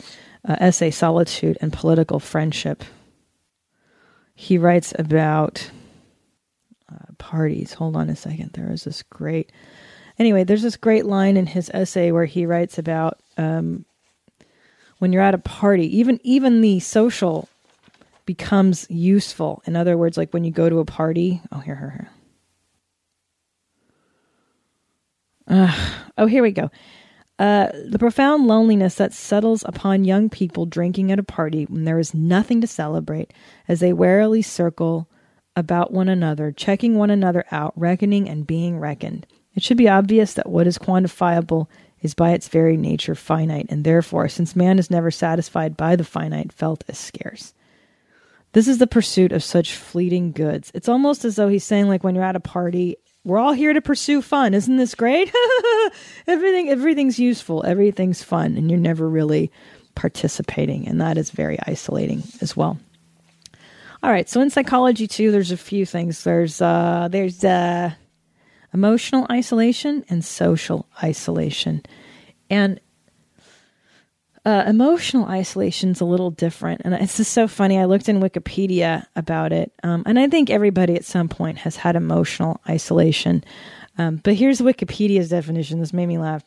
uh, 0.48 0.56
essay, 0.60 0.92
Solitude 0.92 1.58
and 1.62 1.74
Political 1.74 2.20
Friendship. 2.20 2.84
He 4.36 4.60
writes 4.60 4.94
about 5.00 5.72
uh, 6.92 7.14
parties. 7.18 7.74
Hold 7.74 7.96
on 7.96 8.10
a 8.10 8.16
second. 8.16 8.52
There 8.54 8.72
is 8.72 8.84
this 8.84 9.02
great 9.02 9.52
Anyway, 10.20 10.44
there's 10.44 10.64
this 10.64 10.78
great 10.78 11.06
line 11.06 11.38
in 11.38 11.46
his 11.46 11.70
essay 11.74 12.12
where 12.12 12.26
he 12.26 12.46
writes 12.46 12.78
about 12.78 13.20
um, 13.38 13.86
when 14.98 15.14
you're 15.14 15.22
at 15.22 15.36
a 15.36 15.40
party, 15.40 15.98
even 16.00 16.20
even 16.24 16.62
the 16.62 16.80
social 16.80 17.48
becomes 18.28 18.86
useful. 18.92 19.64
In 19.66 19.76
other 19.76 19.98
words, 19.98 20.18
like 20.18 20.32
when 20.32 20.44
you 20.44 20.52
go 20.52 20.70
to 20.70 20.78
a 20.78 20.86
party. 20.86 21.42
Oh, 21.52 21.60
here, 21.60 21.76
here, 21.76 21.90
here. 21.90 22.10
Uh, 25.48 25.76
oh, 26.20 26.28
here 26.28 26.44
we 26.44 26.52
go. 26.52 26.70
Uh, 27.40 27.70
the 27.88 28.00
profound 28.00 28.46
loneliness 28.48 28.96
that 28.96 29.14
settles 29.14 29.64
upon 29.68 30.04
young 30.04 30.30
people 30.30 30.66
drinking 30.66 31.12
at 31.12 31.20
a 31.20 31.24
party 31.24 31.66
when 31.66 31.86
there 31.86 32.00
is 32.00 32.14
nothing 32.14 32.62
to 32.62 32.68
celebrate 32.68 33.34
as 33.68 33.80
they 33.80 33.94
warily 33.94 34.42
circle 34.42 35.08
about 35.56 35.92
one 35.92 36.10
another, 36.10 36.52
checking 36.52 36.96
one 36.96 37.10
another 37.10 37.46
out, 37.52 37.74
reckoning 37.76 38.28
and 38.28 38.46
being 38.46 38.78
reckoned. 38.78 39.26
It 39.56 39.64
should 39.64 39.78
be 39.78 39.90
obvious 39.90 40.34
that 40.34 40.50
what 40.50 40.68
is 40.68 40.78
quantifiable 40.78 41.68
is 42.02 42.14
by 42.14 42.32
its 42.32 42.48
very 42.48 42.78
nature 42.78 43.16
finite, 43.16 43.68
and 43.70 43.84
therefore, 43.84 44.28
since 44.30 44.56
man 44.56 44.78
is 44.78 44.92
never 44.92 45.10
satisfied 45.10 45.78
by 45.78 45.96
the 45.96 46.04
finite, 46.04 46.52
felt 46.52 46.84
as 46.88 47.00
scarce. 47.00 47.54
This 48.58 48.68
is 48.68 48.80
the 48.80 48.88
pursuit 48.88 49.34
of 49.34 49.44
such 49.44 49.76
fleeting 49.76 50.32
goods. 50.32 50.72
It's 50.74 50.90
almost 50.90 51.24
as 51.26 51.36
though 51.36 51.48
he's 51.48 51.64
saying, 51.64 51.90
like, 51.90 52.04
when 52.04 52.16
you're 52.16 52.24
at 52.24 52.36
a 52.36 52.40
party, 52.40 52.96
we're 53.24 53.38
all 53.38 53.54
here 53.54 53.72
to 53.72 53.82
pursue 53.82 54.20
fun. 54.20 54.56
Isn't 54.56 54.78
this 54.78 54.96
great? 54.96 55.32
Everything, 56.28 56.68
everything's 56.68 57.20
useful. 57.20 57.64
Everything's 57.64 58.24
fun, 58.24 58.58
and 58.58 58.72
you're 58.72 58.80
never 58.80 59.08
really 59.08 59.52
participating, 59.94 60.88
and 60.88 61.00
that 61.02 61.20
is 61.20 61.30
very 61.30 61.60
isolating 61.68 62.24
as 62.42 62.58
well. 62.58 62.80
All 64.02 64.10
right, 64.10 64.28
so 64.28 64.42
in 64.42 64.50
psychology 64.50 65.06
too, 65.06 65.30
there's 65.30 65.52
a 65.52 65.58
few 65.58 65.86
things. 65.86 66.24
There's 66.24 66.60
uh, 66.60 67.10
there's 67.12 67.44
uh, 67.44 67.92
emotional 68.74 69.28
isolation 69.32 70.04
and 70.10 70.26
social 70.26 70.90
isolation. 71.04 71.84
And 72.50 72.80
uh, 74.48 74.64
emotional 74.66 75.26
isolation 75.26 75.90
is 75.90 76.00
a 76.00 76.06
little 76.06 76.32
different. 76.32 76.82
And 76.86 76.94
it's 76.94 77.18
just 77.18 77.34
so 77.34 77.50
funny. 77.50 77.78
I 77.78 77.84
looked 77.84 78.08
in 78.08 78.22
Wikipedia 78.22 79.06
about 79.14 79.52
it. 79.52 79.74
Um, 79.84 80.04
and 80.06 80.18
I 80.18 80.30
think 80.30 80.50
everybody 80.50 80.96
at 80.96 81.04
some 81.04 81.28
point 81.28 81.58
has 81.58 81.76
had 81.76 81.98
emotional 81.98 82.62
isolation. 82.70 83.44
Um, 83.98 84.22
but 84.24 84.36
here's 84.36 84.62
Wikipedia's 84.62 85.28
definition. 85.28 85.82
This 85.82 85.92
made 85.92 86.06
me 86.06 86.18
laugh. 86.18 86.46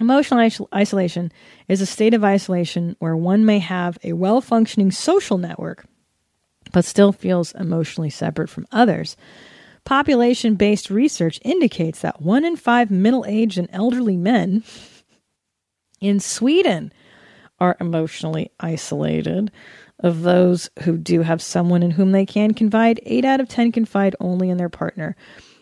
Emotional 0.00 0.40
is- 0.40 0.62
isolation 0.74 1.30
is 1.68 1.82
a 1.82 1.86
state 1.86 2.14
of 2.14 2.24
isolation 2.24 2.96
where 3.00 3.14
one 3.14 3.44
may 3.44 3.58
have 3.58 3.98
a 4.02 4.14
well 4.14 4.40
functioning 4.40 4.90
social 4.90 5.36
network, 5.36 5.84
but 6.72 6.86
still 6.86 7.12
feels 7.12 7.52
emotionally 7.52 8.08
separate 8.08 8.48
from 8.48 8.66
others. 8.72 9.14
Population 9.84 10.54
based 10.54 10.88
research 10.88 11.38
indicates 11.44 12.00
that 12.00 12.22
one 12.22 12.46
in 12.46 12.56
five 12.56 12.90
middle 12.90 13.26
aged 13.28 13.58
and 13.58 13.68
elderly 13.74 14.16
men 14.16 14.64
in 16.00 16.18
Sweden 16.18 16.94
are 17.58 17.76
emotionally 17.80 18.50
isolated. 18.60 19.50
Of 20.00 20.22
those 20.22 20.68
who 20.82 20.98
do 20.98 21.22
have 21.22 21.40
someone 21.40 21.82
in 21.82 21.92
whom 21.92 22.12
they 22.12 22.26
can 22.26 22.52
confide, 22.52 23.00
8 23.04 23.24
out 23.24 23.40
of 23.40 23.48
10 23.48 23.72
confide 23.72 24.14
only 24.20 24.50
in 24.50 24.58
their 24.58 24.68
partner. 24.68 25.16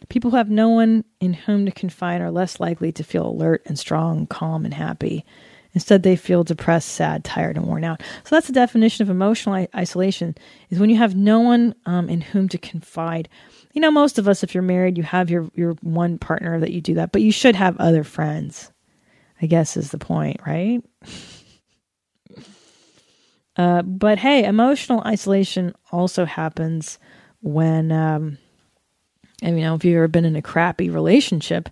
People 0.08 0.32
who 0.32 0.36
have 0.36 0.50
no 0.50 0.68
one 0.68 1.04
in 1.20 1.32
whom 1.34 1.64
to 1.66 1.72
confide 1.72 2.20
are 2.20 2.32
less 2.32 2.58
likely 2.58 2.90
to 2.92 3.04
feel 3.04 3.26
alert 3.26 3.62
and 3.66 3.78
strong, 3.78 4.26
calm, 4.26 4.64
and 4.64 4.74
happy. 4.74 5.24
Instead, 5.72 6.02
they 6.02 6.14
feel 6.16 6.44
depressed, 6.44 6.88
sad, 6.88 7.24
tired, 7.24 7.56
and 7.56 7.66
worn 7.66 7.84
out. 7.84 8.00
So 8.24 8.36
that's 8.36 8.46
the 8.46 8.52
definition 8.52 9.02
of 9.02 9.10
emotional 9.10 9.66
isolation: 9.74 10.36
is 10.70 10.78
when 10.78 10.88
you 10.90 10.96
have 10.96 11.16
no 11.16 11.40
one 11.40 11.74
um, 11.84 12.08
in 12.08 12.20
whom 12.20 12.48
to 12.50 12.58
confide. 12.58 13.28
You 13.72 13.80
know, 13.80 13.90
most 13.90 14.18
of 14.18 14.28
us, 14.28 14.44
if 14.44 14.54
you're 14.54 14.62
married, 14.62 14.96
you 14.96 15.02
have 15.02 15.30
your 15.30 15.50
your 15.54 15.72
one 15.82 16.18
partner 16.18 16.60
that 16.60 16.70
you 16.70 16.80
do 16.80 16.94
that, 16.94 17.10
but 17.10 17.22
you 17.22 17.32
should 17.32 17.56
have 17.56 17.76
other 17.78 18.04
friends. 18.04 18.70
I 19.42 19.46
guess 19.46 19.76
is 19.76 19.90
the 19.90 19.98
point, 19.98 20.40
right? 20.46 20.80
Uh, 23.56 23.82
but 23.82 24.18
hey, 24.18 24.44
emotional 24.44 25.02
isolation 25.06 25.74
also 25.92 26.24
happens 26.24 26.98
when, 27.40 27.92
um, 27.92 28.38
and 29.42 29.56
you 29.56 29.64
know, 29.64 29.74
if 29.74 29.84
you've 29.84 29.96
ever 29.96 30.08
been 30.08 30.24
in 30.24 30.36
a 30.36 30.42
crappy 30.42 30.90
relationship, 30.90 31.68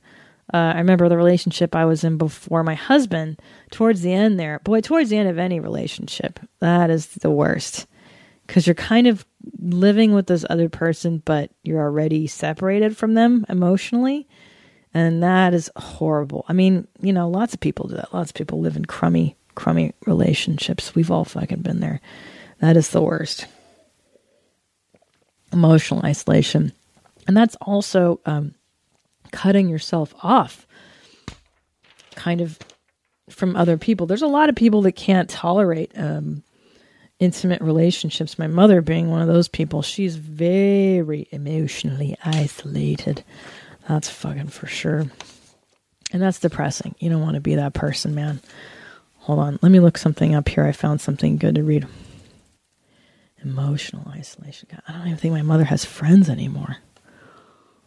uh, 0.54 0.72
I 0.74 0.78
remember 0.78 1.08
the 1.08 1.16
relationship 1.16 1.74
I 1.74 1.86
was 1.86 2.04
in 2.04 2.18
before 2.18 2.62
my 2.62 2.74
husband. 2.74 3.40
Towards 3.70 4.02
the 4.02 4.12
end, 4.12 4.38
there, 4.38 4.60
boy, 4.60 4.80
towards 4.80 5.10
the 5.10 5.16
end 5.16 5.28
of 5.28 5.38
any 5.38 5.60
relationship, 5.60 6.38
that 6.60 6.90
is 6.90 7.06
the 7.06 7.30
worst 7.30 7.86
because 8.46 8.66
you're 8.66 8.74
kind 8.74 9.06
of 9.06 9.24
living 9.58 10.12
with 10.12 10.26
this 10.26 10.44
other 10.50 10.68
person, 10.68 11.22
but 11.24 11.50
you're 11.62 11.80
already 11.80 12.26
separated 12.26 12.96
from 12.96 13.14
them 13.14 13.46
emotionally, 13.48 14.28
and 14.92 15.22
that 15.22 15.54
is 15.54 15.70
horrible. 15.76 16.44
I 16.48 16.52
mean, 16.52 16.86
you 17.00 17.12
know, 17.12 17.28
lots 17.28 17.54
of 17.54 17.60
people 17.60 17.88
do 17.88 17.96
that. 17.96 18.12
Lots 18.12 18.30
of 18.30 18.34
people 18.34 18.60
live 18.60 18.76
in 18.76 18.84
crummy 18.84 19.36
crummy 19.54 19.94
relationships. 20.06 20.94
We've 20.94 21.10
all 21.10 21.24
fucking 21.24 21.62
been 21.62 21.80
there. 21.80 22.00
That 22.60 22.76
is 22.76 22.90
the 22.90 23.02
worst. 23.02 23.46
Emotional 25.52 26.04
isolation. 26.04 26.72
And 27.26 27.36
that's 27.36 27.56
also 27.60 28.20
um, 28.26 28.54
cutting 29.30 29.68
yourself 29.68 30.14
off 30.22 30.66
kind 32.14 32.40
of 32.40 32.58
from 33.30 33.56
other 33.56 33.78
people. 33.78 34.06
There's 34.06 34.22
a 34.22 34.26
lot 34.26 34.48
of 34.48 34.54
people 34.54 34.82
that 34.82 34.92
can't 34.92 35.28
tolerate 35.28 35.92
um, 35.96 36.42
intimate 37.18 37.62
relationships. 37.62 38.38
My 38.38 38.46
mother 38.46 38.80
being 38.80 39.10
one 39.10 39.22
of 39.22 39.28
those 39.28 39.48
people, 39.48 39.82
she's 39.82 40.16
very 40.16 41.28
emotionally 41.30 42.16
isolated. 42.24 43.24
That's 43.88 44.08
fucking 44.08 44.48
for 44.48 44.66
sure. 44.66 45.06
And 46.12 46.20
that's 46.20 46.40
depressing. 46.40 46.94
You 46.98 47.10
don't 47.10 47.22
want 47.22 47.34
to 47.34 47.40
be 47.40 47.54
that 47.54 47.74
person, 47.74 48.14
man. 48.14 48.40
Hold 49.22 49.38
on. 49.38 49.58
Let 49.62 49.70
me 49.70 49.78
look 49.78 49.98
something 49.98 50.34
up 50.34 50.48
here. 50.48 50.64
I 50.64 50.72
found 50.72 51.00
something 51.00 51.36
good 51.36 51.54
to 51.54 51.62
read. 51.62 51.86
Emotional 53.44 54.10
isolation. 54.10 54.68
God, 54.70 54.82
I 54.88 54.92
don't 54.92 55.06
even 55.06 55.16
think 55.16 55.32
my 55.32 55.42
mother 55.42 55.64
has 55.64 55.84
friends 55.84 56.28
anymore. 56.28 56.78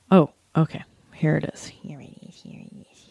Oh, 0.09 0.29
okay. 0.55 0.83
Here 1.13 1.35
it 1.35 1.49
is. 1.53 1.65
Here 1.65 1.99
it 1.99 2.17
is. 2.27 2.41
Here 2.41 2.61
it 2.61 2.87
is. 2.89 3.05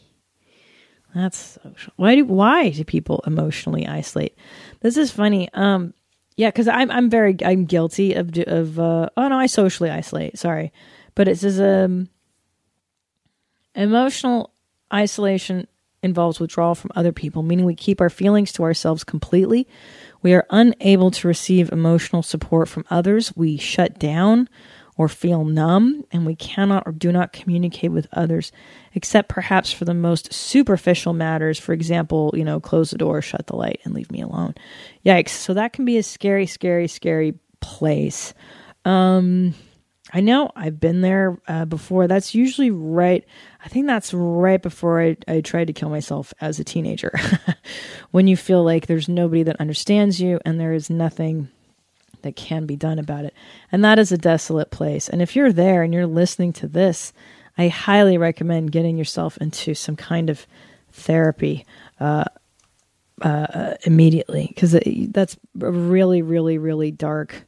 That's 1.15 1.59
social. 1.63 1.93
Why 1.97 2.17
do 2.17 2.25
why 2.25 2.71
do 2.71 2.83
people 2.83 3.23
emotionally 3.27 3.87
isolate? 3.87 4.37
This 4.81 4.97
is 4.97 5.11
funny. 5.11 5.49
Um, 5.53 5.93
yeah, 6.37 6.49
because 6.49 6.67
I'm 6.67 6.91
I'm 6.91 7.11
very 7.11 7.37
I'm 7.45 7.67
guilty 7.67 8.15
of 8.15 8.37
of 8.47 8.81
uh, 8.81 9.11
oh 9.17 9.29
no 9.29 9.39
I 9.39 9.47
socially 9.47 9.91
isolate. 9.91 10.39
Sorry, 10.39 10.73
but 11.15 11.29
it 11.29 11.39
says 11.39 11.61
um 11.61 12.09
emotional 13.75 14.51
isolation 14.93 15.69
involves 16.05 16.39
withdrawal 16.39 16.75
from 16.75 16.93
other 16.95 17.13
people, 17.13 17.43
meaning 17.43 17.65
we 17.65 17.75
keep 17.75 18.01
our 18.01 18.11
feelings 18.11 18.53
to 18.53 18.63
ourselves 18.63 19.03
completely. 19.03 19.67
We 20.23 20.35
are 20.35 20.47
unable 20.51 21.11
to 21.11 21.29
receive 21.29 21.73
emotional 21.73 22.23
support 22.23 22.69
from 22.69 22.85
others. 22.91 23.33
We 23.35 23.57
shut 23.57 23.99
down 23.99 24.49
or 24.97 25.09
feel 25.09 25.45
numb, 25.45 26.05
and 26.13 26.25
we 26.25 26.37
cannot 26.37 26.85
or 26.87 26.93
do 26.93 27.11
not 27.11 27.33
communicate 27.33 27.91
with 27.91 28.07
others, 28.13 28.53
except 28.93 29.29
perhaps 29.29 29.73
for 29.73 29.85
the 29.85 29.95
most 29.95 30.33
superficial 30.33 31.13
matters. 31.13 31.59
For 31.59 31.73
example, 31.73 32.33
you 32.35 32.45
know, 32.45 32.61
close 32.61 32.91
the 32.91 32.99
door, 32.99 33.21
shut 33.21 33.49
the 33.49 33.57
light, 33.57 33.81
and 33.85 33.93
leave 33.93 34.13
me 34.13 34.21
alone. 34.21 34.55
Yikes. 35.05 35.31
So 35.31 35.55
that 35.55 35.73
can 35.73 35.85
be 35.85 35.99
a 35.99 36.03
scary, 36.03 36.47
scary, 36.47 36.87
scary 36.87 37.35
place. 37.61 38.35
Um, 38.85 39.55
I 40.13 40.21
know 40.21 40.51
I've 40.55 40.79
been 40.79 41.01
there 41.01 41.39
uh, 41.49 41.65
before. 41.65 42.07
That's 42.07 42.35
usually 42.35 42.71
right. 42.71 43.25
I 43.65 43.69
think 43.69 43.87
that's 43.87 44.13
right 44.13 44.61
before 44.61 45.01
I, 45.01 45.17
I 45.27 45.41
tried 45.41 45.69
to 45.69 45.73
kill 45.73 45.89
myself 45.89 46.35
as 46.41 46.61
a 46.61 46.65
teenager. 46.65 47.13
when 48.11 48.27
you 48.27 48.37
feel 48.37 48.63
like 48.63 48.87
there's 48.87 49.09
nobody 49.09 49.43
that 49.45 49.61
understands 49.61 50.21
you 50.21 50.41
and 50.45 50.61
there 50.61 50.75
is 50.75 50.91
nothing 50.91 51.49
that 52.23 52.37
can 52.37 52.67
be 52.67 52.77
done 52.77 52.99
about 52.99 53.25
it. 53.25 53.35
And 53.73 53.85
that 53.85 53.99
is 53.99 54.13
a 54.13 54.19
desolate 54.19 54.71
place. 54.71 55.09
And 55.09 55.23
if 55.23 55.35
you're 55.35 55.53
there 55.53 55.83
and 55.83 55.95
you're 55.95 56.07
listening 56.07 56.53
to 56.55 56.69
this, 56.69 57.13
I 57.57 57.69
highly 57.69 58.19
recommend 58.19 58.73
getting 58.73 58.99
yourself 58.99 59.39
into 59.39 59.75
some 59.75 59.97
kind 59.97 60.29
of 60.29 60.47
therapy 60.93 61.65
uh, 62.01 62.25
uh, 63.23 63.75
immediately 63.85 64.49
because 64.49 64.73
that's 65.11 65.37
a 65.61 65.71
really, 65.71 66.23
really, 66.23 66.59
really 66.59 66.91
dark 66.91 67.47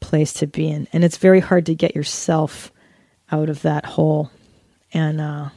place 0.00 0.32
to 0.34 0.46
be 0.46 0.68
in. 0.68 0.88
And 0.92 1.04
it's 1.04 1.18
very 1.18 1.40
hard 1.40 1.66
to 1.66 1.74
get 1.74 1.94
yourself 1.94 2.72
out 3.30 3.48
of 3.48 3.62
that 3.62 3.84
hole. 3.86 4.30
And 4.92 5.20
uh, 5.20 5.50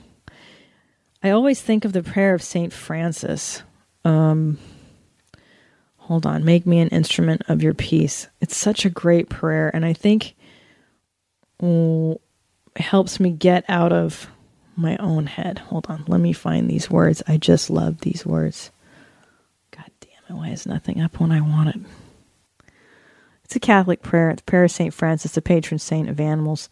I 1.23 1.29
always 1.31 1.61
think 1.61 1.85
of 1.85 1.93
the 1.93 2.03
prayer 2.03 2.33
of 2.33 2.43
St. 2.43 2.71
Francis. 2.71 3.63
Um, 4.05 4.59
hold 5.97 6.25
on, 6.25 6.45
make 6.45 6.65
me 6.65 6.79
an 6.79 6.89
instrument 6.89 7.43
of 7.47 7.63
your 7.63 7.73
peace. 7.73 8.27
It's 8.41 8.57
such 8.57 8.85
a 8.85 8.89
great 8.89 9.29
prayer. 9.29 9.71
And 9.73 9.85
I 9.85 9.93
think 9.93 10.35
it 11.61 12.21
helps 12.75 13.19
me 13.19 13.31
get 13.31 13.63
out 13.69 13.93
of 13.93 14.27
my 14.75 14.97
own 14.97 15.27
head. 15.27 15.59
Hold 15.59 15.87
on, 15.87 16.03
let 16.07 16.19
me 16.19 16.33
find 16.33 16.69
these 16.69 16.89
words. 16.89 17.23
I 17.27 17.37
just 17.37 17.69
love 17.69 18.01
these 18.01 18.25
words. 18.25 18.71
God 19.71 19.89
damn 20.01 20.35
it, 20.35 20.39
why 20.39 20.49
is 20.49 20.65
nothing 20.65 20.99
up 20.99 21.19
when 21.19 21.31
I 21.31 21.41
want 21.41 21.75
it? 21.75 21.81
It's 23.53 23.57
a 23.57 23.59
Catholic 23.59 24.01
prayer. 24.01 24.31
It's 24.31 24.41
prayer 24.41 24.63
of 24.63 24.71
St. 24.71 24.91
Francis, 24.91 25.33
the 25.33 25.41
patron 25.43 25.77
saint 25.77 26.09
of 26.09 26.19
animals. 26.19 26.71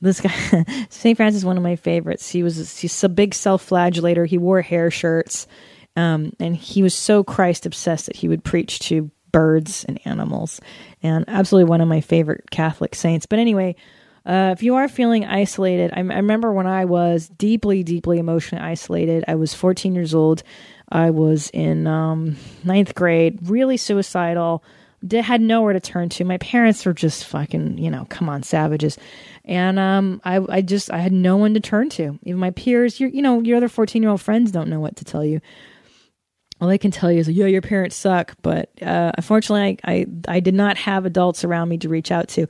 This 0.00 0.18
guy, 0.18 0.30
St. 0.88 1.14
Francis, 1.14 1.42
is 1.42 1.44
one 1.44 1.58
of 1.58 1.62
my 1.62 1.76
favorites. 1.76 2.30
He 2.30 2.42
was 2.42 2.78
he's 2.78 3.04
a 3.04 3.08
big 3.10 3.34
self-flagellator. 3.34 4.26
He 4.26 4.38
wore 4.38 4.62
hair 4.62 4.90
shirts, 4.90 5.46
um, 5.94 6.32
and 6.40 6.56
he 6.56 6.82
was 6.82 6.94
so 6.94 7.22
Christ 7.22 7.66
obsessed 7.66 8.06
that 8.06 8.16
he 8.16 8.28
would 8.28 8.44
preach 8.44 8.78
to 8.88 9.10
birds 9.30 9.84
and 9.84 10.00
animals, 10.06 10.58
and 11.02 11.26
absolutely 11.28 11.68
one 11.68 11.82
of 11.82 11.88
my 11.88 12.00
favorite 12.00 12.50
Catholic 12.50 12.94
saints. 12.94 13.26
But 13.26 13.38
anyway, 13.38 13.76
uh, 14.24 14.54
if 14.56 14.62
you 14.62 14.76
are 14.76 14.88
feeling 14.88 15.26
isolated, 15.26 15.92
I, 15.92 15.98
I, 15.98 16.00
remember 16.00 16.50
when 16.50 16.66
I 16.66 16.86
was 16.86 17.28
deeply, 17.28 17.82
deeply 17.82 18.18
emotionally 18.18 18.64
isolated. 18.64 19.22
I 19.28 19.34
was 19.34 19.52
14 19.52 19.94
years 19.94 20.14
old. 20.14 20.44
I 20.88 21.10
was 21.10 21.50
in 21.52 21.86
um, 21.86 22.36
ninth 22.64 22.94
grade, 22.94 23.50
really 23.50 23.76
suicidal 23.76 24.64
had 25.10 25.40
nowhere 25.40 25.72
to 25.72 25.80
turn 25.80 26.08
to. 26.10 26.24
My 26.24 26.38
parents 26.38 26.84
were 26.86 26.92
just 26.92 27.24
fucking, 27.26 27.78
you 27.78 27.90
know, 27.90 28.06
come 28.08 28.28
on, 28.28 28.42
savages. 28.42 28.98
And 29.44 29.78
um, 29.78 30.20
I, 30.24 30.40
I 30.48 30.62
just, 30.62 30.90
I 30.90 30.98
had 30.98 31.12
no 31.12 31.36
one 31.36 31.54
to 31.54 31.60
turn 31.60 31.88
to. 31.90 32.18
Even 32.22 32.40
my 32.40 32.50
peers, 32.50 33.00
you 33.00 33.22
know, 33.22 33.40
your 33.40 33.56
other 33.56 33.68
14 33.68 34.02
year 34.02 34.10
old 34.10 34.20
friends 34.20 34.52
don't 34.52 34.68
know 34.68 34.80
what 34.80 34.96
to 34.96 35.04
tell 35.04 35.24
you. 35.24 35.40
All 36.60 36.68
they 36.68 36.78
can 36.78 36.92
tell 36.92 37.10
you 37.10 37.18
is, 37.18 37.28
yeah, 37.28 37.46
your 37.46 37.62
parents 37.62 37.96
suck. 37.96 38.34
But 38.42 38.70
uh, 38.80 39.12
unfortunately, 39.16 39.78
I, 39.84 39.92
I, 39.92 40.06
I, 40.36 40.40
did 40.40 40.54
not 40.54 40.76
have 40.76 41.04
adults 41.04 41.42
around 41.42 41.68
me 41.68 41.78
to 41.78 41.88
reach 41.88 42.12
out 42.12 42.28
to. 42.28 42.42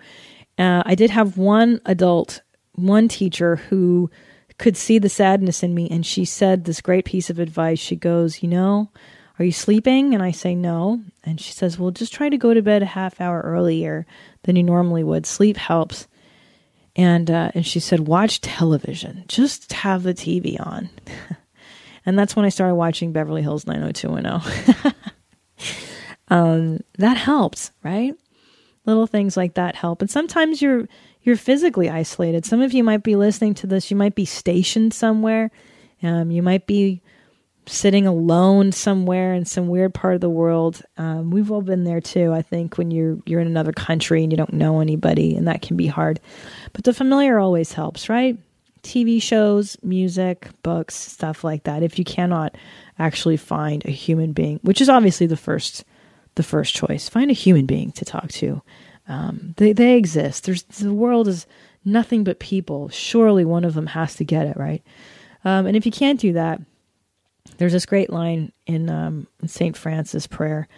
Uh, 0.59 0.83
I 0.85 0.95
did 0.95 1.09
have 1.09 1.39
one 1.39 1.81
adult, 1.87 2.43
one 2.75 3.09
teacher 3.09 3.57
who 3.57 4.11
could 4.59 4.77
see 4.77 4.99
the 4.99 5.09
sadness 5.09 5.63
in 5.63 5.75
me. 5.75 5.89
And 5.91 6.05
she 6.05 6.27
said 6.27 6.65
this 6.65 6.83
great 6.83 7.07
piece 7.07 7.31
of 7.31 7.39
advice. 7.39 7.79
She 7.79 7.97
goes, 7.97 8.43
you 8.43 8.49
know, 8.49 8.91
are 9.39 9.45
you 9.45 9.53
sleeping? 9.53 10.15
And 10.15 10.23
I 10.23 10.31
say, 10.31 10.55
No. 10.55 11.03
And 11.25 11.41
she 11.41 11.53
says, 11.53 11.79
Well, 11.79 11.91
just 11.91 12.13
try 12.13 12.29
to 12.29 12.37
go 12.37 12.53
to 12.55 12.63
bed 12.63 12.83
a 12.83 12.87
half 12.87 13.21
hour 13.21 13.41
earlier 13.41 14.07
than 14.43 14.57
you 14.57 14.63
normally 14.63 15.05
would. 15.05 15.27
Sleep 15.27 15.57
helps. 15.57 16.07
And, 16.95 17.31
uh, 17.31 17.51
and 17.55 17.67
she 17.67 17.81
said, 17.81 18.01
Watch 18.01 18.41
television. 18.41 19.25
Just 19.29 19.73
have 19.73 20.03
the 20.03 20.15
TV 20.15 20.65
on. 20.65 20.91
and 22.07 22.19
that's 22.19 22.37
when 22.37 22.45
I 22.45 22.51
started 22.51 22.75
watching 22.75 23.13
Beverly 23.13 23.43
Hills 23.43 23.67
90210. 23.67 24.95
um, 26.29 26.81
that 26.99 27.17
helps, 27.17 27.71
right? 27.83 28.15
Little 28.85 29.07
things 29.07 29.37
like 29.37 29.55
that 29.55 29.77
help. 29.77 30.03
And 30.03 30.11
sometimes 30.11 30.61
you're 30.61 30.89
you're 31.23 31.37
physically 31.37 31.89
isolated. 31.89 32.45
Some 32.45 32.61
of 32.61 32.73
you 32.73 32.83
might 32.83 33.05
be 33.05 33.15
listening 33.15 33.55
to 33.55 33.67
this. 33.69 33.91
You 33.91 33.97
might 33.97 34.17
be 34.17 34.25
stationed 34.25 34.93
somewhere. 34.93 35.53
Um, 36.03 36.33
you 36.33 36.43
might 36.43 36.67
be 36.67 37.01
sitting 37.67 38.07
alone 38.07 38.73
somewhere 38.73 39.35
in 39.35 39.45
some 39.45 39.69
weird 39.69 39.95
part 39.95 40.15
of 40.15 40.21
the 40.21 40.31
world. 40.31 40.83
Um, 40.97 41.31
we've 41.31 41.51
all 41.51 41.63
been 41.63 41.85
there 41.85 42.01
too. 42.01 42.33
I 42.33 42.43
think 42.43 42.77
when 42.79 42.91
you're 42.91 43.19
you're 43.25 43.41
in 43.41 43.47
another 43.47 43.73
country 43.73 44.23
and 44.23 44.33
you 44.33 44.37
don't 44.37 44.53
know 44.53 44.81
anybody, 44.81 45.37
and 45.37 45.47
that 45.47 45.63
can 45.63 45.77
be 45.77 45.87
hard. 45.87 46.21
But 46.73 46.85
the 46.85 46.95
familiar 46.95 47.39
always 47.39 47.73
helps, 47.73 48.09
right? 48.09 48.39
TV 48.83 49.23
shows, 49.23 49.77
music, 49.83 50.49
books, 50.63 50.95
stuff 50.95 51.45
like 51.45 51.65
that. 51.65 51.83
If 51.83 51.99
you 51.99 52.05
cannot 52.05 52.57
actually 52.99 53.37
find 53.37 53.85
a 53.87 53.91
human 53.91 54.33
being, 54.33 54.59
which 54.63 54.81
is 54.81 54.89
obviously 54.89 55.27
the 55.27 55.37
first 55.37 55.85
the 56.35 56.43
first 56.43 56.75
choice, 56.75 57.09
find 57.09 57.31
a 57.31 57.35
human 57.35 57.67
being 57.67 57.93
to 57.93 58.05
talk 58.05 58.29
to. 58.29 58.63
Um, 59.09 59.55
they 59.57 59.73
they 59.73 59.97
exist. 59.97 60.45
There's 60.45 60.65
the 60.65 60.95
world 60.95 61.29
is 61.29 61.47
nothing 61.85 62.25
but 62.25 62.41
people. 62.41 62.89
Surely 62.89 63.45
one 63.45 63.65
of 63.65 63.75
them 63.75 63.87
has 63.87 64.17
to 64.17 64.25
get 64.25 64.47
it 64.47 64.57
right. 64.57 64.83
Um, 65.45 65.67
and 65.67 65.77
if 65.77 65.87
you 65.87 65.93
can't 65.93 66.21
do 66.21 66.33
that, 66.35 66.61
there's 67.59 67.73
this 67.73 67.87
great 67.87 68.11
line 68.11 68.53
in, 68.67 68.89
um, 68.89 69.27
St. 69.47 69.77
Francis 69.77 70.27
prayer 70.27 70.69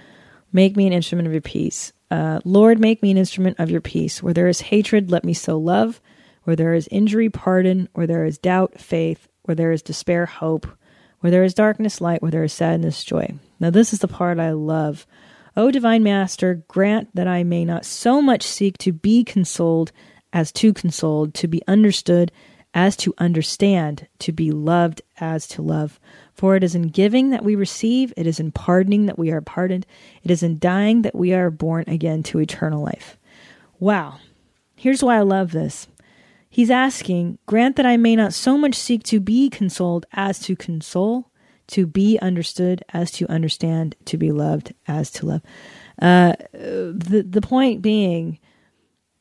Make 0.55 0.77
me 0.77 0.87
an 0.87 0.93
instrument 0.93 1.27
of 1.27 1.33
your 1.33 1.43
peace. 1.43 1.93
Uh, 2.13 2.39
Lord, 2.45 2.79
make 2.79 3.03
me 3.03 3.11
an 3.11 3.19
instrument 3.19 3.59
of 3.59 3.73
your 3.73 3.81
peace. 3.81 4.23
Where 4.23 4.33
there 4.33 4.47
is 4.47 4.61
hatred, 4.61 5.11
let 5.11 5.25
me 5.25 5.35
sow 5.35 5.59
love. 5.59 6.01
Where 6.45 6.55
there 6.55 6.75
is 6.75 6.89
injury, 6.93 7.29
pardon. 7.29 7.89
Where 7.93 8.07
there 8.07 8.25
is 8.25 8.39
doubt, 8.39 8.81
faith. 8.81 9.27
Where 9.43 9.57
there 9.57 9.73
is 9.73 9.83
despair, 9.83 10.27
hope. 10.27 10.69
Where 11.19 11.33
there 11.33 11.43
is 11.43 11.55
darkness, 11.55 12.01
light. 12.01 12.23
Where 12.23 12.31
there 12.31 12.45
is 12.45 12.53
sadness, 12.53 13.03
joy. 13.03 13.35
Now, 13.59 13.71
this 13.71 13.93
is 13.93 13.99
the 13.99 14.07
part 14.07 14.39
I 14.39 14.53
love. 14.53 15.09
O 15.57 15.73
divine 15.73 16.05
master, 16.05 16.63
grant 16.69 17.09
that 17.15 17.27
I 17.27 17.43
may 17.43 17.65
not 17.65 17.85
so 17.85 18.23
much 18.23 18.45
seek 18.45 18.79
to 18.79 18.93
be 18.93 19.25
consoled 19.25 19.91
as 20.33 20.53
to 20.53 20.73
consoled, 20.73 21.35
to 21.35 21.49
be 21.49 21.63
understood 21.67 22.31
as 22.75 22.97
to 22.99 23.15
understand, 23.19 24.07
to 24.21 24.31
be 24.31 24.53
loved 24.53 25.03
as 25.19 25.49
to 25.49 25.63
love. 25.63 25.99
For 26.35 26.57
it 26.57 26.65
is 26.65 26.75
in 26.75 26.89
giving 26.89 27.31
that 27.31 27.45
we 27.45 27.55
receive, 27.55 28.13
it 28.17 28.27
is 28.27 28.41
in 28.41 28.51
pardoning 28.51 29.07
that 29.07 29.19
we 29.19 29.31
are 29.31 29.41
pardoned, 29.41 29.87
it 30.23 30.31
is 30.31 30.43
in 30.43 30.59
dying 30.59 31.03
that 31.03 31.15
we 31.15 31.33
are 31.33 31.51
born 31.51 31.85
again 31.87 32.23
to 32.25 32.41
eternal 32.41 32.83
life. 32.83 33.17
Wow. 33.79 34.19
Here's 34.75 35.03
why 35.03 35.17
I 35.17 35.21
love 35.21 35.53
this. 35.53 35.87
He's 36.51 36.71
asking, 36.71 37.39
Grant 37.47 37.77
that 37.77 37.87
I 37.87 37.97
may 37.97 38.15
not 38.17 38.35
so 38.35 38.59
much 38.59 38.75
seek 38.75 39.03
to 39.05 39.21
be 39.21 39.49
consoled 39.49 40.07
as 40.13 40.39
to 40.41 40.55
console, 40.57 41.31
to 41.69 41.87
be 41.87 42.19
understood 42.19 42.85
as 42.93 43.11
to 43.13 43.31
understand, 43.31 43.97
to 44.05 44.17
be 44.17 44.31
loved 44.31 44.75
as 44.87 45.11
to 45.13 45.27
love. 45.27 45.43
Uh, 46.01 46.35
the 46.53 47.25
the 47.29 47.41
point 47.41 47.81
being, 47.81 48.39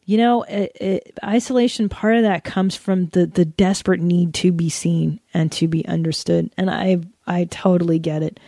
you 0.05 0.17
know, 0.17 0.43
it, 0.43 0.71
it, 0.79 1.19
isolation. 1.23 1.89
Part 1.89 2.15
of 2.15 2.23
that 2.23 2.43
comes 2.43 2.75
from 2.75 3.07
the 3.07 3.25
the 3.25 3.45
desperate 3.45 4.01
need 4.01 4.33
to 4.35 4.51
be 4.51 4.69
seen 4.69 5.19
and 5.33 5.51
to 5.53 5.67
be 5.67 5.85
understood, 5.87 6.51
and 6.57 6.69
I 6.69 6.99
I 7.25 7.45
totally 7.45 7.99
get 7.99 8.23
it. 8.23 8.39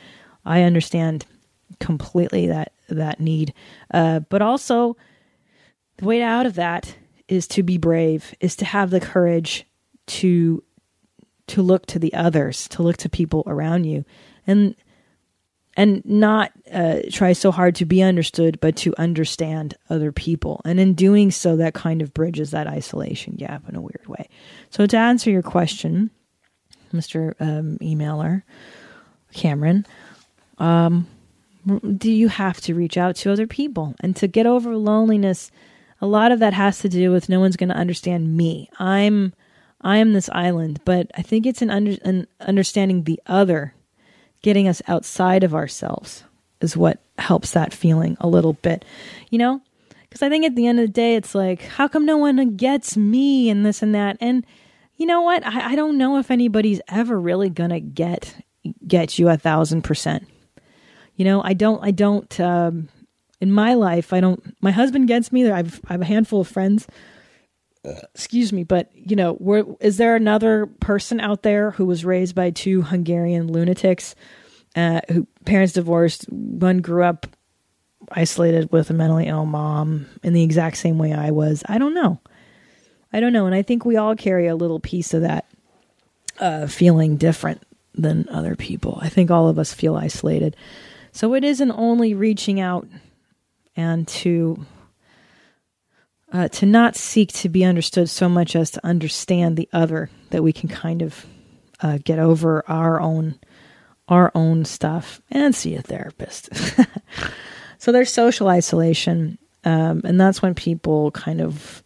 I 0.45 0.64
understand 0.64 1.26
completely 1.80 2.47
that 2.47 2.74
that 2.89 3.20
need, 3.20 3.53
uh, 3.91 4.20
but 4.20 4.41
also 4.41 4.97
the 5.97 6.06
way 6.06 6.22
out 6.22 6.45
of 6.45 6.56
that 6.56 6.95
is 7.28 7.47
to 7.47 7.64
be 7.64 7.78
brave, 7.78 8.36
is 8.39 8.56
to 8.58 8.66
have 8.66 8.89
the 8.89 8.99
courage 8.99 9.66
to 10.08 10.64
to 11.47 11.62
look 11.62 11.86
to 11.86 11.99
the 11.99 12.14
others, 12.14 12.68
to 12.70 12.84
look 12.84 12.97
to 12.97 13.10
people 13.10 13.43
around 13.47 13.86
you, 13.86 14.03
and 14.45 14.76
and 15.76 16.03
not 16.05 16.51
uh, 16.71 16.99
try 17.11 17.34
so 17.34 17.51
hard 17.51 17.76
to 17.76 17.86
be 17.86 18.01
understood, 18.01 18.59
but 18.61 18.76
to 18.78 18.93
understand 18.97 19.76
other 19.89 20.11
people. 20.11 20.61
And 20.63 20.80
in 20.80 20.93
doing 20.93 21.32
so, 21.32 21.57
that 21.57 21.73
kind 21.73 22.01
of 22.01 22.13
bridges 22.13 22.51
that 22.51 22.67
isolation 22.67 23.36
gap 23.36 23.67
in 23.67 23.76
a 23.76 23.82
weird 23.82 24.07
way. 24.07 24.30
So, 24.69 24.86
to 24.86 24.97
answer 24.97 25.30
your 25.30 25.41
question, 25.41 26.11
Mr. 26.93 27.34
Um, 27.39 27.78
emailer, 27.82 28.43
Cameron, 29.34 29.86
um, 30.59 31.07
do 31.97 32.11
you 32.11 32.30
have 32.30 32.61
to 32.61 32.76
reach 32.76 32.97
out 32.97 33.15
to 33.17 33.32
other 33.32 33.47
people? 33.47 33.95
And 33.99 34.15
to 34.17 34.28
get 34.28 34.45
over 34.45 34.78
loneliness, 34.78 35.51
a 35.99 36.07
lot 36.07 36.32
of 36.32 36.39
that 36.39 36.53
has 36.53 36.80
to 36.80 36.89
do 36.89 37.11
with 37.11 37.28
no 37.28 37.39
one's 37.39 37.57
going 37.57 37.69
to 37.69 37.76
understand 37.76 38.36
me. 38.36 38.69
I'm. 38.80 39.34
I 39.82 39.97
am 39.97 40.13
this 40.13 40.30
island, 40.32 40.80
but 40.84 41.11
I 41.15 41.21
think 41.21 41.45
it's 41.45 41.61
an, 41.61 41.69
under, 41.69 41.95
an 42.03 42.26
understanding 42.39 43.03
the 43.03 43.21
other 43.28 43.76
getting 44.46 44.68
us 44.68 44.80
outside 44.88 45.43
of 45.43 45.56
ourselves 45.56 46.24
is 46.62 46.78
what 46.78 47.00
helps 47.18 47.54
that 47.54 47.74
feeling 47.74 48.16
a 48.20 48.28
little 48.28 48.54
bit, 48.54 48.86
you 49.32 49.39
know? 49.39 49.60
Because 50.04 50.22
I 50.22 50.30
think 50.30 50.46
at 50.46 50.56
the 50.56 50.68
end 50.68 50.80
of 50.80 50.86
the 50.86 50.93
day, 50.93 51.16
it's 51.16 51.34
like, 51.34 51.64
how 51.64 51.88
come 51.88 52.06
no 52.06 52.18
one 52.18 52.56
gets 52.56 52.96
me 52.96 53.50
and 53.50 53.66
this 53.66 53.82
and 53.82 53.96
that? 53.96 54.18
And 54.22 54.46
you 54.98 55.08
know 55.08 55.24
what? 55.24 55.43
I, 55.43 55.72
I 55.72 55.76
don't 55.76 55.98
know 55.98 56.20
if 56.20 56.30
anybody's 56.30 56.80
ever 56.88 57.20
really 57.20 57.50
gonna 57.50 57.80
get 57.80 58.39
get 58.86 59.18
you 59.18 59.30
a 59.30 59.38
thousand 59.38 59.82
percent. 59.82 60.28
You 61.16 61.26
know, 61.26 61.41
I 61.41 61.54
don't. 61.54 61.84
I 61.84 61.89
don't. 61.89 62.39
Um, 62.39 62.89
in 63.41 63.52
my 63.52 63.74
life, 63.74 64.14
I 64.14 64.20
don't. 64.20 64.56
My 64.62 64.72
husband 64.72 65.08
gets 65.08 65.32
me. 65.32 65.50
I've 65.50 65.82
I 65.88 65.93
have 65.93 66.02
a 66.02 66.06
handful 66.06 66.41
of 66.41 66.48
friends 66.48 66.86
excuse 68.14 68.52
me, 68.52 68.64
but 68.64 68.90
you 68.94 69.16
know, 69.16 69.38
were, 69.40 69.66
is 69.80 69.98
there 69.98 70.16
another 70.16 70.68
person 70.80 71.20
out 71.20 71.44
there 71.44 71.72
who 71.72 71.86
was 71.86 72.06
raised 72.06 72.36
by 72.36 72.50
two 72.50 72.82
Hungarian 72.82 73.52
lunatics, 73.52 74.16
uh, 74.76 75.02
who 75.12 75.28
parents 75.46 75.74
divorced, 75.74 76.30
one 76.30 76.80
grew 76.80 77.04
up 77.04 77.28
isolated 78.12 78.72
with 78.72 78.90
a 78.90 78.94
mentally 78.94 79.28
ill 79.28 79.46
mom 79.46 80.08
in 80.24 80.34
the 80.34 80.44
exact 80.44 80.78
same 80.78 80.98
way 80.98 81.14
I 81.14 81.32
was? 81.32 81.64
I 81.68 81.78
don't 81.78 81.94
know. 81.94 82.20
I 83.14 83.20
don't 83.20 83.34
know, 83.34 83.46
and 83.46 83.56
I 83.56 83.62
think 83.62 83.86
we 83.86 83.96
all 83.96 84.16
carry 84.16 84.48
a 84.48 84.56
little 84.56 84.80
piece 84.80 85.14
of 85.14 85.22
that 85.22 85.46
uh, 86.40 86.68
feeling 86.68 87.16
different 87.18 87.64
than 87.94 88.28
other 88.30 88.56
people. 88.56 89.00
I 89.02 89.08
think 89.10 89.32
all 89.32 89.48
of 89.48 89.58
us 89.58 89.74
feel 89.74 89.96
isolated, 89.96 90.58
so 91.14 91.34
it 91.34 91.44
isn't 91.46 91.72
only 91.72 92.14
reaching 92.14 92.60
out 92.60 92.88
and 93.78 94.08
to 94.08 94.66
uh, 96.32 96.47
to 96.49 96.65
not 96.65 96.95
seek 96.95 97.32
to 97.34 97.49
be 97.49 97.63
understood 97.63 98.09
so 98.09 98.28
much 98.28 98.55
as 98.55 98.71
to 98.71 98.86
understand 98.86 99.57
the 99.57 99.69
other, 99.71 100.09
that 100.32 100.43
we 100.43 100.51
can 100.51 100.69
kind 100.69 101.01
of 101.01 101.26
uh, 101.82 101.99
get 102.03 102.19
over 102.19 102.63
our 102.67 102.99
own 102.99 103.39
our 104.07 104.32
own 104.36 104.63
stuff 104.63 105.19
and 105.32 105.55
see 105.55 105.73
a 105.73 105.82
therapist. 105.82 106.49
so 107.80 107.91
there's 107.91 108.13
social 108.13 108.47
isolation, 108.47 109.39
um, 109.63 110.01
and 110.03 110.21
that's 110.21 110.43
when 110.43 110.53
people 110.53 111.09
kind 111.11 111.41
of 111.41 111.84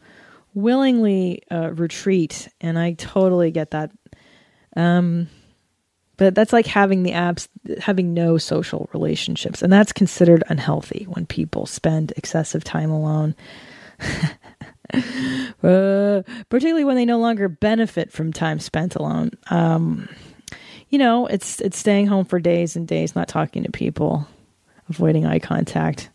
willingly 0.53 1.41
uh, 1.49 1.71
retreat, 1.71 2.49
and 2.59 2.77
I 2.77 2.93
totally 2.93 3.51
get 3.51 3.71
that. 3.71 3.91
Um, 4.75 5.29
but 6.19 6.35
that's 6.35 6.51
like 6.51 6.67
having 6.67 7.03
the 7.03 7.11
apps 7.13 7.47
having 7.79 8.13
no 8.13 8.37
social 8.37 8.89
relationships 8.93 9.63
and 9.63 9.71
that's 9.71 9.93
considered 9.93 10.43
unhealthy 10.49 11.05
when 11.09 11.25
people 11.25 11.65
spend 11.65 12.13
excessive 12.17 12.63
time 12.63 12.91
alone 12.91 13.33
uh, 15.64 16.22
particularly 16.50 16.84
when 16.84 16.95
they 16.95 17.06
no 17.06 17.20
longer 17.20 17.47
benefit 17.47 18.12
from 18.12 18.34
time 18.34 18.60
spent 18.60 18.95
alone. 18.95 19.32
Um, 19.50 20.10
you 20.89 20.97
know, 20.97 21.28
it's 21.28 21.62
it's 21.62 21.78
staying 21.78 22.08
home 22.08 22.26
for 22.26 22.39
days 22.39 22.76
and 22.76 22.88
days, 22.88 23.16
not 23.16 23.28
talking 23.28 23.64
to 23.64 23.72
people, 23.72 24.28
avoiding 24.89 25.26
eye 25.26 25.39
contact. 25.39 26.10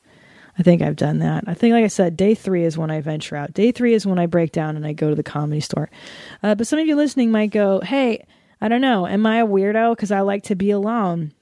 I 0.59 0.63
think 0.63 0.83
I've 0.83 0.97
done 0.97 1.19
that. 1.19 1.45
I 1.47 1.55
think, 1.55 1.73
like 1.73 1.85
I 1.85 1.89
said, 1.89 2.17
day 2.17 2.35
three 2.35 2.65
is 2.65 2.79
when 2.79 2.91
I 2.91 3.01
venture 3.01 3.35
out. 3.35 3.55
Day 3.55 3.73
three 3.73 3.93
is 3.93 4.07
when 4.07 4.21
I 4.21 4.27
break 4.27 4.53
down 4.53 4.77
and 4.77 4.87
I 4.87 4.93
go 4.93 5.11
to 5.11 5.17
the 5.17 5.23
comedy 5.25 5.61
store. 5.61 5.91
Uh, 6.43 6.55
but 6.55 6.67
some 6.67 6.79
of 6.79 6.87
you 6.87 6.95
listening 6.97 7.31
might 7.31 7.51
go, 7.51 7.81
"Hey, 7.81 8.25
I 8.61 8.69
don't 8.69 8.81
know. 8.81 9.07
Am 9.07 9.27
I 9.27 9.39
a 9.39 9.47
weirdo 9.47 9.93
because 9.93 10.11
I 10.11 10.21
like 10.21 10.45
to 10.45 10.55
be 10.55 10.71
alone? 10.71 11.33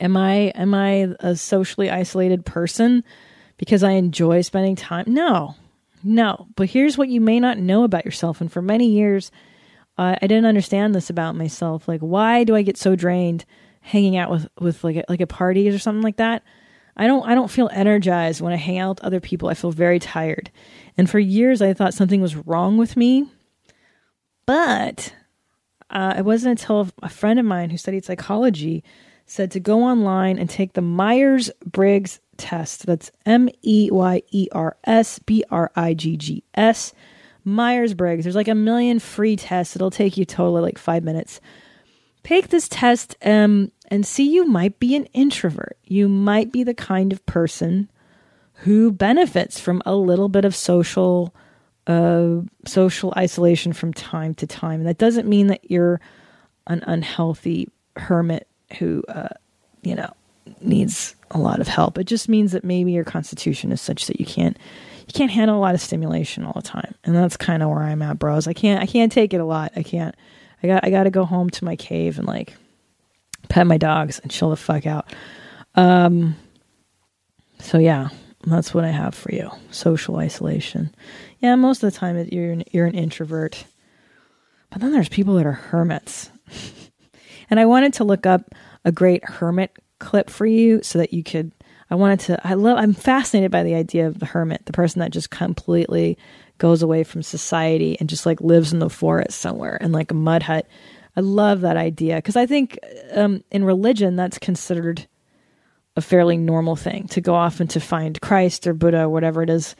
Am 0.00 0.16
I 0.16 0.52
am 0.54 0.74
I 0.74 1.14
a 1.20 1.36
socially 1.36 1.90
isolated 1.90 2.44
person 2.44 3.04
because 3.56 3.82
I 3.82 3.92
enjoy 3.92 4.42
spending 4.42 4.76
time? 4.76 5.04
No, 5.06 5.54
no, 6.04 6.48
but 6.56 6.70
here's 6.70 6.98
what 6.98 7.08
you 7.08 7.20
may 7.20 7.40
not 7.40 7.58
know 7.58 7.84
about 7.84 8.04
yourself. 8.04 8.40
And 8.40 8.50
for 8.50 8.62
many 8.62 8.88
years, 8.88 9.30
uh, 9.98 10.16
I 10.20 10.26
didn't 10.26 10.46
understand 10.46 10.94
this 10.94 11.10
about 11.10 11.36
myself. 11.36 11.86
Like, 11.86 12.00
why 12.00 12.44
do 12.44 12.56
I 12.56 12.62
get 12.62 12.76
so 12.76 12.96
drained 12.96 13.44
hanging 13.80 14.16
out 14.16 14.30
with 14.30 14.48
with 14.60 14.84
like 14.84 14.96
a, 14.96 15.04
like 15.08 15.20
a 15.20 15.26
parties 15.26 15.74
or 15.74 15.78
something 15.78 16.02
like 16.02 16.16
that? 16.16 16.42
I 16.96 17.06
don't 17.06 17.26
I 17.26 17.34
don't 17.34 17.50
feel 17.50 17.70
energized 17.72 18.40
when 18.40 18.52
I 18.52 18.56
hang 18.56 18.78
out 18.78 18.96
with 18.96 19.04
other 19.04 19.20
people. 19.20 19.48
I 19.48 19.54
feel 19.54 19.70
very 19.70 19.98
tired. 19.98 20.50
And 20.96 21.08
for 21.08 21.18
years, 21.18 21.62
I 21.62 21.74
thought 21.74 21.94
something 21.94 22.20
was 22.20 22.36
wrong 22.36 22.76
with 22.76 22.96
me. 22.96 23.26
But 24.46 25.14
uh, 25.90 26.14
it 26.18 26.24
wasn't 26.24 26.60
until 26.60 26.88
a 27.02 27.08
friend 27.08 27.38
of 27.38 27.46
mine 27.46 27.70
who 27.70 27.76
studied 27.76 28.04
psychology 28.04 28.82
said 29.26 29.50
to 29.52 29.60
go 29.60 29.82
online 29.82 30.38
and 30.38 30.50
take 30.50 30.72
the 30.72 30.82
Myers 30.82 31.50
Briggs 31.64 32.20
test. 32.36 32.86
That's 32.86 33.10
M 33.26 33.48
E 33.62 33.88
Y 33.92 34.22
E 34.30 34.48
R 34.52 34.76
S 34.84 35.18
B 35.20 35.44
R 35.50 35.70
I 35.76 35.94
G 35.94 36.16
G 36.16 36.44
S. 36.54 36.92
Myers 37.44 37.94
Briggs. 37.94 38.24
There's 38.24 38.36
like 38.36 38.48
a 38.48 38.54
million 38.54 38.98
free 38.98 39.36
tests. 39.36 39.74
It'll 39.74 39.90
take 39.90 40.16
you 40.16 40.24
totally 40.24 40.62
like 40.62 40.78
five 40.78 41.02
minutes. 41.02 41.40
Take 42.22 42.48
this 42.48 42.68
test 42.68 43.16
um, 43.24 43.72
and 43.88 44.06
see 44.06 44.32
you 44.32 44.46
might 44.46 44.78
be 44.78 44.94
an 44.94 45.06
introvert. 45.06 45.76
You 45.84 46.08
might 46.08 46.52
be 46.52 46.62
the 46.62 46.74
kind 46.74 47.12
of 47.12 47.24
person 47.26 47.90
who 48.54 48.92
benefits 48.92 49.58
from 49.58 49.82
a 49.84 49.94
little 49.94 50.28
bit 50.28 50.44
of 50.44 50.54
social 50.54 51.34
uh, 51.88 52.36
social 52.64 53.12
isolation 53.16 53.72
from 53.72 53.92
time 53.92 54.34
to 54.34 54.46
time. 54.46 54.80
And 54.80 54.88
that 54.88 54.98
doesn't 54.98 55.28
mean 55.28 55.48
that 55.48 55.68
you're 55.68 56.00
an 56.68 56.84
unhealthy 56.86 57.68
hermit 57.96 58.46
who, 58.78 59.02
uh, 59.08 59.28
you 59.82 59.96
know, 59.96 60.12
needs 60.60 61.16
a 61.32 61.38
lot 61.38 61.60
of 61.60 61.68
help. 61.68 61.98
It 61.98 62.04
just 62.04 62.28
means 62.28 62.52
that 62.52 62.64
maybe 62.64 62.92
your 62.92 63.04
constitution 63.04 63.72
is 63.72 63.80
such 63.80 64.06
that 64.06 64.20
you 64.20 64.26
can't 64.26 64.56
you 65.06 65.12
can't 65.12 65.30
handle 65.30 65.58
a 65.58 65.60
lot 65.60 65.74
of 65.74 65.80
stimulation 65.80 66.44
all 66.44 66.52
the 66.54 66.62
time. 66.62 66.94
And 67.04 67.14
that's 67.14 67.36
kind 67.36 67.62
of 67.62 67.70
where 67.70 67.82
I'm 67.82 68.02
at, 68.02 68.18
bros. 68.18 68.46
I 68.46 68.52
can't 68.52 68.82
I 68.82 68.86
can't 68.86 69.10
take 69.10 69.34
it 69.34 69.40
a 69.40 69.44
lot. 69.44 69.72
I 69.76 69.82
can't. 69.82 70.14
I 70.62 70.66
got 70.66 70.84
I 70.84 70.90
got 70.90 71.04
to 71.04 71.10
go 71.10 71.24
home 71.24 71.50
to 71.50 71.64
my 71.64 71.76
cave 71.76 72.18
and 72.18 72.26
like 72.26 72.54
pet 73.48 73.66
my 73.66 73.78
dogs 73.78 74.18
and 74.20 74.30
chill 74.30 74.50
the 74.50 74.56
fuck 74.56 74.86
out. 74.86 75.12
Um 75.74 76.36
so 77.58 77.78
yeah, 77.78 78.08
that's 78.44 78.74
what 78.74 78.84
I 78.84 78.90
have 78.90 79.14
for 79.14 79.32
you. 79.32 79.50
Social 79.70 80.16
isolation. 80.16 80.94
Yeah, 81.38 81.54
most 81.56 81.82
of 81.82 81.92
the 81.92 81.98
time 81.98 82.16
you're 82.30 82.52
an, 82.52 82.64
you're 82.70 82.86
an 82.86 82.94
introvert. 82.94 83.64
But 84.70 84.80
then 84.80 84.92
there's 84.92 85.08
people 85.08 85.34
that 85.34 85.46
are 85.46 85.52
hermits. 85.52 86.30
and 87.50 87.60
I 87.60 87.66
wanted 87.66 87.94
to 87.94 88.04
look 88.04 88.26
up 88.26 88.54
a 88.84 88.92
great 88.92 89.24
hermit 89.24 89.76
clip 90.02 90.28
for 90.28 90.44
you 90.44 90.82
so 90.82 90.98
that 90.98 91.14
you 91.14 91.22
could. 91.22 91.52
I 91.90 91.94
wanted 91.94 92.20
to. 92.20 92.46
I 92.46 92.54
love. 92.54 92.78
I'm 92.78 92.92
fascinated 92.92 93.50
by 93.50 93.62
the 93.62 93.74
idea 93.74 94.06
of 94.06 94.18
the 94.18 94.26
hermit, 94.26 94.66
the 94.66 94.72
person 94.72 95.00
that 95.00 95.12
just 95.12 95.30
completely 95.30 96.18
goes 96.58 96.82
away 96.82 97.04
from 97.04 97.22
society 97.22 97.96
and 97.98 98.08
just 98.08 98.26
like 98.26 98.40
lives 98.40 98.72
in 98.72 98.78
the 98.78 98.90
forest 98.90 99.40
somewhere 99.40 99.76
in 99.76 99.92
like 99.92 100.10
a 100.10 100.14
mud 100.14 100.42
hut. 100.42 100.66
I 101.16 101.20
love 101.20 101.60
that 101.62 101.76
idea 101.76 102.16
because 102.16 102.36
I 102.36 102.46
think 102.46 102.78
um, 103.12 103.44
in 103.50 103.64
religion 103.64 104.16
that's 104.16 104.38
considered 104.38 105.06
a 105.96 106.00
fairly 106.00 106.36
normal 106.36 106.76
thing 106.76 107.06
to 107.08 107.20
go 107.20 107.34
off 107.34 107.60
and 107.60 107.68
to 107.70 107.80
find 107.80 108.20
Christ 108.20 108.66
or 108.66 108.74
Buddha 108.74 109.02
or 109.02 109.08
whatever 109.08 109.42
it 109.42 109.50
is. 109.50 109.76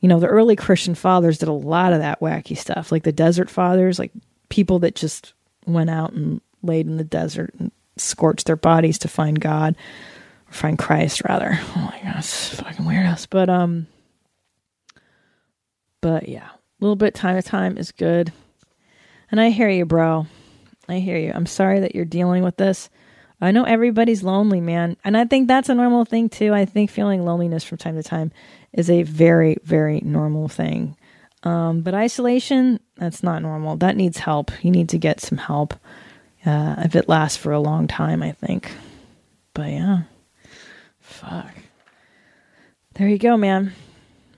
You 0.00 0.08
know, 0.08 0.20
the 0.20 0.26
early 0.26 0.56
Christian 0.56 0.94
fathers 0.94 1.38
did 1.38 1.48
a 1.48 1.52
lot 1.52 1.94
of 1.94 2.00
that 2.00 2.20
wacky 2.20 2.56
stuff, 2.56 2.92
like 2.92 3.04
the 3.04 3.12
desert 3.12 3.48
fathers, 3.48 3.98
like 3.98 4.12
people 4.50 4.78
that 4.80 4.94
just 4.94 5.32
went 5.64 5.88
out 5.88 6.12
and 6.12 6.40
laid 6.62 6.86
in 6.86 6.98
the 6.98 7.04
desert 7.04 7.54
and 7.58 7.72
scorched 7.96 8.46
their 8.46 8.56
bodies 8.56 8.98
to 8.98 9.08
find 9.08 9.40
God 9.40 9.76
or 10.48 10.52
find 10.52 10.78
Christ 10.78 11.22
rather. 11.24 11.58
Oh 11.76 11.92
my 11.92 12.12
gosh, 12.12 12.50
fucking 12.50 12.84
weirdos. 12.84 13.26
But 13.28 13.48
um 13.48 13.86
but 16.00 16.28
yeah, 16.28 16.48
a 16.48 16.78
little 16.80 16.96
bit 16.96 17.14
time 17.14 17.36
to 17.36 17.42
time 17.42 17.78
is 17.78 17.92
good. 17.92 18.32
And 19.30 19.40
I 19.40 19.50
hear 19.50 19.68
you, 19.68 19.84
bro. 19.84 20.26
I 20.88 20.98
hear 20.98 21.16
you. 21.16 21.32
I'm 21.34 21.46
sorry 21.46 21.80
that 21.80 21.94
you're 21.94 22.04
dealing 22.04 22.44
with 22.44 22.56
this. 22.56 22.88
I 23.40 23.50
know 23.50 23.64
everybody's 23.64 24.22
lonely, 24.22 24.60
man. 24.60 24.96
And 25.04 25.16
I 25.16 25.24
think 25.24 25.48
that's 25.48 25.68
a 25.68 25.74
normal 25.74 26.04
thing 26.04 26.28
too. 26.28 26.54
I 26.54 26.64
think 26.64 26.90
feeling 26.90 27.24
loneliness 27.24 27.64
from 27.64 27.78
time 27.78 27.96
to 27.96 28.02
time 28.02 28.32
is 28.72 28.88
a 28.88 29.02
very, 29.02 29.56
very 29.64 30.00
normal 30.00 30.48
thing. 30.48 30.96
Um, 31.42 31.82
but 31.82 31.94
isolation, 31.94 32.80
that's 32.96 33.22
not 33.22 33.42
normal. 33.42 33.76
That 33.76 33.96
needs 33.96 34.18
help. 34.18 34.50
You 34.64 34.70
need 34.70 34.88
to 34.90 34.98
get 34.98 35.20
some 35.20 35.38
help 35.38 35.74
uh, 36.46 36.76
if 36.78 36.94
it 36.94 37.08
lasts 37.08 37.36
for 37.36 37.52
a 37.52 37.60
long 37.60 37.88
time, 37.88 38.22
I 38.22 38.32
think. 38.32 38.70
But 39.54 39.70
yeah. 39.70 40.02
Fuck. 41.00 41.54
There 42.94 43.08
you 43.08 43.18
go, 43.18 43.36
man. 43.36 43.72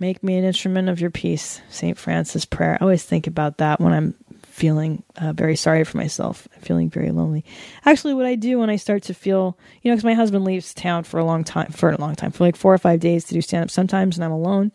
Make 0.01 0.23
me 0.23 0.37
an 0.37 0.45
instrument 0.45 0.89
of 0.89 1.01
your 1.01 1.11
peace. 1.11 1.61
St. 1.71 1.99
Francis 1.99 2.45
prayer. 2.45 2.79
I 2.81 2.85
always 2.85 3.05
think 3.05 3.27
about 3.27 3.59
that 3.59 3.81
when 3.81 3.93
I'm 3.93 4.15
feeling 4.59 5.03
uh, 5.17 5.33
very 5.33 5.55
sorry 5.55 5.85
for 5.85 5.97
myself, 5.97 6.49
feeling 6.61 6.91
very 6.91 7.11
lonely. 7.11 7.45
Actually, 7.85 8.15
what 8.15 8.27
I 8.27 8.35
do 8.35 8.59
when 8.59 8.71
I 8.71 8.77
start 8.77 9.05
to 9.05 9.15
feel, 9.15 9.57
you 9.83 9.91
know, 9.91 9.95
because 9.95 10.05
my 10.05 10.15
husband 10.15 10.45
leaves 10.45 10.75
town 10.75 11.05
for 11.05 11.19
a 11.19 11.25
long 11.25 11.45
time, 11.45 11.71
for 11.71 11.91
a 11.91 12.01
long 12.01 12.17
time, 12.17 12.33
for 12.33 12.45
like 12.45 12.57
four 12.57 12.75
or 12.75 12.79
five 12.79 13.01
days 13.01 13.25
to 13.25 13.35
do 13.35 13.41
stand 13.41 13.65
up 13.65 13.71
sometimes, 13.71 14.17
and 14.17 14.25
I'm 14.25 14.33
alone. 14.33 14.73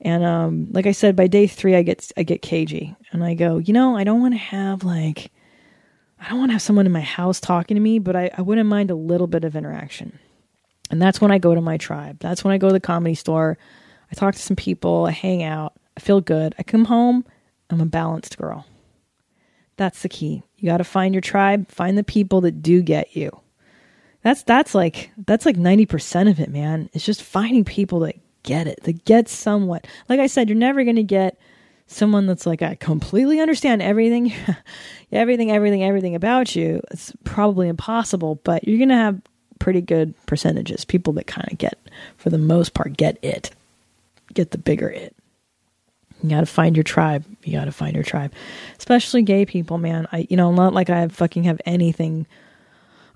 And 0.00 0.24
um, 0.24 0.68
like 0.70 0.86
I 0.86 0.92
said, 0.92 1.16
by 1.16 1.28
day 1.28 1.46
three, 1.46 1.74
I 1.76 1.82
get 1.82 2.10
I 2.16 2.24
get 2.24 2.42
cagey, 2.42 2.94
and 3.10 3.24
I 3.24 3.34
go, 3.34 3.58
you 3.58 3.72
know, 3.72 3.96
I 3.96 4.04
don't 4.04 4.20
want 4.20 4.34
to 4.34 4.38
have 4.38 4.84
like, 4.84 5.30
I 6.22 6.28
don't 6.28 6.38
want 6.38 6.50
to 6.50 6.54
have 6.54 6.62
someone 6.62 6.86
in 6.86 6.92
my 6.92 7.00
house 7.00 7.40
talking 7.40 7.74
to 7.74 7.80
me, 7.80 7.98
but 7.98 8.14
I, 8.14 8.30
I 8.38 8.42
wouldn't 8.42 8.68
mind 8.68 8.92
a 8.92 8.94
little 8.94 9.26
bit 9.26 9.42
of 9.42 9.56
interaction. 9.56 10.18
And 10.88 11.02
that's 11.02 11.20
when 11.20 11.32
I 11.32 11.38
go 11.38 11.54
to 11.54 11.60
my 11.60 11.78
tribe. 11.78 12.18
That's 12.20 12.44
when 12.44 12.54
I 12.54 12.58
go 12.58 12.68
to 12.68 12.72
the 12.72 12.80
comedy 12.80 13.16
store. 13.16 13.58
I 14.10 14.14
talk 14.14 14.34
to 14.34 14.40
some 14.40 14.56
people. 14.56 15.06
I 15.06 15.10
hang 15.10 15.42
out. 15.42 15.72
I 15.96 16.00
feel 16.00 16.20
good. 16.20 16.54
I 16.58 16.62
come 16.62 16.84
home. 16.84 17.24
I'm 17.70 17.80
a 17.80 17.86
balanced 17.86 18.38
girl. 18.38 18.66
That's 19.76 20.02
the 20.02 20.08
key. 20.08 20.44
You 20.58 20.68
got 20.68 20.76
to 20.76 20.84
find 20.84 21.12
your 21.12 21.22
tribe, 21.22 21.68
find 21.68 21.98
the 21.98 22.04
people 22.04 22.42
that 22.42 22.62
do 22.62 22.82
get 22.82 23.16
you. 23.16 23.30
That's 24.22 24.44
that's 24.44 24.74
like 24.74 25.10
that's 25.26 25.44
like 25.44 25.56
90% 25.56 26.30
of 26.30 26.38
it, 26.38 26.50
man. 26.50 26.88
It's 26.92 27.04
just 27.04 27.22
finding 27.22 27.64
people 27.64 28.00
that 28.00 28.14
get 28.44 28.68
it, 28.68 28.80
that 28.84 29.04
get 29.04 29.28
somewhat. 29.28 29.86
Like 30.08 30.20
I 30.20 30.28
said, 30.28 30.48
you're 30.48 30.56
never 30.56 30.84
going 30.84 30.96
to 30.96 31.02
get 31.02 31.36
someone 31.92 32.26
that's 32.26 32.46
like 32.46 32.62
I 32.62 32.74
completely 32.74 33.40
understand 33.40 33.82
everything 33.82 34.32
everything 35.12 35.50
everything 35.50 35.84
everything 35.84 36.14
about 36.14 36.54
you. 36.56 36.80
It's 36.90 37.12
probably 37.24 37.68
impossible, 37.68 38.36
but 38.44 38.66
you're 38.66 38.78
to 38.88 38.94
have 38.94 39.20
pretty 39.58 39.80
good 39.80 40.14
percentages. 40.26 40.84
People 40.84 41.12
that 41.14 41.26
kind 41.26 41.50
of 41.50 41.58
get 41.58 41.78
for 42.16 42.30
the 42.30 42.38
most 42.38 42.74
part 42.74 42.96
get 42.96 43.18
it. 43.22 43.50
Get 44.34 44.50
the 44.50 44.58
bigger 44.58 44.88
it. 44.88 45.14
You 46.22 46.30
got 46.30 46.40
to 46.40 46.46
find 46.46 46.76
your 46.76 46.84
tribe. 46.84 47.24
You 47.44 47.52
got 47.52 47.64
to 47.66 47.72
find 47.72 47.94
your 47.94 48.04
tribe, 48.04 48.32
especially 48.78 49.22
gay 49.22 49.44
people, 49.44 49.78
man. 49.78 50.06
I, 50.12 50.26
you 50.30 50.36
know, 50.36 50.52
not 50.52 50.72
like 50.72 50.88
I 50.88 51.08
fucking 51.08 51.44
have 51.44 51.60
anything. 51.66 52.26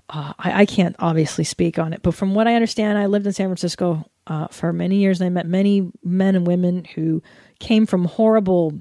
Uh, 0.09 0.33
I, 0.37 0.61
I 0.61 0.65
can't 0.65 0.95
obviously 0.99 1.43
speak 1.43 1.79
on 1.79 1.93
it, 1.93 2.01
but 2.01 2.13
from 2.13 2.35
what 2.35 2.47
I 2.47 2.55
understand, 2.55 2.97
I 2.97 3.07
lived 3.07 3.25
in 3.25 3.33
San 3.33 3.47
Francisco 3.47 4.05
uh, 4.27 4.47
for 4.47 4.71
many 4.73 4.97
years. 4.97 5.19
And 5.19 5.27
I 5.27 5.29
met 5.29 5.47
many 5.47 5.91
men 6.03 6.35
and 6.35 6.45
women 6.45 6.85
who 6.85 7.23
came 7.59 7.85
from 7.85 8.05
horrible, 8.05 8.73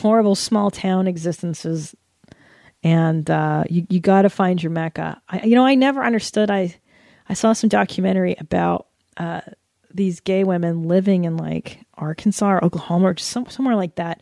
horrible 0.00 0.34
small 0.34 0.70
town 0.70 1.06
existences, 1.06 1.94
and 2.82 3.30
uh, 3.30 3.64
you 3.68 3.86
you 3.88 4.00
got 4.00 4.22
to 4.22 4.30
find 4.30 4.62
your 4.62 4.70
mecca. 4.70 5.20
I, 5.28 5.42
you 5.44 5.54
know, 5.54 5.66
I 5.66 5.74
never 5.74 6.04
understood. 6.04 6.50
I 6.50 6.76
I 7.28 7.34
saw 7.34 7.52
some 7.52 7.68
documentary 7.68 8.36
about 8.38 8.86
uh, 9.16 9.40
these 9.92 10.20
gay 10.20 10.44
women 10.44 10.84
living 10.84 11.24
in 11.24 11.36
like 11.36 11.80
Arkansas 11.94 12.46
or 12.46 12.64
Oklahoma 12.64 13.08
or 13.08 13.14
just 13.14 13.30
some, 13.30 13.46
somewhere 13.46 13.76
like 13.76 13.96
that. 13.96 14.20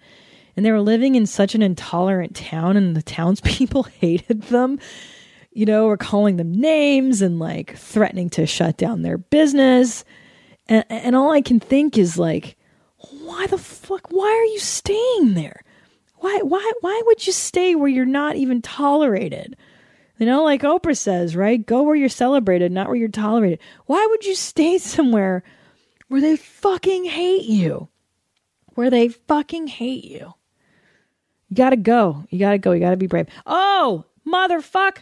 And 0.56 0.64
they 0.64 0.70
were 0.70 0.80
living 0.80 1.16
in 1.16 1.26
such 1.26 1.56
an 1.56 1.62
intolerant 1.62 2.36
town, 2.36 2.76
and 2.76 2.96
the 2.96 3.02
townspeople 3.02 3.82
hated 4.00 4.42
them, 4.44 4.78
you 5.52 5.66
know, 5.66 5.86
were 5.86 5.96
calling 5.96 6.36
them 6.36 6.52
names 6.52 7.22
and 7.22 7.40
like 7.40 7.76
threatening 7.76 8.30
to 8.30 8.46
shut 8.46 8.76
down 8.76 9.02
their 9.02 9.18
business. 9.18 10.04
And, 10.68 10.84
and 10.88 11.16
all 11.16 11.32
I 11.32 11.40
can 11.40 11.58
think 11.58 11.98
is 11.98 12.16
like, 12.16 12.56
why 13.24 13.46
the 13.46 13.58
fuck? 13.58 14.08
Why 14.10 14.26
are 14.28 14.52
you 14.52 14.58
staying 14.58 15.34
there? 15.34 15.62
Why, 16.16 16.40
why, 16.42 16.72
why 16.80 17.02
would 17.06 17.26
you 17.26 17.32
stay 17.32 17.74
where 17.74 17.88
you're 17.88 18.04
not 18.06 18.36
even 18.36 18.62
tolerated? 18.62 19.56
You 20.18 20.26
know, 20.26 20.44
like 20.44 20.62
Oprah 20.62 20.96
says, 20.96 21.34
right? 21.36 21.64
Go 21.64 21.82
where 21.82 21.96
you're 21.96 22.08
celebrated, 22.08 22.72
not 22.72 22.86
where 22.86 22.96
you're 22.96 23.08
tolerated. 23.08 23.58
Why 23.86 24.06
would 24.08 24.24
you 24.24 24.34
stay 24.34 24.78
somewhere 24.78 25.42
where 26.08 26.20
they 26.20 26.36
fucking 26.36 27.04
hate 27.04 27.44
you. 27.44 27.88
Where 28.74 28.90
they 28.90 29.08
fucking 29.08 29.68
hate 29.68 30.04
you. 30.04 30.34
You 31.48 31.56
gotta 31.56 31.76
go. 31.76 32.24
You 32.30 32.38
gotta 32.38 32.58
go. 32.58 32.72
You 32.72 32.80
gotta 32.80 32.96
be 32.96 33.06
brave. 33.06 33.26
Oh, 33.46 34.04
motherfuck. 34.26 34.98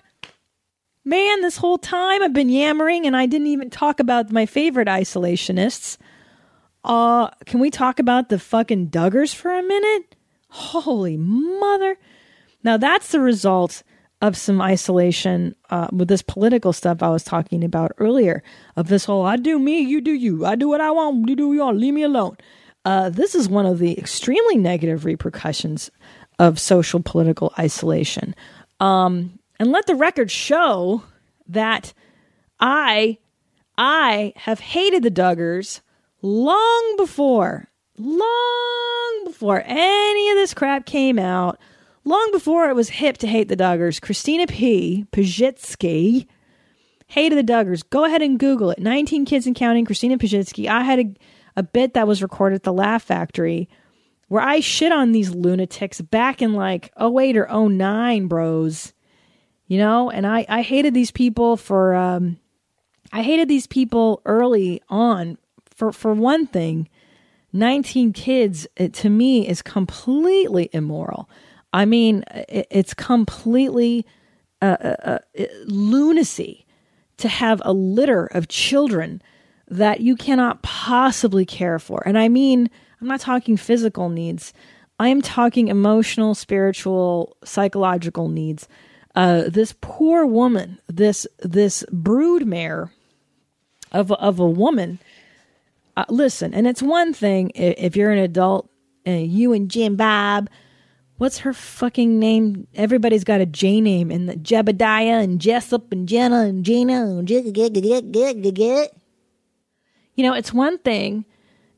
Man, 1.04 1.40
this 1.40 1.56
whole 1.56 1.78
time 1.78 2.22
I've 2.22 2.32
been 2.32 2.48
yammering 2.48 3.06
and 3.06 3.16
I 3.16 3.26
didn't 3.26 3.48
even 3.48 3.70
talk 3.70 3.98
about 3.98 4.30
my 4.30 4.46
favorite 4.46 4.88
isolationists. 4.88 5.98
Uh, 6.84 7.30
can 7.46 7.60
we 7.60 7.70
talk 7.70 7.98
about 7.98 8.28
the 8.28 8.38
fucking 8.38 8.88
Duggars 8.88 9.34
for 9.34 9.50
a 9.50 9.62
minute? 9.62 10.16
Holy 10.48 11.16
mother. 11.16 11.96
Now 12.64 12.76
that's 12.76 13.12
the 13.12 13.20
result 13.20 13.82
of 14.20 14.36
some 14.36 14.60
isolation 14.60 15.54
uh, 15.70 15.88
with 15.92 16.08
this 16.08 16.22
political 16.22 16.72
stuff 16.72 17.02
I 17.02 17.08
was 17.10 17.24
talking 17.24 17.64
about 17.64 17.92
earlier. 17.98 18.42
Of 18.76 18.88
this 18.88 19.04
whole 19.04 19.24
"I 19.24 19.36
do 19.36 19.58
me, 19.58 19.80
you 19.80 20.00
do 20.00 20.12
you, 20.12 20.44
I 20.44 20.54
do 20.54 20.68
what 20.68 20.80
I 20.80 20.90
want, 20.90 21.28
you 21.28 21.36
do 21.36 21.52
you 21.52 21.60
want, 21.60 21.78
leave 21.78 21.94
me 21.94 22.02
alone." 22.02 22.36
Uh, 22.84 23.10
this 23.10 23.34
is 23.34 23.48
one 23.48 23.66
of 23.66 23.78
the 23.78 23.98
extremely 23.98 24.56
negative 24.56 25.04
repercussions 25.04 25.90
of 26.38 26.58
social 26.58 27.00
political 27.00 27.52
isolation. 27.58 28.34
Um, 28.80 29.38
and 29.60 29.70
let 29.70 29.86
the 29.86 29.94
record 29.94 30.30
show 30.30 31.04
that 31.46 31.92
I, 32.58 33.18
I 33.78 34.32
have 34.36 34.58
hated 34.58 35.04
the 35.04 35.10
Duggars 35.10 35.80
long 36.22 36.94
before, 36.96 37.68
long 37.98 39.22
before 39.26 39.62
any 39.66 40.30
of 40.30 40.36
this 40.36 40.54
crap 40.54 40.86
came 40.86 41.18
out 41.18 41.58
Long 42.04 42.30
before 42.32 42.68
it 42.68 42.74
was 42.74 42.88
hip 42.88 43.18
to 43.18 43.28
hate 43.28 43.48
the 43.48 43.56
Duggars, 43.56 44.00
Christina 44.00 44.48
P. 44.48 45.06
Pazsitzky 45.12 46.26
hated 47.06 47.38
the 47.38 47.52
Duggars. 47.52 47.88
Go 47.88 48.04
ahead 48.04 48.22
and 48.22 48.40
Google 48.40 48.70
it. 48.70 48.80
19 48.80 49.24
Kids 49.24 49.46
and 49.46 49.54
Counting, 49.54 49.84
Christina 49.84 50.18
Pazsitzky. 50.18 50.66
I 50.66 50.82
had 50.82 50.98
a, 50.98 51.14
a 51.56 51.62
bit 51.62 51.94
that 51.94 52.08
was 52.08 52.20
recorded 52.20 52.56
at 52.56 52.62
the 52.64 52.72
Laugh 52.72 53.04
Factory 53.04 53.68
where 54.26 54.42
I 54.42 54.60
shit 54.60 54.90
on 54.90 55.12
these 55.12 55.30
lunatics 55.30 56.00
back 56.00 56.42
in 56.42 56.54
like 56.54 56.90
08 57.00 57.36
or 57.36 57.68
09, 57.68 58.26
bros. 58.26 58.94
You 59.68 59.78
know, 59.78 60.10
and 60.10 60.26
I, 60.26 60.44
I 60.48 60.62
hated 60.62 60.94
these 60.94 61.12
people 61.12 61.56
for, 61.56 61.94
um, 61.94 62.38
I 63.12 63.22
hated 63.22 63.48
these 63.48 63.68
people 63.68 64.22
early 64.24 64.82
on. 64.88 65.38
For, 65.82 65.90
for 65.90 66.14
one 66.14 66.46
thing, 66.46 66.88
19 67.52 68.12
kids, 68.12 68.68
it, 68.76 68.94
to 68.94 69.10
me, 69.10 69.48
is 69.48 69.62
completely 69.62 70.70
immoral. 70.72 71.28
I 71.72 71.86
mean, 71.86 72.22
it's 72.30 72.94
completely 72.94 74.06
uh, 74.60 74.76
uh, 74.80 75.18
uh, 75.36 75.44
lunacy 75.64 76.66
to 77.16 77.26
have 77.26 77.60
a 77.64 77.72
litter 77.72 78.26
of 78.26 78.46
children 78.46 79.22
that 79.66 80.00
you 80.00 80.14
cannot 80.14 80.62
possibly 80.62 81.44
care 81.44 81.80
for. 81.80 82.00
And 82.06 82.16
I 82.16 82.28
mean, 82.28 82.70
I'm 83.00 83.08
not 83.08 83.18
talking 83.18 83.56
physical 83.56 84.08
needs. 84.08 84.52
I 85.00 85.08
am 85.08 85.20
talking 85.20 85.66
emotional, 85.66 86.36
spiritual, 86.36 87.36
psychological 87.42 88.28
needs. 88.28 88.68
Uh, 89.16 89.48
this 89.48 89.74
poor 89.80 90.24
woman, 90.26 90.78
this 90.86 91.26
this 91.40 91.84
broodmare 91.90 92.90
of 93.90 94.12
of 94.12 94.38
a 94.38 94.46
woman. 94.46 95.00
Uh, 95.96 96.04
listen, 96.08 96.54
and 96.54 96.66
it's 96.66 96.82
one 96.82 97.12
thing 97.12 97.50
if, 97.54 97.74
if 97.78 97.96
you're 97.96 98.10
an 98.10 98.18
adult, 98.18 98.70
and 99.04 99.26
you 99.26 99.52
and 99.52 99.70
Jim 99.70 99.96
Bob 99.96 100.48
what's 101.22 101.38
her 101.38 101.52
fucking 101.52 102.18
name? 102.18 102.66
Everybody's 102.74 103.22
got 103.22 103.40
a 103.40 103.46
J 103.46 103.80
name 103.80 104.10
in 104.10 104.26
the 104.26 104.34
Jebediah 104.34 105.22
and 105.22 105.40
Jessup 105.40 105.92
and 105.92 106.08
Jenna 106.08 106.40
and 106.40 106.64
Gina 106.64 107.06
and 107.06 107.28
you 110.16 110.24
know, 110.24 110.34
it's 110.34 110.52
one 110.52 110.78
thing 110.78 111.24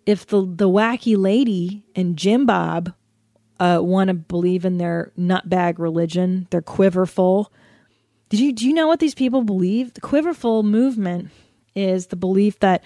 if 0.07 0.27
the 0.27 0.41
the 0.41 0.69
wacky 0.69 1.15
lady 1.17 1.85
and 1.95 2.17
Jim 2.17 2.47
Bob 2.47 2.95
uh, 3.61 3.81
want 3.83 4.09
to 4.09 4.15
believe 4.15 4.65
in 4.65 4.79
their 4.79 5.13
nutbag 5.19 5.79
religion, 5.79 6.47
their 6.51 6.63
quiverful. 6.63 7.53
Did 8.31 8.41
you 8.41 8.53
do 8.53 8.67
you 8.67 8.73
know 8.73 8.87
what 8.87 9.01
these 9.01 9.15
people 9.15 9.43
believe? 9.43 9.95
The 9.95 10.01
quiverful 10.01 10.63
movement 10.63 11.31
is 11.75 12.07
the 12.07 12.17
belief 12.17 12.61
that 12.61 12.83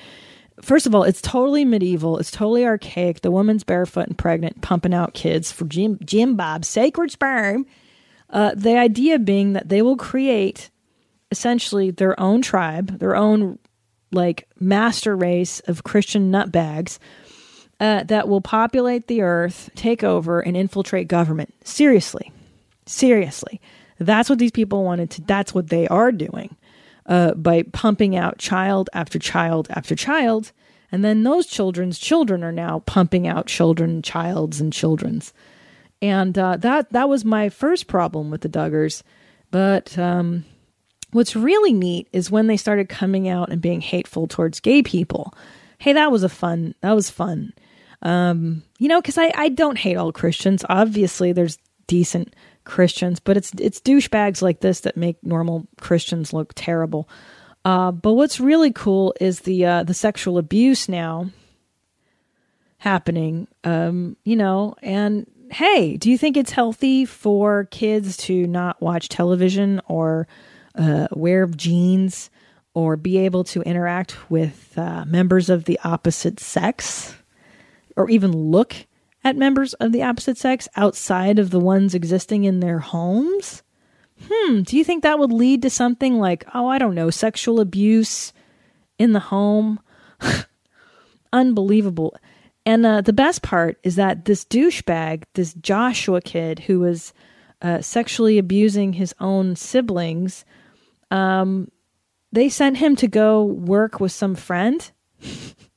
first 0.63 0.87
of 0.87 0.95
all, 0.95 1.05
it's 1.05 1.21
totally 1.21 1.65
medieval. 1.65 2.19
It's 2.19 2.31
totally 2.31 2.65
archaic. 2.65 3.21
The 3.21 3.31
woman's 3.31 3.65
barefoot 3.65 4.09
and 4.09 4.19
pregnant, 4.19 4.61
pumping 4.61 4.95
out 4.95 5.15
kids 5.15 5.53
for 5.53 5.65
Jim, 5.67 5.99
Jim 6.05 6.37
Bob's 6.37 6.69
sacred 6.69 7.11
sperm. 7.11 7.67
Uh, 8.31 8.53
the 8.55 8.77
idea 8.77 9.19
being 9.19 9.55
that 9.55 9.69
they 9.69 9.83
will 9.83 9.97
create 9.97 10.71
essentially 11.31 11.91
their 11.91 12.19
own 12.21 12.43
tribe, 12.43 12.99
their 12.99 13.17
own 13.17 13.59
like 14.13 14.49
master 14.59 15.17
race 15.17 15.61
of 15.61 15.85
Christian 15.85 16.31
nutbags 16.31 16.99
uh, 17.81 18.03
that 18.05 18.29
will 18.29 18.41
populate 18.41 19.07
the 19.07 19.23
earth, 19.23 19.71
take 19.75 20.03
over, 20.03 20.41
and 20.41 20.57
infiltrate 20.57 21.09
government. 21.09 21.55
Seriously, 21.65 22.33
seriously, 22.87 23.61
that's 23.99 24.29
what 24.29 24.39
these 24.39 24.51
people 24.51 24.85
wanted 24.85 25.11
to. 25.13 25.23
That's 25.23 25.55
what 25.55 25.69
they 25.69 25.87
are 25.89 26.13
doing 26.13 26.57
uh, 27.09 27.35
by 27.35 27.63
pumping 27.73 28.15
out 28.15 28.39
child 28.39 28.89
after 28.93 29.19
child 29.19 29.67
after 29.71 29.97
child. 29.97 30.53
And 30.93 31.05
then 31.05 31.23
those 31.23 31.47
children's 31.47 31.99
children 31.99 32.45
are 32.45 32.53
now 32.53 32.81
pumping 32.81 33.27
out 33.27 33.47
children, 33.47 34.03
childs, 34.03 34.61
and 34.61 34.73
children's. 34.73 35.33
And 36.01 36.39
uh, 36.39 36.57
that 36.59 36.93
that 36.93 37.09
was 37.09 37.25
my 37.25 37.49
first 37.49 37.89
problem 37.89 38.31
with 38.31 38.43
the 38.43 38.49
Duggars. 38.49 39.03
But 39.51 39.99
um, 39.99 40.45
what's 41.13 41.35
really 41.35 41.73
neat 41.73 42.09
is 42.13 42.31
when 42.31 42.47
they 42.47 42.57
started 42.57 42.89
coming 42.89 43.29
out 43.29 43.51
and 43.51 43.61
being 43.61 43.81
hateful 43.81 44.29
towards 44.29 44.61
gay 44.61 44.83
people. 44.83 45.35
Hey, 45.79 45.93
that 45.95 46.13
was 46.13 46.23
a 46.23 46.29
fun. 46.29 46.75
That 46.83 46.93
was 46.93 47.11
fun. 47.11 47.53
Um, 48.03 48.63
you 48.79 48.89
know, 48.89 49.01
because 49.01 49.19
I 49.19 49.33
I 49.35 49.49
don't 49.49 49.79
hate 49.79 49.97
all 49.97 50.13
Christians. 50.13 50.65
Obviously, 50.69 51.33
there's 51.33 51.59
decent 51.87 52.35
Christians, 52.69 53.19
but 53.19 53.37
it's 53.37 53.53
it's 53.59 53.81
douchebags 53.81 54.43
like 54.43 54.61
this 54.61 54.81
that 54.81 54.97
make 54.97 55.17
normal 55.25 55.67
Christians 55.81 56.33
look 56.33 56.53
terrible. 56.55 57.09
Uh, 57.65 57.91
but 57.91 58.13
what's 58.13 58.39
really 58.39 58.71
cool 58.71 59.15
is 59.21 59.41
the 59.41 59.65
uh, 59.65 59.83
the 59.83 59.95
sexual 59.95 60.39
abuse 60.39 60.89
now 60.89 61.31
happening. 62.77 63.49
Um, 63.65 64.17
you 64.25 64.37
know, 64.37 64.77
and 64.83 65.27
hey, 65.51 65.97
do 65.97 66.11
you 66.11 66.19
think 66.19 66.37
it's 66.37 66.53
healthy 66.53 67.05
for 67.05 67.65
kids 67.71 68.17
to 68.19 68.47
not 68.47 68.81
watch 68.81 69.09
television 69.09 69.81
or 69.89 70.29
uh, 70.75 71.09
wear 71.11 71.47
jeans 71.47 72.31
or 72.75 72.97
be 72.97 73.19
able 73.19 73.45
to 73.45 73.63
interact 73.63 74.31
with 74.31 74.75
uh, 74.77 75.05
members 75.07 75.49
of 75.49 75.65
the 75.65 75.81
opposite 75.85 76.39
sex 76.39 77.17
or 77.97 78.11
even 78.11 78.31
look 78.31 78.77
at 79.29 79.37
members 79.37 79.75
of 79.75 79.93
the 79.93 80.03
opposite 80.03 80.39
sex 80.39 80.67
outside 80.75 81.39
of 81.39 81.51
the 81.51 81.61
ones 81.61 81.95
existing 81.95 82.45
in 82.45 82.61
their 82.61 82.79
homes? 82.79 83.63
Hmm, 84.29 84.63
do 84.63 84.77
you 84.77 84.85
think 84.85 85.03
that 85.03 85.19
would 85.19 85.33
lead 85.33 85.63
to 85.63 85.71
something 85.71 86.19
like, 86.19 86.45
oh, 86.55 86.67
I 86.67 86.79
don't 86.79 86.95
know, 86.95 87.11
sexual 87.11 87.61
abuse 87.61 88.33
in 88.99 89.13
the 89.13 89.21
home? 89.21 89.79
Unbelievable. 91.33 92.17
And 92.65 92.85
uh, 92.85 93.03
the 93.03 93.13
best 93.13 93.43
part 93.43 93.79
is 93.83 93.97
that 93.97 94.25
this 94.25 94.45
douchebag, 94.45 95.25
this 95.35 95.55
Joshua 95.55 96.21
kid 96.21 96.61
who 96.61 96.81
was 96.81 97.13
uh, 97.63 97.81
sexually 97.81 98.39
abusing 98.39 98.95
his 98.95 99.15
own 99.21 99.57
siblings, 99.57 100.45
um, 101.11 101.71
they 102.33 102.49
sent 102.49 102.79
him 102.79 102.97
to 102.97 103.09
go 103.09 103.45
work 103.45 104.01
with 104.01 104.13
some 104.13 104.35
friend. 104.35 104.91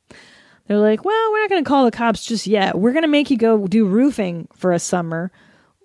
They're 0.67 0.77
like, 0.77 1.03
well, 1.03 1.31
we're 1.31 1.41
not 1.41 1.49
going 1.49 1.63
to 1.63 1.67
call 1.67 1.85
the 1.85 1.91
cops 1.91 2.25
just 2.25 2.47
yet. 2.47 2.77
We're 2.77 2.93
going 2.93 3.03
to 3.03 3.07
make 3.07 3.29
you 3.29 3.37
go 3.37 3.67
do 3.67 3.85
roofing 3.85 4.47
for 4.55 4.71
a 4.71 4.79
summer 4.79 5.31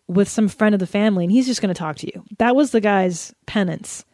with 0.08 0.28
some 0.28 0.48
friend 0.48 0.74
of 0.74 0.78
the 0.78 0.86
family, 0.86 1.24
and 1.24 1.32
he's 1.32 1.46
just 1.46 1.60
going 1.60 1.74
to 1.74 1.78
talk 1.78 1.96
to 1.96 2.06
you. 2.06 2.24
That 2.38 2.54
was 2.54 2.70
the 2.70 2.80
guy's 2.80 3.34
penance. 3.46 4.04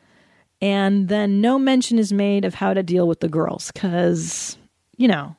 And 0.63 1.09
then 1.09 1.41
no 1.41 1.59
mention 1.59 1.99
is 1.99 2.13
made 2.13 2.45
of 2.45 2.55
how 2.55 2.73
to 2.73 2.83
deal 2.83 3.09
with 3.09 3.21
the 3.21 3.29
girls 3.29 3.71
because, 3.73 4.57
you 4.97 5.09
know, 5.09 5.35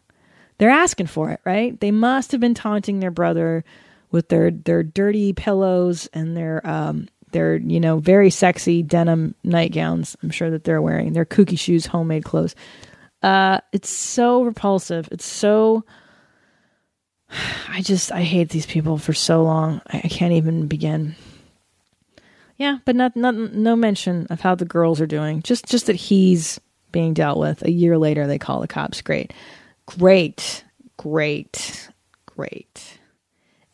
they're 0.57 0.69
asking 0.69 1.07
for 1.07 1.31
it, 1.31 1.39
right? 1.45 1.79
They 1.79 1.91
must 1.91 2.31
have 2.33 2.41
been 2.41 2.53
taunting 2.53 2.99
their 2.99 3.09
brother 3.09 3.63
with 4.11 4.27
their, 4.29 4.51
their 4.51 4.83
dirty 4.83 5.33
pillows 5.33 6.07
and 6.13 6.35
their, 6.37 6.65
um, 6.67 7.07
their, 7.31 7.55
you 7.55 7.79
know, 7.79 7.99
very 7.99 8.29
sexy 8.29 8.83
denim 8.83 9.33
nightgowns. 9.43 10.15
I'm 10.21 10.29
sure 10.29 10.51
that 10.51 10.65
they're 10.65 10.81
wearing 10.81 11.13
their 11.13 11.25
kooky 11.25 11.57
shoes, 11.57 11.85
homemade 11.85 12.25
clothes. 12.25 12.53
Uh, 13.23 13.61
it's 13.71 13.89
so 13.89 14.43
repulsive. 14.43 15.07
It's 15.11 15.25
so. 15.25 15.85
I 17.69 17.81
just 17.81 18.11
I 18.11 18.21
hate 18.21 18.49
these 18.49 18.65
people 18.65 18.97
for 18.97 19.13
so 19.13 19.43
long. 19.43 19.81
I, 19.87 20.01
I 20.03 20.07
can't 20.09 20.33
even 20.33 20.67
begin. 20.67 21.15
Yeah, 22.57 22.77
but 22.85 22.95
not, 22.95 23.15
not 23.15 23.33
no 23.33 23.75
mention 23.75 24.27
of 24.29 24.41
how 24.41 24.53
the 24.53 24.65
girls 24.65 25.01
are 25.01 25.07
doing. 25.07 25.41
Just 25.41 25.65
just 25.65 25.87
that 25.87 25.95
he's 25.95 26.59
being 26.91 27.13
dealt 27.13 27.39
with. 27.39 27.63
A 27.63 27.71
year 27.71 27.97
later, 27.97 28.27
they 28.27 28.37
call 28.37 28.61
the 28.61 28.67
cops. 28.67 29.01
Great, 29.01 29.33
great, 29.87 30.63
great, 30.97 31.89
great, 32.25 32.99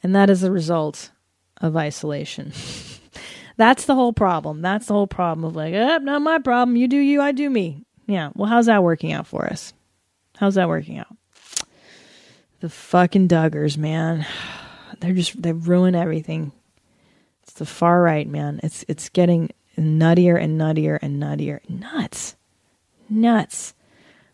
and 0.02 0.16
that 0.16 0.30
is 0.30 0.42
the 0.42 0.52
result 0.52 1.12
of 1.60 1.76
isolation. 1.76 2.54
That's 3.58 3.86
the 3.86 3.96
whole 3.96 4.14
problem. 4.14 4.62
That's 4.62 4.86
the 4.86 4.94
whole 4.94 5.08
problem 5.08 5.44
of 5.44 5.54
like, 5.54 5.74
eh, 5.74 5.98
not 5.98 6.22
my 6.22 6.40
problem. 6.40 6.78
You 6.78 6.88
do 6.88 6.96
you, 6.96 7.22
I 7.22 7.34
do 7.34 7.50
me. 7.50 7.84
Yeah. 8.10 8.32
Well, 8.34 8.50
how's 8.50 8.66
that 8.66 8.84
working 8.84 9.14
out 9.14 9.28
for 9.28 9.46
us? 9.46 9.72
How's 10.36 10.56
that 10.56 10.68
working 10.68 10.98
out? 10.98 11.16
The 12.60 12.70
fucking 12.70 13.28
Duggars, 13.28 13.78
man. 13.78 14.26
They're 15.00 15.14
just 15.14 15.40
they 15.42 15.54
ruin 15.54 15.96
everything. 15.96 16.52
It's 17.44 17.54
the 17.54 17.68
far 17.68 18.02
right, 18.02 18.28
man. 18.28 18.60
It's 18.64 18.84
it's 18.88 19.10
getting 19.10 19.52
nuttier 19.78 20.42
and 20.42 20.60
nuttier 20.60 20.98
and 21.02 21.22
nuttier. 21.22 21.60
Nuts. 21.70 22.36
Nuts. 23.10 23.76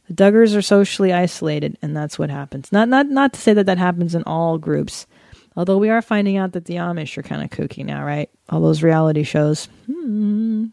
The 0.07 0.13
Duggars 0.13 0.55
are 0.55 0.61
socially 0.61 1.11
isolated, 1.11 1.77
and 1.81 1.95
that's 1.95 2.17
what 2.17 2.29
happens. 2.29 2.71
Not 2.71 2.87
not 2.87 3.07
not 3.07 3.33
to 3.33 3.41
say 3.41 3.53
that 3.53 3.65
that 3.65 3.77
happens 3.77 4.15
in 4.15 4.23
all 4.23 4.57
groups, 4.57 5.05
although 5.57 5.77
we 5.77 5.89
are 5.89 6.01
finding 6.01 6.37
out 6.37 6.53
that 6.53 6.65
the 6.65 6.75
Amish 6.75 7.17
are 7.17 7.23
kind 7.23 7.43
of 7.43 7.49
kooky 7.49 7.83
now, 7.85 8.05
right? 8.05 8.29
All 8.49 8.61
those 8.61 8.81
reality 8.81 9.23
shows. 9.23 9.67
Hmm. 9.85 10.67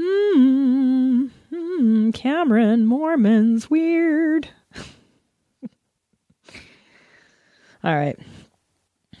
Hmm. 0.00 1.26
Hmm, 1.70 2.10
Cameron, 2.10 2.86
Mormons, 2.86 3.70
weird. 3.70 4.48
All 7.84 7.94
right. 7.94 8.18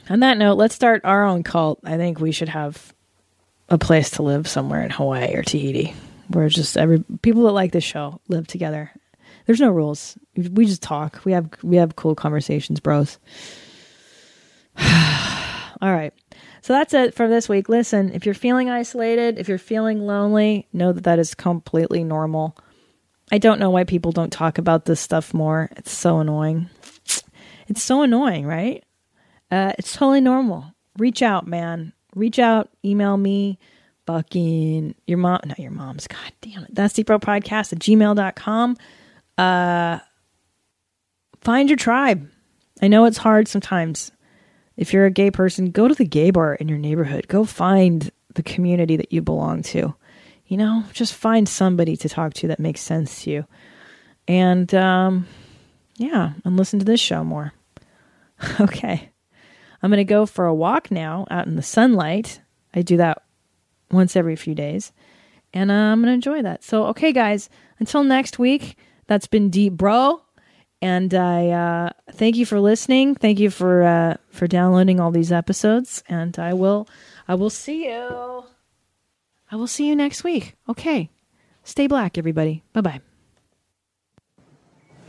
On 0.08 0.20
that 0.20 0.38
note, 0.38 0.56
let's 0.56 0.74
start 0.74 1.02
our 1.04 1.24
own 1.24 1.44
cult. 1.44 1.80
I 1.84 1.96
think 1.96 2.18
we 2.18 2.32
should 2.32 2.48
have 2.48 2.92
a 3.68 3.78
place 3.78 4.10
to 4.12 4.22
live 4.22 4.48
somewhere 4.48 4.82
in 4.82 4.90
Hawaii 4.90 5.34
or 5.34 5.42
Tahiti 5.42 5.94
where 6.30 6.48
just 6.48 6.76
every 6.76 7.04
people 7.22 7.42
that 7.44 7.52
like 7.52 7.72
this 7.72 7.84
show 7.84 8.20
live 8.28 8.46
together. 8.46 8.90
There's 9.46 9.60
no 9.60 9.70
rules. 9.70 10.16
We 10.36 10.66
just 10.66 10.82
talk. 10.82 11.20
We 11.24 11.32
have 11.32 11.50
we 11.62 11.76
have 11.76 11.96
cool 11.96 12.14
conversations, 12.14 12.80
bros. 12.80 13.18
All 14.78 15.92
right. 15.92 16.12
So 16.62 16.72
that's 16.74 16.92
it 16.94 17.14
for 17.14 17.28
this 17.28 17.48
week. 17.48 17.68
Listen, 17.68 18.12
if 18.12 18.26
you're 18.26 18.34
feeling 18.34 18.68
isolated, 18.68 19.38
if 19.38 19.48
you're 19.48 19.58
feeling 19.58 20.00
lonely, 20.00 20.68
know 20.72 20.92
that 20.92 21.04
that 21.04 21.18
is 21.18 21.34
completely 21.34 22.04
normal. 22.04 22.56
I 23.32 23.38
don't 23.38 23.60
know 23.60 23.70
why 23.70 23.84
people 23.84 24.12
don't 24.12 24.32
talk 24.32 24.58
about 24.58 24.84
this 24.84 25.00
stuff 25.00 25.32
more. 25.32 25.70
It's 25.76 25.92
so 25.92 26.18
annoying. 26.18 26.68
It's 27.68 27.82
so 27.82 28.02
annoying, 28.02 28.46
right? 28.46 28.84
Uh, 29.50 29.72
it's 29.78 29.94
totally 29.94 30.20
normal. 30.20 30.74
Reach 30.98 31.22
out, 31.22 31.46
man. 31.46 31.92
Reach 32.14 32.38
out. 32.38 32.68
Email 32.84 33.16
me. 33.16 33.58
Fucking 34.06 34.94
your 35.06 35.18
mom. 35.18 35.40
Not 35.46 35.58
your 35.60 35.70
mom's. 35.70 36.08
God 36.08 36.32
damn 36.40 36.64
it. 36.64 36.74
That's 36.74 36.94
Deep 36.94 37.06
Podcast 37.06 37.72
at 37.72 37.78
gmail.com. 37.78 38.76
Uh, 39.38 39.98
find 41.40 41.70
your 41.70 41.76
tribe. 41.76 42.28
I 42.82 42.88
know 42.88 43.04
it's 43.04 43.18
hard 43.18 43.46
sometimes 43.46 44.10
if 44.80 44.94
you're 44.94 45.04
a 45.04 45.10
gay 45.10 45.30
person, 45.30 45.70
go 45.70 45.88
to 45.88 45.94
the 45.94 46.06
gay 46.06 46.30
bar 46.30 46.54
in 46.54 46.66
your 46.66 46.78
neighborhood. 46.78 47.28
Go 47.28 47.44
find 47.44 48.10
the 48.34 48.42
community 48.42 48.96
that 48.96 49.12
you 49.12 49.20
belong 49.20 49.60
to. 49.64 49.94
You 50.46 50.56
know, 50.56 50.84
just 50.94 51.12
find 51.12 51.46
somebody 51.46 51.98
to 51.98 52.08
talk 52.08 52.32
to 52.34 52.48
that 52.48 52.58
makes 52.58 52.80
sense 52.80 53.22
to 53.22 53.30
you. 53.30 53.46
And 54.26 54.74
um, 54.74 55.26
yeah, 55.98 56.32
and 56.46 56.56
listen 56.56 56.78
to 56.78 56.86
this 56.86 56.98
show 56.98 57.22
more. 57.22 57.52
okay. 58.60 59.10
I'm 59.82 59.90
going 59.90 59.98
to 59.98 60.04
go 60.04 60.24
for 60.24 60.46
a 60.46 60.54
walk 60.54 60.90
now 60.90 61.26
out 61.30 61.46
in 61.46 61.56
the 61.56 61.62
sunlight. 61.62 62.40
I 62.72 62.80
do 62.80 62.96
that 62.96 63.22
once 63.90 64.16
every 64.16 64.34
few 64.34 64.54
days. 64.54 64.92
And 65.52 65.70
uh, 65.70 65.74
I'm 65.74 66.00
going 66.00 66.08
to 66.08 66.14
enjoy 66.14 66.40
that. 66.40 66.64
So, 66.64 66.86
okay, 66.86 67.12
guys, 67.12 67.50
until 67.80 68.02
next 68.02 68.38
week, 68.38 68.78
that's 69.08 69.26
been 69.26 69.50
Deep 69.50 69.74
Bro. 69.74 70.22
And 70.82 71.12
I 71.12 71.48
uh, 71.48 71.90
thank 72.12 72.36
you 72.36 72.46
for 72.46 72.58
listening. 72.58 73.14
Thank 73.14 73.38
you 73.38 73.50
for 73.50 73.82
uh, 73.82 74.16
for 74.30 74.46
downloading 74.46 74.98
all 74.98 75.10
these 75.10 75.30
episodes. 75.30 76.02
And 76.08 76.38
I 76.38 76.54
will 76.54 76.88
I 77.28 77.34
will 77.34 77.50
see 77.50 77.84
you. 77.84 78.44
I 79.50 79.56
will 79.56 79.66
see 79.66 79.86
you 79.86 79.96
next 79.96 80.24
week. 80.24 80.56
Okay. 80.68 81.10
Stay 81.64 81.86
black, 81.86 82.16
everybody. 82.16 82.62
Bye 82.72 82.80
bye. 82.80 83.00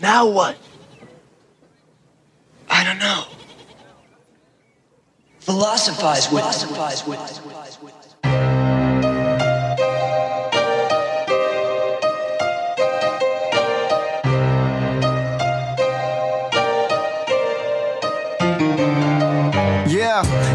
Now 0.02 0.28
what? 0.28 0.58
I 2.70 2.84
don't 2.84 3.00
know. 3.00 3.26
Philosophize 5.40 6.32
with. 6.32 6.42
Philosophize 6.42 7.08
with. 7.08 8.01